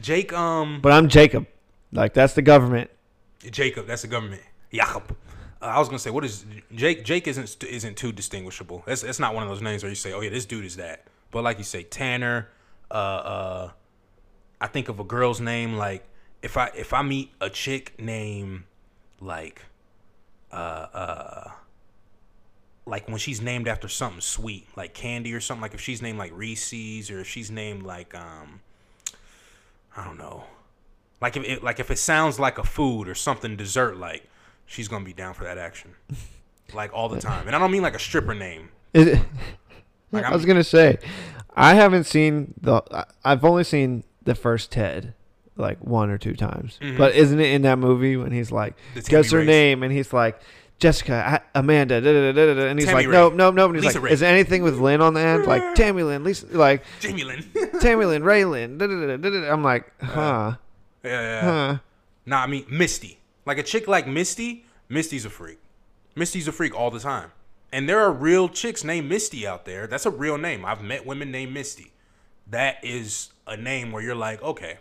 Jake, 0.00 0.32
um, 0.32 0.80
but 0.80 0.92
I'm 0.92 1.08
Jacob. 1.08 1.46
Like 1.92 2.14
that's 2.14 2.34
the 2.34 2.42
government. 2.42 2.90
Jacob, 3.50 3.86
that's 3.86 4.02
the 4.02 4.08
government. 4.08 4.42
Jacob. 4.72 5.16
Uh, 5.62 5.66
I 5.66 5.78
was 5.78 5.88
gonna 5.88 5.98
say, 5.98 6.10
what 6.10 6.24
is 6.24 6.44
Jake? 6.74 7.04
Jake 7.04 7.26
isn't 7.26 7.64
isn't 7.64 7.96
too 7.96 8.12
distinguishable. 8.12 8.82
That's 8.86 9.02
that's 9.02 9.18
not 9.18 9.34
one 9.34 9.42
of 9.42 9.48
those 9.48 9.62
names 9.62 9.82
where 9.82 9.90
you 9.90 9.96
say, 9.96 10.12
oh 10.12 10.20
yeah, 10.20 10.30
this 10.30 10.44
dude 10.46 10.64
is 10.64 10.76
that. 10.76 11.04
But 11.30 11.44
like 11.44 11.58
you 11.58 11.64
say, 11.64 11.82
Tanner. 11.82 12.48
Uh, 12.90 12.94
uh, 12.94 13.70
I 14.60 14.66
think 14.66 14.88
of 14.88 15.00
a 15.00 15.04
girl's 15.04 15.40
name 15.40 15.74
like 15.76 16.04
if 16.42 16.56
I 16.56 16.70
if 16.76 16.92
I 16.92 17.02
meet 17.02 17.32
a 17.40 17.48
chick 17.50 17.94
named 17.98 18.64
like 19.20 19.62
uh 20.52 20.54
uh 20.54 21.50
like 22.86 23.08
when 23.08 23.18
she's 23.18 23.40
named 23.40 23.68
after 23.68 23.88
something 23.88 24.20
sweet 24.20 24.66
like 24.76 24.94
candy 24.94 25.32
or 25.32 25.40
something 25.40 25.62
like 25.62 25.74
if 25.74 25.80
she's 25.80 26.02
named 26.02 26.18
like 26.18 26.32
Reese's 26.34 27.10
or 27.10 27.20
if 27.20 27.28
she's 27.28 27.50
named 27.50 27.82
like 27.84 28.14
um 28.14 28.60
I 29.96 30.04
don't 30.04 30.18
know. 30.18 30.44
Like 31.20 31.36
if 31.36 31.44
it, 31.44 31.62
like 31.62 31.80
if 31.80 31.90
it 31.90 31.98
sounds 31.98 32.38
like 32.38 32.58
a 32.58 32.64
food 32.64 33.08
or 33.08 33.14
something 33.14 33.56
dessert 33.56 33.96
like 33.96 34.28
she's 34.66 34.88
gonna 34.88 35.04
be 35.04 35.12
down 35.12 35.34
for 35.34 35.44
that 35.44 35.58
action. 35.58 35.94
Like 36.72 36.92
all 36.94 37.08
the 37.08 37.20
time. 37.20 37.48
And 37.48 37.56
I 37.56 37.58
don't 37.58 37.72
mean 37.72 37.82
like 37.82 37.96
a 37.96 37.98
stripper 37.98 38.32
name. 38.32 38.68
Is 38.94 39.08
it, 39.08 39.22
Like, 40.12 40.24
I 40.30 40.32
was 40.32 40.44
gonna 40.44 40.62
say, 40.62 40.98
I 41.56 41.74
haven't 41.74 42.04
seen 42.04 42.54
the. 42.60 42.80
I've 43.24 43.44
only 43.44 43.64
seen 43.64 44.04
the 44.30 44.34
first 44.36 44.70
Ted, 44.70 45.14
like 45.56 45.78
one 45.84 46.08
or 46.10 46.18
two 46.18 46.34
times. 46.34 46.78
But 46.96 47.14
isn't 47.16 47.40
it 47.40 47.52
in 47.52 47.62
that 47.62 47.78
movie 47.78 48.16
when 48.16 48.30
he's 48.32 48.52
like, 48.52 48.76
Mm-hmm. 48.76 49.00
The 49.00 49.10
guess 49.10 49.30
her 49.32 49.38
Race. 49.38 49.46
name, 49.46 49.82
and 49.82 49.92
he's 49.92 50.12
like, 50.12 50.40
Jessica, 50.78 51.40
I- 51.54 51.58
Amanda, 51.58 52.00
da, 52.00 52.32
da, 52.32 52.54
da, 52.54 52.66
and 52.68 52.78
he's 52.78 52.88
Tammy 52.88 53.00
like, 53.02 53.06
Ray. 53.08 53.12
nope, 53.12 53.34
nope, 53.34 53.54
nope. 53.54 53.70
And 53.70 53.76
he's 53.76 53.84
Lisa 53.84 53.98
like, 53.98 54.04
Ray. 54.04 54.12
is 54.12 54.20
there 54.20 54.32
anything 54.32 54.62
with 54.62 54.78
Lynn 54.78 55.02
on 55.02 55.12
the 55.14 55.20
end? 55.20 55.46
Like 55.46 55.74
Tammy 55.74 56.02
Lynn, 56.02 56.24
Lisa, 56.24 56.46
like 56.56 56.84
Jamie 57.00 57.24
Lynn 57.24 57.44
Tammy 57.80 58.04
Lynn, 58.06 58.24
Ray 58.24 58.44
Lynn. 58.46 58.80
I'm 58.80 59.62
like, 59.62 59.92
huh, 60.02 60.54
yeah, 61.04 61.10
yeah. 61.20 61.40
huh. 61.42 61.78
Nah, 62.24 62.42
I 62.42 62.46
mean 62.46 62.64
Misty. 62.70 63.18
Like 63.44 63.58
a 63.58 63.62
chick 63.62 63.86
like 63.88 64.06
Misty, 64.06 64.64
Misty's 64.88 65.24
a 65.26 65.30
freak. 65.30 65.58
Misty's 66.14 66.48
a 66.48 66.52
freak 66.52 66.74
all 66.74 66.90
the 66.90 67.00
time. 67.00 67.32
And 67.72 67.88
there 67.88 68.00
are 68.00 68.10
real 68.12 68.48
chicks 68.48 68.82
named 68.82 69.08
Misty 69.08 69.46
out 69.46 69.64
there. 69.64 69.86
That's 69.86 70.06
a 70.06 70.10
real 70.10 70.38
name. 70.38 70.64
I've 70.64 70.82
met 70.82 71.04
women 71.06 71.30
named 71.30 71.52
Misty. 71.52 71.92
That 72.48 72.78
is 72.82 73.30
a 73.50 73.56
name 73.56 73.92
where 73.92 74.02
you're 74.02 74.14
like, 74.14 74.42
okay, 74.42 74.78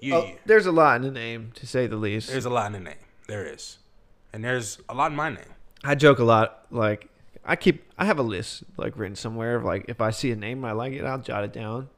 you, 0.00 0.14
Oh, 0.14 0.30
there's 0.44 0.66
a 0.66 0.72
lot 0.72 0.96
in 0.96 1.02
the 1.02 1.10
name, 1.10 1.52
to 1.54 1.66
say 1.66 1.86
the 1.86 1.96
least. 1.96 2.28
there's 2.30 2.44
a 2.44 2.50
lot 2.50 2.66
in 2.66 2.72
the 2.72 2.80
name. 2.80 2.98
There 3.28 3.46
is, 3.46 3.78
and 4.32 4.44
there's 4.44 4.78
a 4.88 4.94
lot 4.94 5.10
in 5.12 5.16
my 5.16 5.30
name. 5.30 5.44
I 5.84 5.94
joke 5.94 6.18
a 6.18 6.24
lot. 6.24 6.66
Like 6.70 7.08
I 7.44 7.56
keep, 7.56 7.84
I 7.96 8.04
have 8.04 8.18
a 8.18 8.22
list 8.22 8.64
like 8.76 8.98
written 8.98 9.16
somewhere 9.16 9.56
of 9.56 9.64
like 9.64 9.86
if 9.88 10.00
I 10.00 10.10
see 10.10 10.30
a 10.32 10.36
name 10.36 10.58
and 10.58 10.66
I 10.66 10.72
like 10.72 10.92
it, 10.92 11.04
I'll 11.04 11.18
jot 11.18 11.44
it 11.44 11.52
down. 11.54 11.88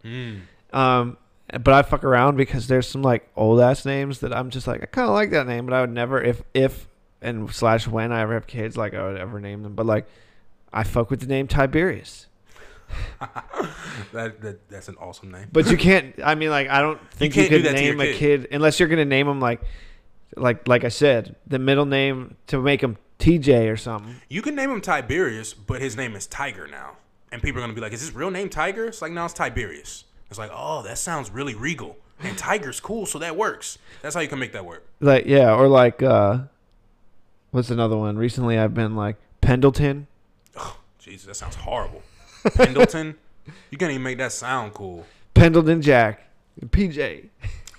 Um, 0.73 1.17
but 1.49 1.75
I 1.75 1.83
fuck 1.83 2.05
around 2.05 2.37
because 2.37 2.67
there's 2.69 2.87
some 2.87 3.03
like 3.03 3.29
old 3.37 3.61
ass 3.61 3.85
names 3.85 4.21
that 4.21 4.33
I'm 4.35 4.51
just 4.51 4.67
like 4.67 4.83
I 4.83 4.87
kind 4.87 5.09
of 5.09 5.15
like 5.15 5.31
that 5.33 5.47
name, 5.47 5.67
but 5.67 5.75
I 5.75 5.81
would 5.81 5.91
never 5.91 6.23
if 6.23 6.43
if 6.55 6.89
and 7.21 7.53
slash 7.55 7.87
when 7.87 8.11
I 8.13 8.21
ever 8.23 8.35
have 8.35 8.47
kids 8.47 8.77
like 8.77 8.95
I 8.95 9.05
would 9.07 9.17
ever 9.19 9.41
name 9.41 9.63
them. 9.63 9.75
But 9.75 9.87
like 9.87 10.07
I 10.73 10.85
fuck 10.85 11.11
with 11.11 11.21
the 11.21 11.27
name 11.27 11.47
Tiberius. 11.49 12.27
That, 14.12 14.40
that 14.43 14.68
that's 14.68 14.88
an 14.88 14.97
awesome 14.99 15.30
name. 15.30 15.49
But 15.53 15.70
you 15.70 15.76
can't. 15.76 16.14
I 16.22 16.34
mean, 16.34 16.51
like 16.51 16.68
I 16.68 16.80
don't 16.82 17.01
think 17.12 17.34
you, 17.34 17.49
can't 17.49 17.62
could 17.62 17.72
name 17.72 18.01
a 18.01 18.07
kid. 18.07 18.43
kid 18.43 18.49
unless 18.53 18.78
you're 18.78 18.88
gonna 18.88 19.05
name 19.05 19.26
him 19.26 19.40
like 19.40 19.62
like 20.36 20.66
like 20.68 20.84
I 20.84 20.88
said, 20.88 21.36
the 21.47 21.59
middle 21.59 21.86
name 21.86 22.36
to 22.49 22.61
make 22.61 22.82
him 22.82 22.99
TJ 23.18 23.72
or 23.72 23.76
something. 23.76 24.16
You 24.28 24.43
can 24.43 24.55
name 24.55 24.70
him 24.70 24.80
Tiberius, 24.80 25.55
but 25.55 25.80
his 25.80 25.97
name 25.97 26.14
is 26.14 26.26
Tiger 26.26 26.66
now. 26.66 26.97
And 27.30 27.43
people 27.43 27.61
are 27.61 27.62
gonna 27.62 27.74
be 27.74 27.80
like, 27.80 27.93
"Is 27.93 28.01
his 28.01 28.14
real 28.14 28.30
name 28.30 28.49
Tiger?" 28.49 28.86
It's 28.86 29.01
like, 29.01 29.12
no, 29.12 29.24
it's 29.24 29.34
Tiberius. 29.34 30.05
It's 30.28 30.38
like, 30.38 30.51
oh, 30.53 30.82
that 30.82 30.99
sounds 30.99 31.30
really 31.30 31.55
regal, 31.55 31.97
and 32.20 32.36
Tiger's 32.36 32.80
cool, 32.80 33.07
so 33.07 33.18
that 33.18 33.36
works. 33.36 33.78
That's 34.03 34.14
how 34.14 34.20
you 34.20 34.28
can 34.28 34.38
make 34.38 34.53
that 34.53 34.64
work. 34.64 34.86
Like 35.01 35.26
yeah, 35.26 35.55
or 35.55 35.68
like 35.68 36.03
uh, 36.03 36.40
what's 37.51 37.70
another 37.70 37.97
one? 37.97 38.16
Recently, 38.18 38.59
I've 38.59 38.74
been 38.74 38.97
like 38.97 39.16
Pendleton. 39.40 40.07
Jesus, 40.99 41.26
that 41.26 41.36
sounds 41.36 41.57
horrible. 41.57 42.03
Pendleton, 42.55 43.14
you 43.70 43.78
can't 43.78 43.90
even 43.90 44.03
make 44.03 44.18
that 44.18 44.32
sound 44.32 44.74
cool. 44.74 45.05
Pendleton 45.34 45.80
Jack, 45.82 46.20
PJ. 46.66 47.28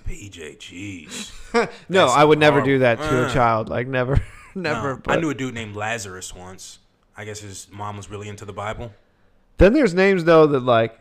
PJ, 0.07 0.57
jeez. 0.57 1.31
No, 1.87 2.07
That's 2.07 2.13
I 2.13 2.23
would 2.23 2.39
never 2.39 2.61
do 2.61 2.79
that 2.79 2.97
to 2.97 3.23
a 3.23 3.27
Uh. 3.27 3.33
child. 3.33 3.69
Like 3.69 3.87
never, 3.87 4.21
never. 4.55 4.95
No, 5.05 5.13
I 5.13 5.17
knew 5.17 5.29
a 5.29 5.35
dude 5.35 5.53
named 5.53 5.75
Lazarus 5.75 6.33
once. 6.35 6.79
I 7.15 7.25
guess 7.25 7.41
his 7.41 7.67
mom 7.71 7.95
was 7.97 8.09
really 8.09 8.27
into 8.27 8.43
the 8.43 8.53
Bible. 8.53 8.91
Then 9.59 9.73
there's 9.73 9.93
names 9.93 10.23
though 10.23 10.47
that 10.47 10.61
like 10.61 10.99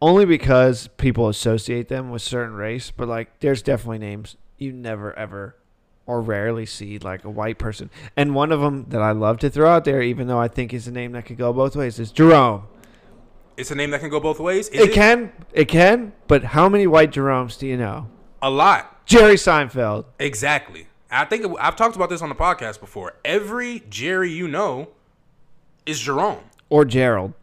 only 0.00 0.24
because 0.24 0.88
people 0.96 1.28
associate 1.28 1.88
them 1.88 2.10
with 2.10 2.20
certain 2.20 2.54
race, 2.54 2.90
but 2.90 3.06
like 3.06 3.38
there's 3.38 3.62
definitely 3.62 3.98
names 3.98 4.36
you 4.58 4.72
never 4.72 5.16
ever 5.16 5.54
or 6.04 6.20
rarely 6.20 6.66
see 6.66 6.98
like 6.98 7.24
a 7.24 7.30
white 7.30 7.58
person. 7.58 7.88
And 8.16 8.34
one 8.34 8.50
of 8.50 8.60
them 8.60 8.86
that 8.88 9.00
I 9.00 9.12
love 9.12 9.38
to 9.38 9.50
throw 9.50 9.70
out 9.70 9.84
there, 9.84 10.02
even 10.02 10.26
though 10.26 10.40
I 10.40 10.48
think 10.48 10.74
is 10.74 10.88
a 10.88 10.92
name 10.92 11.12
that 11.12 11.26
could 11.26 11.38
go 11.38 11.52
both 11.52 11.76
ways, 11.76 12.00
is 12.00 12.10
Jerome. 12.10 12.64
It's 13.62 13.70
a 13.70 13.76
name 13.76 13.90
that 13.92 14.00
can 14.00 14.10
go 14.10 14.18
both 14.18 14.40
ways. 14.40 14.68
Is 14.70 14.88
It, 14.88 14.92
can, 14.92 15.32
it 15.52 15.66
can, 15.66 16.12
but 16.26 16.42
how 16.42 16.68
many 16.68 16.88
white 16.88 17.12
Jeromes 17.12 17.56
do 17.56 17.68
you 17.68 17.76
know? 17.76 18.08
a 18.42 18.50
lot. 18.50 19.06
Jerry 19.06 19.36
Seinfeld. 19.36 20.04
Exactly. 20.18 20.88
I 21.12 21.24
think 21.26 21.44
it- 21.44 21.56
I've 21.60 21.76
talked 21.76 21.94
about 21.94 22.10
this 22.10 22.22
on 22.22 22.28
the 22.28 22.34
podcast 22.34 22.80
before. 22.80 23.14
Every 23.24 23.84
Jerry 23.88 24.32
you 24.32 24.48
know 24.48 24.88
is 25.86 26.00
Jerome. 26.00 26.40
Or 26.70 26.84
Gerald. 26.84 27.34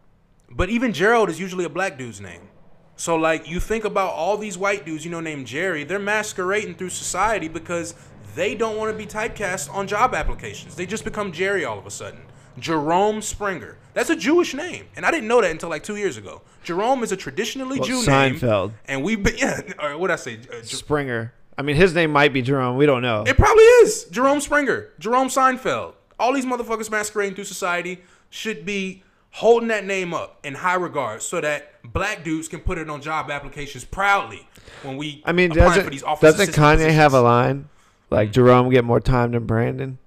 But 0.52 0.70
even 0.70 0.92
Gerald 0.92 1.30
is 1.30 1.40
usually 1.40 1.64
a 1.64 1.70
black 1.70 1.98
dude's 1.98 2.20
name. 2.20 2.50
So 2.98 3.16
like 3.16 3.50
you 3.50 3.62
think 3.62 3.86
about 3.86 4.12
all 4.12 4.38
these 4.38 4.58
white 4.58 4.86
dudes 4.86 5.06
you 5.06 5.12
know 5.12 5.22
named 5.22 5.48
Jerry, 5.48 5.86
they're 5.86 6.00
masquerading 6.00 6.76
through 6.76 6.90
society 6.90 7.48
because 7.48 7.96
they 8.36 8.56
don't 8.56 8.76
want 8.76 8.92
to 8.92 8.98
be 8.98 9.06
typecast 9.06 9.74
on 9.74 9.88
job 9.88 10.14
applications. 10.14 10.76
They 10.76 10.86
just 10.86 11.06
become 11.06 11.32
Jerry 11.32 11.64
all 11.64 11.80
of 11.80 11.86
a 11.86 11.92
sudden. 11.92 12.20
Jerome 12.60 13.22
Springer. 13.22 13.78
That's 13.94 14.10
a 14.10 14.16
Jewish 14.16 14.54
name, 14.54 14.86
and 14.96 15.06
I 15.06 15.12
didn't 15.12 15.28
know 15.28 15.42
that 15.42 15.52
until 15.52 15.70
like 15.70 15.84
two 15.84 15.96
years 15.96 16.16
ago. 16.18 16.42
Jerome 16.64 17.04
is 17.04 17.12
a 17.12 17.18
traditionally 17.18 17.80
Well, 17.80 17.88
Jew 17.88 18.02
Seinfeld. 18.04 18.68
name, 18.68 18.78
and 18.86 19.04
we've 19.04 19.22
been 19.22 19.38
yeah. 19.38 19.62
Or 19.82 19.98
what 19.98 20.12
I 20.12 20.16
say? 20.16 20.36
Uh, 20.52 20.56
Jer- 20.62 20.64
Springer. 20.64 21.34
I 21.58 21.62
mean, 21.62 21.76
his 21.76 21.94
name 21.94 22.12
might 22.12 22.32
be 22.32 22.42
Jerome. 22.42 22.78
We 22.78 22.86
don't 22.86 23.02
know. 23.02 23.24
it 23.28 23.36
probably 23.36 23.64
is 23.64 24.06
Jerome 24.06 24.40
Springer, 24.40 24.90
Jerome 25.00 25.28
Seinfeld. 25.28 25.94
All 26.18 26.34
these 26.34 26.46
motherfuckers 26.46 26.90
masquerading 26.92 27.36
through 27.36 27.46
society 27.46 28.02
should 28.30 28.66
be 28.66 29.04
holding 29.32 29.68
that 29.70 29.86
name 29.86 30.14
up 30.14 30.40
in 30.46 30.54
high 30.56 30.76
regard, 30.76 31.22
so 31.22 31.42
that 31.42 31.74
black 31.92 32.24
dudes 32.24 32.48
can 32.48 32.60
put 32.62 32.78
it 32.78 32.90
on 32.90 33.02
job 33.02 33.30
applications 33.32 33.84
proudly 33.84 34.48
when 34.84 34.96
we. 34.98 35.22
I 35.26 35.32
mean, 35.34 35.50
doesn't, 35.50 35.84
for 35.84 35.90
these 35.90 36.04
office 36.04 36.38
doesn't 36.38 36.54
Kanye 36.54 36.74
positions. 36.76 36.94
have 36.96 37.14
a 37.14 37.22
line? 37.22 37.68
Like, 38.12 38.32
Jerome 38.32 38.70
get 38.70 38.84
more 38.86 39.00
time 39.00 39.32
than 39.32 39.46
Brandon? 39.46 39.98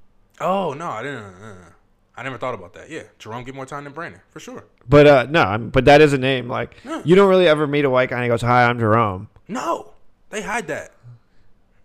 Oh 0.40 0.72
no, 0.72 0.88
I 0.88 1.02
didn't. 1.02 1.22
Uh, 1.24 1.54
I 2.22 2.24
never 2.24 2.38
thought 2.38 2.54
about 2.54 2.72
that. 2.74 2.88
Yeah, 2.88 3.02
Jerome 3.18 3.42
get 3.42 3.54
more 3.54 3.66
time 3.66 3.82
than 3.84 3.92
Brandon 3.92 4.20
for 4.30 4.38
sure. 4.38 4.64
But 4.88 5.06
uh, 5.08 5.26
no, 5.28 5.42
I'm, 5.42 5.70
but 5.70 5.84
that 5.86 6.00
is 6.00 6.12
a 6.12 6.18
name. 6.18 6.48
Like 6.48 6.76
Yeah. 6.84 7.02
you 7.04 7.16
don't 7.16 7.28
really 7.28 7.48
ever 7.48 7.66
meet 7.66 7.84
a 7.84 7.90
white 7.90 8.10
guy 8.10 8.16
and 8.16 8.22
he 8.24 8.28
goes, 8.28 8.42
"Hi, 8.42 8.64
I'm 8.64 8.78
Jerome." 8.78 9.28
No, 9.48 9.94
they 10.30 10.42
hide 10.42 10.68
that. 10.68 10.92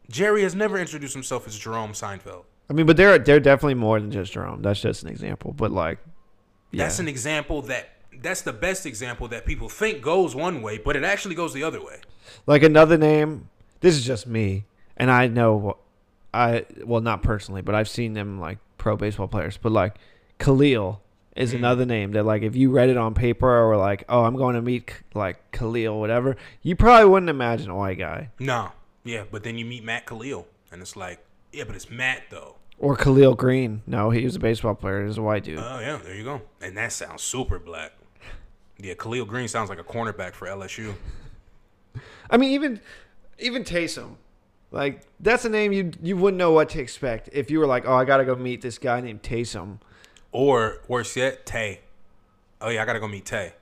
Jerry 0.10 0.44
has 0.44 0.56
never 0.56 0.78
introduced 0.78 1.14
himself 1.14 1.48
as 1.48 1.58
Jerome 1.58 1.92
Seinfeld. 1.94 2.44
I 2.70 2.74
mean, 2.74 2.86
but 2.86 2.98
they're 2.98 3.18
they're 3.18 3.40
definitely 3.40 3.74
more 3.76 4.00
than 4.00 4.12
just 4.12 4.32
Jerome. 4.32 4.62
That's 4.62 4.80
just 4.80 5.04
an 5.04 5.10
example. 5.10 5.54
But 5.54 5.72
like, 5.72 6.00
yeah, 6.72 6.84
That's 6.84 7.00
an 7.00 7.08
example 7.08 7.62
that 7.64 7.90
that's 8.22 8.42
the 8.42 8.54
best 8.54 8.86
example 8.86 9.28
that 9.30 9.46
people 9.46 9.70
think 9.70 10.02
goes 10.02 10.36
one 10.36 10.62
way, 10.62 10.78
but 10.78 10.96
it 10.96 11.04
actually 11.04 11.36
goes 11.36 11.54
the 11.54 11.64
other 11.64 11.84
way. 11.84 11.98
like 12.46 12.64
another 12.64 12.98
name. 12.98 13.50
This 13.80 13.96
is 13.96 14.06
just 14.06 14.26
me, 14.28 14.66
and 14.98 15.12
I 15.12 15.28
know, 15.28 15.78
I 16.34 16.66
well 16.86 17.02
not 17.02 17.22
personally, 17.24 17.62
but 17.62 17.76
I've 17.76 17.90
seen 17.90 18.14
them 18.14 18.40
like 18.40 18.58
pro 18.78 18.96
baseball 18.96 19.28
players. 19.28 19.58
But 19.58 19.72
like, 19.72 19.96
Khalil 20.40 21.02
is 21.36 21.54
Mm. 21.54 21.58
another 21.58 21.86
name 21.86 22.12
that 22.14 22.26
like 22.26 22.42
if 22.42 22.56
you 22.56 22.72
read 22.72 22.90
it 22.90 22.98
on 22.98 23.14
paper 23.14 23.48
or 23.50 23.78
like, 23.78 24.04
oh, 24.10 24.24
I'm 24.24 24.36
going 24.36 24.56
to 24.56 24.62
meet 24.62 24.92
like 25.14 25.52
Khalil, 25.52 26.00
whatever, 26.00 26.36
you 26.62 26.76
probably 26.76 27.10
wouldn't 27.10 27.30
imagine 27.30 27.70
a 27.70 27.76
white 27.76 27.98
guy 28.00 28.30
No, 28.40 28.72
yeah, 29.04 29.24
but 29.32 29.44
then 29.44 29.58
you 29.58 29.66
meet 29.66 29.84
Matt 29.84 30.06
Kalil, 30.06 30.48
and 30.72 30.82
it's 30.82 30.96
like, 30.96 31.20
yeah, 31.54 31.64
but 31.66 31.76
it's 31.76 31.90
Matt 31.90 32.24
though. 32.30 32.56
or 32.80 32.96
Khalil 32.96 33.34
Greene. 33.36 33.82
No, 33.88 34.10
he 34.12 34.24
was 34.24 34.36
a 34.36 34.40
baseball 34.40 34.76
player. 34.76 35.06
He's 35.06 35.18
a 35.18 35.22
white 35.22 35.44
dude. 35.44 35.60
Oh 35.60 35.80
yeah, 35.80 36.00
there 36.04 36.16
you 36.16 36.24
go. 36.24 36.42
And 36.62 36.76
that 36.78 36.92
sounds 36.92 37.22
super 37.24 37.58
black. 37.60 37.94
Yeah, 38.80 38.94
Khalil 38.96 39.26
Greene 39.26 39.48
sounds 39.48 39.70
like 39.70 39.80
a 39.80 39.84
cornerback 39.84 40.34
for 40.34 40.48
LSU. 40.48 40.94
I 42.30 42.38
mean, 42.38 42.52
even 42.52 42.80
even 43.40 43.64
Taysom, 43.64 44.16
like 44.72 45.02
that's 45.20 45.46
a 45.46 45.50
name 45.50 45.72
you 45.72 45.92
you 46.02 46.18
wouldn't 46.18 46.38
know 46.38 46.52
what 46.52 46.70
to 46.70 46.80
expect 46.82 47.30
if 47.34 47.50
you 47.50 47.60
were 47.60 47.66
like, 47.68 47.86
oh, 47.88 47.94
I 47.94 48.06
gotta 48.06 48.26
go 48.26 48.36
meet 48.36 48.62
this 48.62 48.78
guy 48.78 49.02
named 49.02 49.24
Taysom. 49.24 49.80
Or 50.38 50.82
worse 50.88 51.16
yet, 51.16 51.48
Tay. 51.48 51.80
Oh 52.62 52.70
yeah, 52.70 52.84
I 52.84 52.86
gotta 52.86 53.00
go 53.00 53.08
meet 53.08 53.26
Tay. 53.26 53.54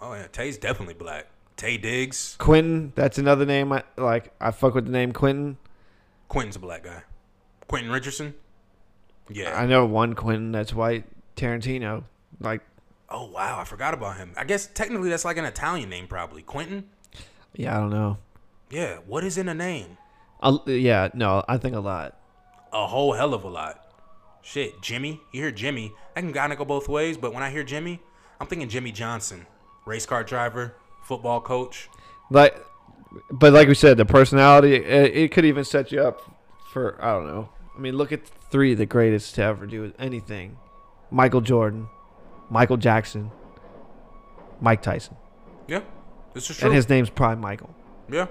Oh 0.00 0.14
yeah, 0.14 0.26
Tay's 0.26 0.58
definitely 0.58 0.94
black. 0.94 1.26
Taye 1.56 1.80
Diggs. 1.80 2.34
Quentin, 2.40 2.92
that's 2.96 3.18
another 3.18 3.46
name. 3.46 3.72
I 3.72 3.84
like. 3.96 4.34
I 4.40 4.50
fuck 4.50 4.74
with 4.74 4.86
the 4.86 4.90
name 4.90 5.12
Quentin. 5.12 5.58
Quentin's 6.26 6.56
a 6.56 6.58
black 6.58 6.82
guy. 6.82 7.02
Quentin 7.68 7.92
Richardson. 7.92 8.34
Yeah. 9.30 9.56
I 9.56 9.66
know 9.66 9.86
one 9.86 10.14
Quentin 10.14 10.50
that's 10.50 10.74
white. 10.74 11.04
Tarantino, 11.36 12.02
like, 12.40 12.62
oh 13.08 13.26
wow, 13.30 13.60
I 13.60 13.62
forgot 13.62 13.94
about 13.94 14.16
him. 14.16 14.32
I 14.36 14.42
guess 14.42 14.66
technically 14.66 15.10
that's 15.10 15.24
like 15.24 15.36
an 15.36 15.44
Italian 15.44 15.88
name, 15.88 16.08
probably. 16.08 16.42
Quentin. 16.42 16.88
yeah, 17.54 17.76
I 17.76 17.80
don't 17.80 17.90
know. 17.90 18.18
Yeah. 18.70 18.96
What 19.06 19.22
is 19.22 19.38
in 19.38 19.48
a 19.48 19.54
name? 19.54 19.98
i 20.42 20.58
yeah, 20.66 21.10
no, 21.14 21.44
I 21.46 21.58
think 21.58 21.76
a 21.76 21.80
lot. 21.80 22.18
A 22.72 22.88
whole 22.88 23.12
hell 23.12 23.34
of 23.34 23.44
a 23.44 23.48
lot. 23.48 23.87
Shit, 24.42 24.80
Jimmy. 24.80 25.20
You 25.32 25.42
hear 25.42 25.50
Jimmy? 25.50 25.92
That 26.14 26.22
can 26.22 26.32
kind 26.32 26.52
of 26.52 26.58
go 26.58 26.64
both 26.64 26.88
ways. 26.88 27.16
But 27.16 27.34
when 27.34 27.42
I 27.42 27.50
hear 27.50 27.62
Jimmy, 27.64 28.00
I'm 28.40 28.46
thinking 28.46 28.68
Jimmy 28.68 28.92
Johnson, 28.92 29.46
race 29.84 30.06
car 30.06 30.24
driver, 30.24 30.74
football 31.02 31.40
coach. 31.40 31.88
Like, 32.30 32.64
but 33.30 33.52
like 33.52 33.68
we 33.68 33.74
said, 33.74 33.96
the 33.96 34.04
personality 34.04 34.74
it, 34.74 35.16
it 35.16 35.32
could 35.32 35.44
even 35.44 35.64
set 35.64 35.92
you 35.92 36.02
up 36.02 36.20
for 36.72 37.02
I 37.02 37.12
don't 37.12 37.26
know. 37.26 37.48
I 37.76 37.80
mean, 37.80 37.96
look 37.96 38.12
at 38.12 38.26
three 38.50 38.72
of 38.72 38.78
the 38.78 38.86
greatest 38.86 39.34
to 39.36 39.42
ever 39.42 39.66
do 39.66 39.92
anything: 39.98 40.58
Michael 41.10 41.40
Jordan, 41.40 41.88
Michael 42.50 42.76
Jackson, 42.76 43.30
Mike 44.60 44.82
Tyson. 44.82 45.16
Yeah, 45.66 45.82
this 46.34 46.50
is 46.50 46.56
true. 46.56 46.68
And 46.68 46.74
his 46.76 46.88
name's 46.88 47.10
probably 47.10 47.40
Michael. 47.42 47.74
yeah. 48.10 48.26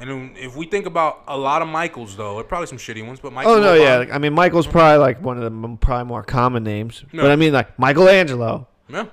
And 0.00 0.08
then 0.08 0.34
if 0.34 0.56
we 0.56 0.64
think 0.64 0.86
about 0.86 1.24
a 1.28 1.36
lot 1.36 1.60
of 1.60 1.68
Michaels, 1.68 2.16
though, 2.16 2.42
probably 2.42 2.66
some 2.66 2.78
shitty 2.78 3.06
ones, 3.06 3.20
but 3.20 3.34
Michael. 3.34 3.52
Oh 3.52 3.60
no, 3.60 3.74
yeah. 3.74 4.06
I 4.10 4.18
mean, 4.18 4.32
Michael's 4.32 4.66
probably 4.66 4.96
like 4.96 5.20
one 5.20 5.40
of 5.40 5.44
the 5.44 5.76
probably 5.76 6.08
more 6.08 6.22
common 6.22 6.64
names. 6.64 7.04
No. 7.12 7.22
But 7.22 7.30
I 7.30 7.36
mean, 7.36 7.52
like 7.52 7.78
Michelangelo. 7.78 8.66
Yeah. 8.88 9.06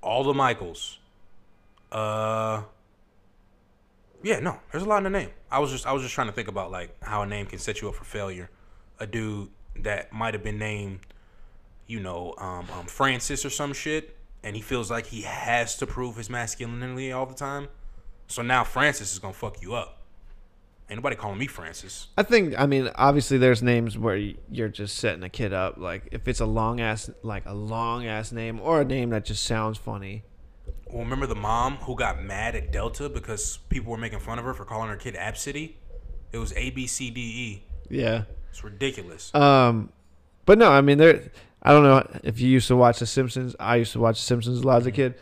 All 0.00 0.22
the 0.22 0.32
Michaels. 0.32 0.98
Uh 1.90 2.62
Yeah, 4.22 4.38
no. 4.38 4.60
There's 4.70 4.84
a 4.84 4.86
lot 4.86 4.98
in 4.98 5.04
the 5.04 5.10
name. 5.10 5.30
I 5.50 5.58
was 5.58 5.72
just 5.72 5.86
I 5.86 5.92
was 5.92 6.02
just 6.02 6.14
trying 6.14 6.28
to 6.28 6.32
think 6.32 6.46
about 6.46 6.70
like 6.70 6.96
how 7.02 7.22
a 7.22 7.26
name 7.26 7.46
can 7.46 7.58
set 7.58 7.82
you 7.82 7.88
up 7.88 7.96
for 7.96 8.04
failure. 8.04 8.48
A 9.00 9.06
dude 9.08 9.50
that 9.74 10.12
might 10.12 10.34
have 10.34 10.44
been 10.44 10.58
named, 10.58 11.00
you 11.88 11.98
know, 11.98 12.34
um, 12.38 12.68
um 12.78 12.86
Francis 12.86 13.44
or 13.44 13.50
some 13.50 13.72
shit, 13.72 14.16
and 14.44 14.54
he 14.54 14.62
feels 14.62 14.88
like 14.88 15.06
he 15.06 15.22
has 15.22 15.76
to 15.78 15.86
prove 15.86 16.16
his 16.16 16.30
masculinity 16.30 17.10
all 17.10 17.26
the 17.26 17.34
time. 17.34 17.66
So 18.28 18.40
now 18.42 18.62
Francis 18.62 19.12
is 19.12 19.18
gonna 19.18 19.34
fuck 19.34 19.60
you 19.60 19.74
up. 19.74 19.98
Ain't 20.92 20.98
nobody 20.98 21.16
calling 21.16 21.38
me 21.38 21.46
Francis. 21.46 22.08
I 22.18 22.22
think. 22.22 22.52
I 22.60 22.66
mean, 22.66 22.90
obviously, 22.96 23.38
there's 23.38 23.62
names 23.62 23.96
where 23.96 24.14
you're 24.50 24.68
just 24.68 24.98
setting 24.98 25.22
a 25.22 25.30
kid 25.30 25.54
up. 25.54 25.78
Like 25.78 26.06
if 26.12 26.28
it's 26.28 26.40
a 26.40 26.44
long 26.44 26.82
ass, 26.82 27.08
like 27.22 27.46
a 27.46 27.54
long 27.54 28.04
ass 28.06 28.30
name, 28.30 28.60
or 28.60 28.82
a 28.82 28.84
name 28.84 29.08
that 29.08 29.24
just 29.24 29.42
sounds 29.42 29.78
funny. 29.78 30.22
Well, 30.88 30.98
remember 30.98 31.26
the 31.26 31.34
mom 31.34 31.76
who 31.76 31.96
got 31.96 32.22
mad 32.22 32.54
at 32.56 32.72
Delta 32.72 33.08
because 33.08 33.56
people 33.70 33.90
were 33.90 33.96
making 33.96 34.18
fun 34.18 34.38
of 34.38 34.44
her 34.44 34.52
for 34.52 34.66
calling 34.66 34.90
her 34.90 34.96
kid 34.96 35.14
Absidy? 35.14 35.76
It 36.30 36.36
was 36.36 36.52
A 36.58 36.68
B 36.68 36.86
C 36.86 37.08
D 37.10 37.20
E. 37.22 37.62
Yeah. 37.88 38.24
It's 38.50 38.62
ridiculous. 38.62 39.34
Um, 39.34 39.88
but 40.44 40.58
no, 40.58 40.70
I 40.70 40.82
mean 40.82 40.98
there. 40.98 41.22
I 41.62 41.70
don't 41.72 41.84
know 41.84 42.06
if 42.22 42.38
you 42.38 42.50
used 42.50 42.68
to 42.68 42.76
watch 42.76 42.98
The 42.98 43.06
Simpsons. 43.06 43.56
I 43.58 43.76
used 43.76 43.92
to 43.92 43.98
watch 43.98 44.16
The 44.16 44.26
Simpsons 44.26 44.60
a 44.60 44.66
lot 44.66 44.82
as 44.82 44.86
a 44.86 44.92
kid. 44.92 45.14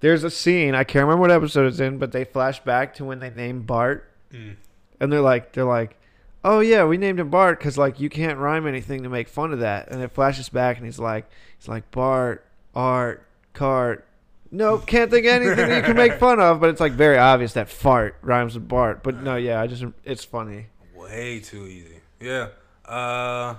There's 0.00 0.24
a 0.24 0.30
scene 0.30 0.74
I 0.74 0.84
can't 0.84 1.02
remember 1.02 1.20
what 1.20 1.30
episode 1.30 1.66
it's 1.66 1.80
in, 1.80 1.98
but 1.98 2.12
they 2.12 2.24
flash 2.24 2.60
back 2.60 2.94
to 2.94 3.04
when 3.04 3.18
they 3.18 3.28
named 3.28 3.66
Bart, 3.66 4.06
Mm. 4.32 4.56
And 5.00 5.12
they're 5.12 5.20
like, 5.20 5.52
they're 5.52 5.64
like, 5.64 5.96
oh 6.44 6.60
yeah, 6.60 6.84
we 6.84 6.96
named 6.96 7.20
him 7.20 7.30
Bart 7.30 7.58
because 7.58 7.78
like 7.78 8.00
you 8.00 8.08
can't 8.08 8.38
rhyme 8.38 8.66
anything 8.66 9.02
to 9.02 9.08
make 9.08 9.28
fun 9.28 9.52
of 9.52 9.60
that, 9.60 9.90
and 9.90 10.02
it 10.02 10.12
flashes 10.12 10.48
back, 10.48 10.76
and 10.76 10.86
he's 10.86 10.98
like, 10.98 11.28
he's 11.58 11.68
like 11.68 11.90
Bart, 11.90 12.44
Art, 12.74 13.26
Cart. 13.52 14.06
Nope, 14.50 14.86
can't 14.86 15.10
think 15.10 15.26
of 15.26 15.32
anything 15.32 15.70
you 15.76 15.82
can 15.82 15.96
make 15.96 16.14
fun 16.18 16.40
of, 16.40 16.60
but 16.60 16.70
it's 16.70 16.80
like 16.80 16.92
very 16.92 17.18
obvious 17.18 17.52
that 17.52 17.68
fart 17.68 18.16
rhymes 18.22 18.54
with 18.54 18.66
Bart. 18.66 19.02
But 19.02 19.22
no, 19.22 19.36
yeah, 19.36 19.60
I 19.60 19.66
just 19.66 19.84
it's 20.04 20.24
funny. 20.24 20.66
Way 20.94 21.40
too 21.40 21.66
easy. 21.66 22.00
Yeah. 22.20 22.48
Uh, 22.84 23.56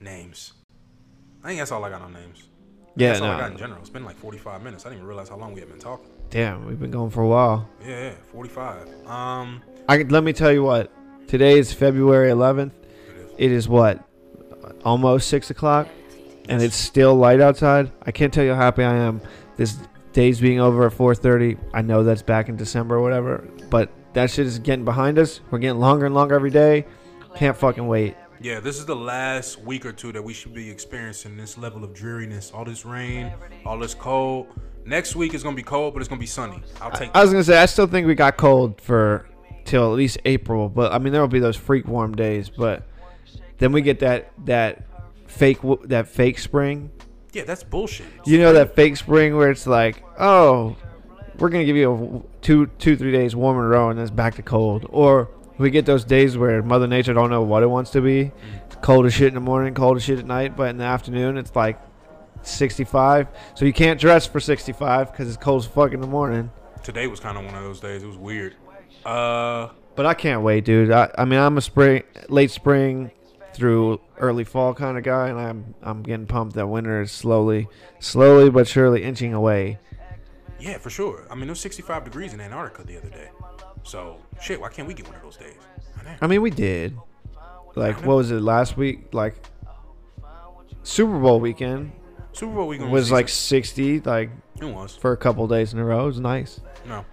names. 0.00 0.54
I 1.44 1.48
think 1.48 1.60
that's 1.60 1.70
all 1.70 1.84
I 1.84 1.90
got 1.90 2.02
on 2.02 2.12
names. 2.12 2.44
Yeah, 2.96 3.08
that's 3.08 3.20
all 3.20 3.30
I 3.30 3.38
got 3.38 3.52
in 3.52 3.58
general. 3.58 3.80
It's 3.80 3.90
been 3.90 4.04
like 4.04 4.16
45 4.16 4.62
minutes. 4.62 4.86
I 4.86 4.88
didn't 4.88 5.00
even 5.00 5.08
realize 5.08 5.28
how 5.28 5.36
long 5.36 5.52
we 5.52 5.60
had 5.60 5.68
been 5.68 5.78
talking. 5.78 6.10
Damn, 6.30 6.66
we've 6.66 6.80
been 6.80 6.90
going 6.90 7.10
for 7.10 7.22
a 7.22 7.28
while. 7.28 7.68
Yeah, 7.82 8.04
yeah, 8.04 8.14
45. 8.32 9.06
Um, 9.06 9.62
I 9.88 9.98
let 9.98 10.24
me 10.24 10.32
tell 10.32 10.52
you 10.52 10.64
what. 10.64 10.90
Today 11.28 11.58
is 11.58 11.72
February 11.72 12.30
11th. 12.30 12.72
it 13.38 13.52
is. 13.52 13.68
What, 13.68 14.04
almost 14.84 15.28
six 15.28 15.50
o'clock, 15.50 15.88
and 16.48 16.60
it's 16.60 16.76
still 16.76 17.14
light 17.14 17.40
outside. 17.40 17.92
I 18.02 18.10
can't 18.10 18.32
tell 18.32 18.44
you 18.44 18.54
how 18.54 18.62
happy 18.62 18.82
I 18.82 18.94
am. 18.94 19.20
This 19.56 19.76
day's 20.12 20.40
being 20.40 20.60
over 20.60 20.86
at 20.86 20.92
4:30. 20.92 21.56
I 21.72 21.82
know 21.82 22.02
that's 22.02 22.22
back 22.22 22.48
in 22.48 22.56
December 22.56 22.96
or 22.96 23.02
whatever, 23.02 23.48
but 23.70 23.90
that 24.14 24.30
shit 24.30 24.46
is 24.46 24.58
getting 24.58 24.84
behind 24.84 25.18
us. 25.18 25.40
We're 25.50 25.58
getting 25.58 25.78
longer 25.80 26.06
and 26.06 26.14
longer 26.14 26.34
every 26.34 26.50
day. 26.50 26.84
Can't 27.36 27.56
fucking 27.56 27.86
wait. 27.86 28.16
Yeah, 28.40 28.60
this 28.60 28.78
is 28.78 28.86
the 28.86 28.96
last 28.96 29.60
week 29.62 29.86
or 29.86 29.92
two 29.92 30.10
that 30.12 30.22
we 30.22 30.32
should 30.32 30.52
be 30.52 30.68
experiencing 30.68 31.36
this 31.36 31.56
level 31.56 31.84
of 31.84 31.94
dreariness. 31.94 32.50
All 32.50 32.64
this 32.64 32.84
rain, 32.84 33.32
all 33.64 33.78
this 33.78 33.94
cold. 33.94 34.48
Next 34.84 35.14
week 35.14 35.32
is 35.32 35.42
gonna 35.42 35.56
be 35.56 35.62
cold, 35.62 35.94
but 35.94 36.00
it's 36.00 36.08
gonna 36.08 36.20
be 36.20 36.26
sunny. 36.26 36.62
I'll 36.80 36.90
take. 36.90 37.10
I 37.14 37.22
was 37.22 37.30
gonna 37.30 37.44
say 37.44 37.58
I 37.58 37.66
still 37.66 37.86
think 37.86 38.06
we 38.06 38.14
got 38.14 38.36
cold 38.36 38.80
for 38.80 39.26
till 39.66 39.90
at 39.92 39.96
least 39.96 40.18
April, 40.24 40.68
but 40.68 40.92
I 40.92 40.98
mean 40.98 41.12
there 41.12 41.20
will 41.20 41.28
be 41.28 41.40
those 41.40 41.56
freak 41.56 41.86
warm 41.86 42.14
days. 42.14 42.48
But 42.48 42.84
then 43.58 43.72
we 43.72 43.82
get 43.82 44.00
that 44.00 44.32
that 44.46 44.84
fake 45.26 45.58
that 45.84 46.08
fake 46.08 46.38
spring. 46.38 46.90
yeah, 47.32 47.44
that's 47.44 47.62
bullshit. 47.64 48.06
You 48.24 48.38
know 48.38 48.52
that 48.54 48.74
fake 48.74 48.96
spring 48.96 49.36
where 49.36 49.50
it's 49.50 49.66
like, 49.66 50.02
oh, 50.18 50.76
we're 51.38 51.50
gonna 51.50 51.64
give 51.64 51.76
you 51.76 52.24
a 52.24 52.42
two 52.42 52.66
two 52.78 52.96
three 52.96 53.12
days 53.12 53.36
warm 53.36 53.58
in 53.58 53.64
a 53.64 53.68
row 53.68 53.90
and 53.90 53.98
then 53.98 54.04
it's 54.04 54.10
back 54.14 54.36
to 54.36 54.42
cold. 54.42 54.86
Or 54.88 55.28
we 55.58 55.70
get 55.70 55.86
those 55.86 56.04
days 56.04 56.36
where 56.38 56.62
Mother 56.62 56.86
Nature 56.86 57.12
don't 57.14 57.30
know 57.30 57.42
what 57.42 57.62
it 57.62 57.66
wants 57.66 57.90
to 57.92 58.00
be. 58.00 58.30
It's 58.66 58.76
cold 58.82 59.06
as 59.06 59.14
shit 59.14 59.28
in 59.28 59.34
the 59.34 59.40
morning, 59.40 59.74
cold 59.74 59.96
as 59.96 60.04
shit 60.04 60.18
at 60.18 60.26
night, 60.26 60.56
but 60.56 60.70
in 60.70 60.78
the 60.78 60.84
afternoon 60.84 61.36
it's 61.36 61.54
like 61.56 61.80
65. 62.42 63.28
So 63.54 63.64
you 63.64 63.72
can't 63.72 63.98
dress 63.98 64.26
for 64.26 64.40
65 64.40 65.10
because 65.10 65.28
it's 65.28 65.36
cold 65.36 65.62
as 65.62 65.66
fuck 65.68 65.92
in 65.92 66.00
the 66.00 66.06
morning. 66.06 66.50
Today 66.82 67.06
was 67.06 67.18
kind 67.20 67.36
of 67.36 67.44
one 67.44 67.54
of 67.54 67.62
those 67.64 67.80
days. 67.80 68.02
It 68.02 68.06
was 68.06 68.16
weird. 68.16 68.54
Uh, 69.06 69.70
But 69.94 70.04
I 70.06 70.14
can't 70.14 70.42
wait, 70.42 70.64
dude. 70.64 70.90
I, 70.90 71.10
I 71.16 71.24
mean, 71.24 71.38
I'm 71.38 71.56
a 71.56 71.60
spring, 71.60 72.02
late 72.28 72.50
spring 72.50 73.10
through 73.54 74.00
early 74.18 74.44
fall 74.44 74.74
kind 74.74 74.98
of 74.98 75.04
guy, 75.04 75.28
and 75.28 75.38
I'm 75.38 75.74
I'm 75.82 76.02
getting 76.02 76.26
pumped 76.26 76.54
that 76.56 76.66
winter 76.66 77.00
is 77.02 77.12
slowly, 77.12 77.68
slowly 78.00 78.50
but 78.50 78.68
surely 78.68 79.02
inching 79.02 79.32
away. 79.32 79.78
yeah, 80.60 80.78
for 80.78 80.90
sure. 80.90 81.26
I 81.30 81.34
mean, 81.34 81.44
it 81.44 81.50
was 81.52 81.60
65 81.60 82.04
degrees 82.04 82.34
in 82.34 82.40
Antarctica 82.40 82.84
the 82.84 82.98
other 82.98 83.08
day. 83.08 83.30
So 83.84 84.18
shit, 84.40 84.60
why 84.60 84.68
can't 84.68 84.88
we 84.88 84.94
get 84.94 85.06
one 85.06 85.16
of 85.16 85.22
those 85.22 85.36
days? 85.36 85.56
I. 86.04 86.16
I 86.20 86.26
mean, 86.26 86.42
we 86.42 86.50
did. 86.50 86.96
Like, 87.76 88.04
what 88.04 88.16
was 88.16 88.30
it 88.30 88.40
last 88.40 88.76
week? 88.76 89.12
Like, 89.14 89.36
Super 90.82 91.18
Bowl 91.18 91.40
weekend 91.40 91.92
Super 92.32 92.54
Bowl 92.54 92.68
weekend 92.68 92.90
was 92.90 93.10
like 93.10 93.28
60, 93.28 94.00
like 94.00 94.30
it 94.60 94.64
was 94.64 94.94
for 94.96 95.12
a 95.12 95.16
couple 95.16 95.46
days 95.48 95.72
in 95.72 95.78
a 95.78 95.84
row. 95.84 96.04
It 96.04 96.06
was 96.06 96.20
nice. 96.20 96.60
no. 96.86 97.04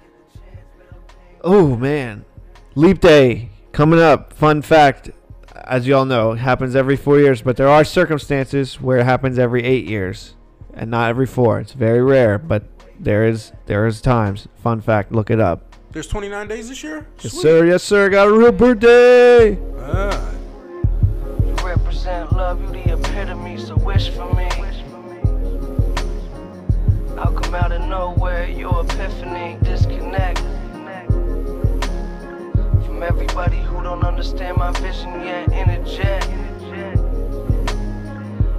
Oh 1.43 1.75
man, 1.75 2.25
Leap 2.75 3.01
Day 3.01 3.49
coming 3.71 3.99
up. 3.99 4.33
Fun 4.33 4.61
fact, 4.61 5.09
as 5.55 5.85
you 5.87 5.95
all 5.95 6.05
know, 6.05 6.31
it 6.33 6.37
happens 6.37 6.75
every 6.75 6.95
four 6.95 7.19
years, 7.19 7.41
but 7.41 7.57
there 7.57 7.67
are 7.67 7.83
circumstances 7.83 8.79
where 8.79 8.99
it 8.99 9.03
happens 9.05 9.37
every 9.37 9.63
eight 9.63 9.85
years, 9.85 10.35
and 10.73 10.89
not 10.89 11.09
every 11.09 11.25
four. 11.25 11.59
It's 11.59 11.73
very 11.73 12.01
rare, 12.01 12.37
but 12.37 12.63
there 12.99 13.25
is 13.25 13.51
there 13.65 13.85
is 13.85 14.01
times. 14.01 14.47
Fun 14.61 14.79
fact, 14.81 15.11
look 15.11 15.29
it 15.29 15.39
up. 15.39 15.75
There's 15.91 16.07
29 16.07 16.47
days 16.47 16.69
this 16.69 16.81
year. 16.83 17.07
Yes 17.21 17.33
Sweet. 17.33 17.41
sir, 17.41 17.65
yes 17.65 17.83
sir. 17.83 18.09
Got 18.09 18.27
a 18.27 18.31
real 18.33 18.51
birthday. 18.51 19.59
Ah, 19.79 20.31
You 21.45 21.53
represent 21.63 22.31
love, 22.31 22.59
you 22.61 22.67
the 22.83 22.93
epitome, 22.93 23.57
so 23.57 23.75
wish 23.75 24.09
for 24.09 24.33
me. 24.33 24.49
I'll 27.17 27.31
come 27.33 27.53
out 27.53 27.71
of 27.71 27.81
nowhere, 27.87 28.47
your 28.49 28.81
epiphany, 28.83 29.57
disconnect. 29.61 30.41
Everybody 33.03 33.57
who 33.57 33.83
don't 33.83 34.05
understand 34.05 34.55
my 34.55 34.71
vision 34.79 35.25
yet, 35.25 35.51
interject. 35.51 36.25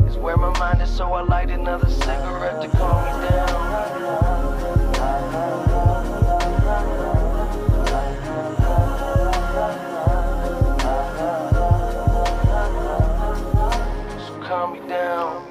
It's 0.07 0.17
where 0.17 0.37
my 0.37 0.51
mind 0.59 0.83
is, 0.83 0.91
so 0.95 1.15
I 1.15 1.23
light 1.23 1.49
another 1.49 1.89
cigarette 1.89 2.61
to 2.61 2.69
calm 2.77 3.05
me 3.07 3.11
down. 3.27 3.49
So 14.27 14.33
calm 14.47 14.73
me 14.75 14.81
down. 14.87 15.43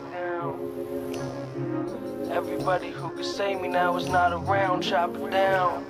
Everybody 2.31 2.91
who 2.91 3.09
could 3.09 3.25
save 3.25 3.59
me 3.59 3.69
now 3.69 3.97
is 3.97 4.07
not 4.07 4.33
around, 4.33 4.83
chop 4.83 5.15
it 5.15 5.31
down. 5.31 5.83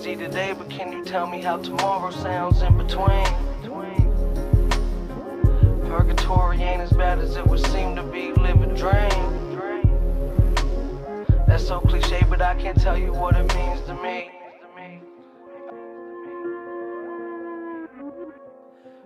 Busy 0.00 0.16
today, 0.16 0.54
but 0.56 0.70
can 0.70 0.92
you 0.92 1.04
tell 1.04 1.26
me 1.26 1.42
how 1.42 1.58
tomorrow 1.58 2.10
sounds 2.10 2.62
in 2.62 2.74
between? 2.78 3.26
Purgatory 5.90 6.62
ain't 6.62 6.80
as 6.80 6.90
bad 6.90 7.18
as 7.18 7.36
it 7.36 7.46
would 7.46 7.60
seem 7.66 7.94
to 7.96 8.02
be, 8.04 8.32
live 8.32 8.62
a 8.62 8.74
dream. 8.74 9.76
That's 11.46 11.66
so 11.68 11.80
cliche, 11.80 12.24
but 12.30 12.40
I 12.40 12.54
can't 12.54 12.80
tell 12.80 12.96
you 12.96 13.12
what 13.12 13.36
it 13.36 13.54
means 13.54 13.82
to 13.82 13.94
me. 14.02 14.30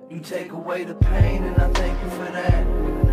You 0.09 0.21
take 0.21 0.53
away 0.53 0.85
the 0.85 0.95
pain, 0.95 1.43
and 1.43 1.61
I 1.61 1.71
thank 1.71 2.01
you 2.05 2.11
for 2.11 2.31
that. 2.31 3.04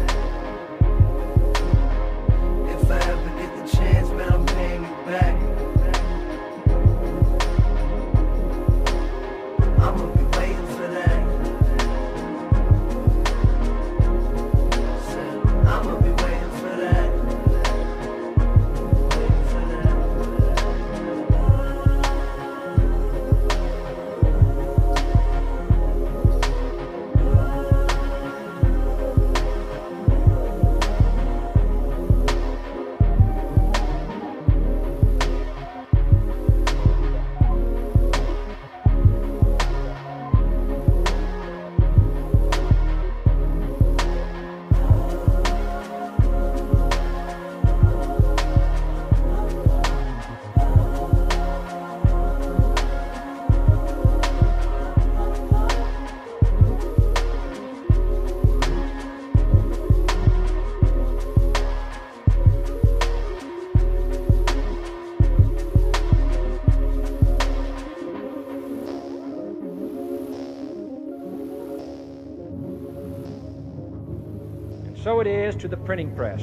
Is 75.52 75.62
to 75.62 75.68
the 75.68 75.76
printing 75.76 76.16
press, 76.16 76.42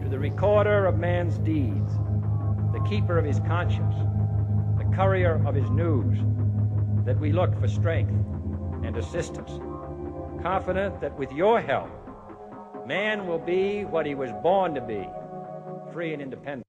to 0.00 0.08
the 0.08 0.18
recorder 0.18 0.86
of 0.86 0.98
man's 0.98 1.36
deeds, 1.38 1.92
the 2.72 2.82
keeper 2.88 3.18
of 3.18 3.26
his 3.26 3.40
conscience, 3.40 3.94
the 4.78 4.96
courier 4.96 5.42
of 5.46 5.54
his 5.54 5.68
news, 5.68 6.18
that 7.04 7.20
we 7.20 7.30
look 7.30 7.58
for 7.60 7.68
strength 7.68 8.14
and 8.84 8.96
assistance, 8.96 9.50
confident 10.42 10.98
that 11.02 11.14
with 11.18 11.30
your 11.32 11.60
help, 11.60 11.90
man 12.86 13.26
will 13.26 13.38
be 13.38 13.84
what 13.84 14.06
he 14.06 14.14
was 14.14 14.30
born 14.42 14.74
to 14.74 14.80
be, 14.80 15.06
free 15.92 16.14
and 16.14 16.22
independent. 16.22 16.65